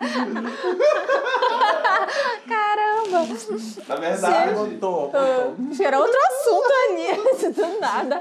Caramba! 2.49 2.92
Na 3.89 3.97
verdade, 3.97 4.55
Botou, 4.55 5.11
botou. 5.11 5.57
Isso 5.71 5.83
era 5.83 6.01
outro 6.01 6.19
assunto, 6.19 6.73
Aninha. 6.89 7.17
Do 7.53 7.81
nada. 7.81 8.21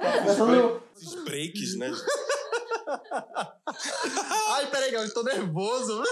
Esses 0.95 1.15
breaks, 1.23 1.77
né? 1.77 1.91
Ai, 4.49 4.69
peraí, 4.69 4.93
eu 4.93 5.13
tô 5.13 5.23
nervoso. 5.23 6.03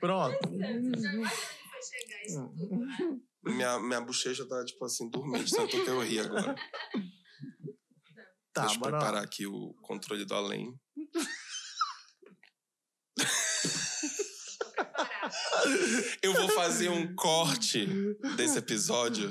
Pronto. 0.00 0.38
Você 0.48 0.58
já 0.58 0.70
imagina 0.70 1.10
que 1.10 1.18
vai 1.18 1.82
chegar 1.82 2.22
isso 2.24 2.48
tudo? 2.56 2.86
Minha, 3.42 3.80
minha 3.80 4.00
bochecha 4.00 4.46
tá, 4.46 4.64
tipo 4.64 4.84
assim, 4.84 5.10
dormente, 5.10 5.50
tanto 5.50 5.70
que 5.82 5.88
eu 5.88 5.98
ri 6.00 6.20
agora. 6.20 6.54
Tá, 8.52 8.60
Deixa 8.62 8.76
eu 8.76 8.80
preparar 8.80 9.24
aqui 9.24 9.44
o 9.46 9.74
controle 9.82 10.24
do 10.24 10.34
além. 10.34 10.72
Eu 16.22 16.32
vou 16.34 16.48
fazer 16.50 16.88
um 16.88 17.14
corte 17.14 17.86
desse 18.36 18.58
episódio 18.58 19.30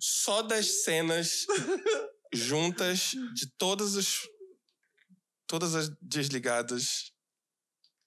só 0.00 0.42
das 0.42 0.84
cenas 0.84 1.46
juntas 2.32 3.12
de 3.34 3.46
todas 3.56 3.96
as 3.96 4.20
todas 5.46 5.74
as 5.74 5.90
desligadas 6.00 7.12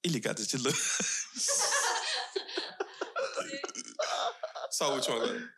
e 0.04 0.10
ligadas 0.10 0.48
de 0.48 0.58
luz. 0.58 0.76
Só 4.72 4.86
a 4.86 4.94
última 4.96 5.16
agora. 5.16 5.54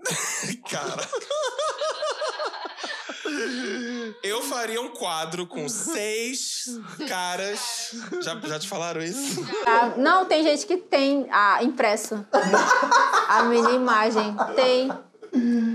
Cara. 0.68 1.08
Eu 4.22 4.42
faria 4.42 4.80
um 4.80 4.88
quadro 4.90 5.46
com 5.46 5.68
seis 5.68 6.64
caras. 7.08 7.94
Já, 8.22 8.38
já 8.40 8.58
te 8.58 8.68
falaram 8.68 9.02
isso? 9.02 9.44
Ah, 9.66 9.94
não, 9.96 10.24
tem 10.24 10.42
gente 10.42 10.66
que 10.66 10.76
tem 10.76 11.26
a 11.30 11.62
impresso. 11.62 12.26
A 13.28 13.42
mini 13.44 13.74
imagem. 13.74 14.34
Tem. 14.54 14.90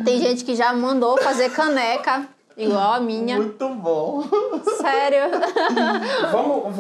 Tem 0.04 0.20
gente 0.20 0.44
que 0.44 0.56
já 0.56 0.74
mandou 0.74 1.22
fazer 1.22 1.52
caneca, 1.52 2.28
igual 2.58 2.94
a 2.94 3.00
minha. 3.00 3.38
Muito 3.38 3.70
bom. 3.76 4.24
Sério. 4.82 5.30
vamos... 6.32 6.76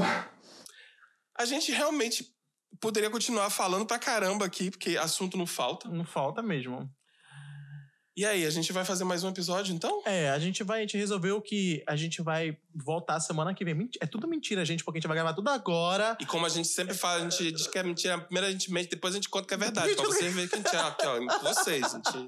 A 1.37 1.45
gente 1.45 1.71
realmente 1.71 2.25
poderia 2.79 3.09
continuar 3.09 3.49
falando 3.49 3.85
pra 3.85 3.99
caramba 3.99 4.45
aqui, 4.45 4.71
porque 4.71 4.97
assunto 4.97 5.37
não 5.37 5.45
falta. 5.45 5.87
Não 5.89 6.05
falta 6.05 6.41
mesmo. 6.41 6.89
E 8.13 8.25
aí, 8.25 8.45
a 8.45 8.49
gente 8.49 8.73
vai 8.73 8.83
fazer 8.83 9.05
mais 9.05 9.23
um 9.23 9.29
episódio, 9.29 9.73
então? 9.73 10.01
É, 10.05 10.29
a 10.31 10.37
gente 10.37 10.65
vai, 10.65 10.79
a 10.79 10.81
gente 10.81 10.97
resolveu 10.97 11.41
que 11.41 11.81
a 11.87 11.95
gente 11.95 12.21
vai 12.21 12.57
voltar 12.75 13.17
semana 13.21 13.53
que 13.53 13.63
vem. 13.63 13.89
É 14.01 14.05
tudo 14.05 14.27
mentira, 14.27 14.65
gente, 14.65 14.83
porque 14.83 14.97
a 14.97 14.99
gente 14.99 15.07
vai 15.07 15.15
gravar 15.15 15.33
tudo 15.33 15.49
agora. 15.49 16.17
E 16.19 16.25
como 16.25 16.45
a 16.45 16.49
gente 16.49 16.67
sempre 16.67 16.93
fala, 16.93 17.25
a 17.25 17.29
gente 17.29 17.53
diz 17.53 17.67
que 17.67 17.79
é 17.79 17.83
mentira, 17.83 18.19
primeiro 18.19 18.47
a 18.47 18.51
gente 18.51 18.69
mente, 18.69 18.89
depois 18.89 19.13
a 19.13 19.15
gente 19.15 19.29
conta 19.29 19.47
que 19.47 19.53
é 19.53 19.57
verdade. 19.57 19.95
Pra 19.95 20.03
vocês 20.03 20.33
verem 20.33 20.49
que 20.49 20.55
a 20.55 20.57
gente 20.57 20.75
é 20.75 20.79
aqui, 20.79 21.05
ó, 21.05 21.39
vocês, 21.39 21.89
gente. 21.89 22.27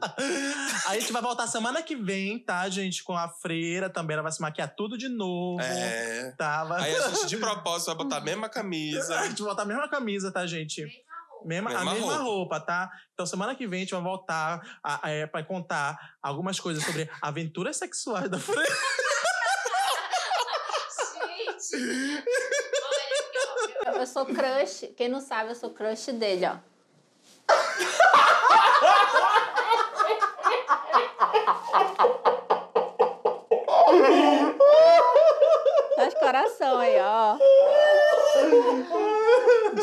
Aí 0.87 0.97
a 0.97 0.99
gente 1.01 1.11
vai 1.11 1.21
voltar 1.21 1.47
semana 1.47 1.81
que 1.81 1.97
vem, 1.97 2.39
tá, 2.39 2.69
gente? 2.69 3.03
Com 3.03 3.17
a 3.17 3.27
freira 3.27 3.89
também. 3.89 4.13
Ela 4.13 4.23
vai 4.23 4.31
se 4.31 4.41
maquiar 4.41 4.73
tudo 4.73 4.97
de 4.97 5.09
novo. 5.09 5.59
É. 5.59 6.33
Tá, 6.37 6.63
vai... 6.63 6.81
Aí 6.81 6.95
a 6.95 7.09
gente, 7.09 7.27
de 7.27 7.35
propósito, 7.35 7.87
vai 7.87 7.95
botar 7.95 8.17
a 8.17 8.21
mesma 8.21 8.47
camisa. 8.47 9.19
A 9.19 9.27
gente 9.27 9.41
vai 9.41 9.49
botar 9.49 9.63
a 9.63 9.65
mesma 9.65 9.89
camisa, 9.89 10.31
tá, 10.31 10.47
gente? 10.47 10.87
Mesma, 11.45 11.69
Mesma 11.71 11.91
a 11.91 11.93
mesma 11.93 12.07
roupa. 12.17 12.23
roupa. 12.23 12.59
tá? 12.59 12.89
Então, 13.13 13.25
semana 13.25 13.55
que 13.55 13.67
vem 13.67 13.79
a 13.79 13.83
gente 13.83 13.93
vai 13.93 14.01
voltar 14.01 14.61
a, 14.83 15.09
é, 15.09 15.25
pra 15.27 15.43
contar 15.43 15.97
algumas 16.21 16.59
coisas 16.59 16.83
sobre 16.83 17.09
aventuras 17.21 17.77
sexuais 17.77 18.29
da 18.29 18.39
freira. 18.39 18.73
Gente! 21.13 21.75
Olha 21.75 23.19
aqui, 23.19 23.77
ó. 23.87 23.91
Eu 23.91 24.07
sou 24.07 24.25
crush. 24.25 24.93
Quem 24.97 25.07
não 25.09 25.21
sabe, 25.21 25.51
eu 25.51 25.55
sou 25.55 25.69
crush 25.71 26.11
dele, 26.13 26.45
ó. 26.45 26.57
Faz 35.95 36.13
coração 36.15 36.77
aí, 36.79 36.97
ó. 36.99 37.37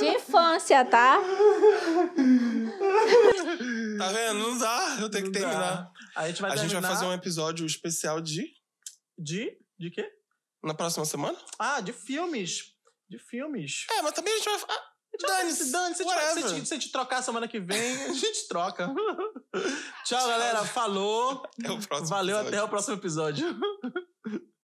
De 0.01 0.07
infância, 0.17 0.85
tá? 0.85 1.21
Tá 3.99 4.13
vendo? 4.13 4.39
Não 4.39 4.59
dá, 4.59 4.97
eu 5.01 5.11
tenho 5.11 5.31
que 5.31 5.39
Não 5.39 5.49
dá. 5.49 5.57
terminar. 5.59 5.91
A 6.17 6.29
gente 6.29 6.41
vai 6.43 6.51
A 6.53 6.57
gente 6.57 6.63
vai 6.73 6.81
terminar 6.81 6.89
fazer 6.89 7.05
um 7.07 7.13
episódio 7.13 7.67
especial 7.67 8.21
de. 8.21 8.47
De... 9.19 9.57
De 9.79 9.91
quê? 9.91 10.07
Na 10.63 10.75
próxima 10.75 11.05
semana? 11.05 11.39
Ah, 11.59 11.81
de 11.81 11.93
filmes. 11.93 12.73
De 13.09 13.19
filmes. 13.19 13.87
É, 13.91 14.03
mas 14.03 14.13
também 14.13 14.33
a 14.35 14.37
gente 14.37 14.45
vai. 14.45 14.61
Ah, 14.69 14.91
Dane-se, 15.27 15.73
Dane, 15.73 15.95
se, 15.95 16.03
a 16.03 16.05
gente- 16.07 16.15
whatever. 16.15 16.45
a 16.45 16.49
gente- 16.49 16.69
se 16.69 16.75
a 16.75 16.77
gente 16.79 16.93
trocar 16.93 17.23
semana 17.23 17.49
que 17.49 17.59
vem, 17.61 18.05
a 18.05 18.13
gente 18.13 18.47
troca. 18.49 18.89
Tchau, 20.07 20.29
galera. 20.29 20.65
Falou. 20.65 21.43
É 21.65 21.71
o 21.71 21.79
próximo 21.81 22.09
Valeu, 22.09 22.37
episódio. 22.37 22.59
até 22.59 22.63
o 22.63 22.69
próximo 22.69 22.95
episódio. 22.97 23.47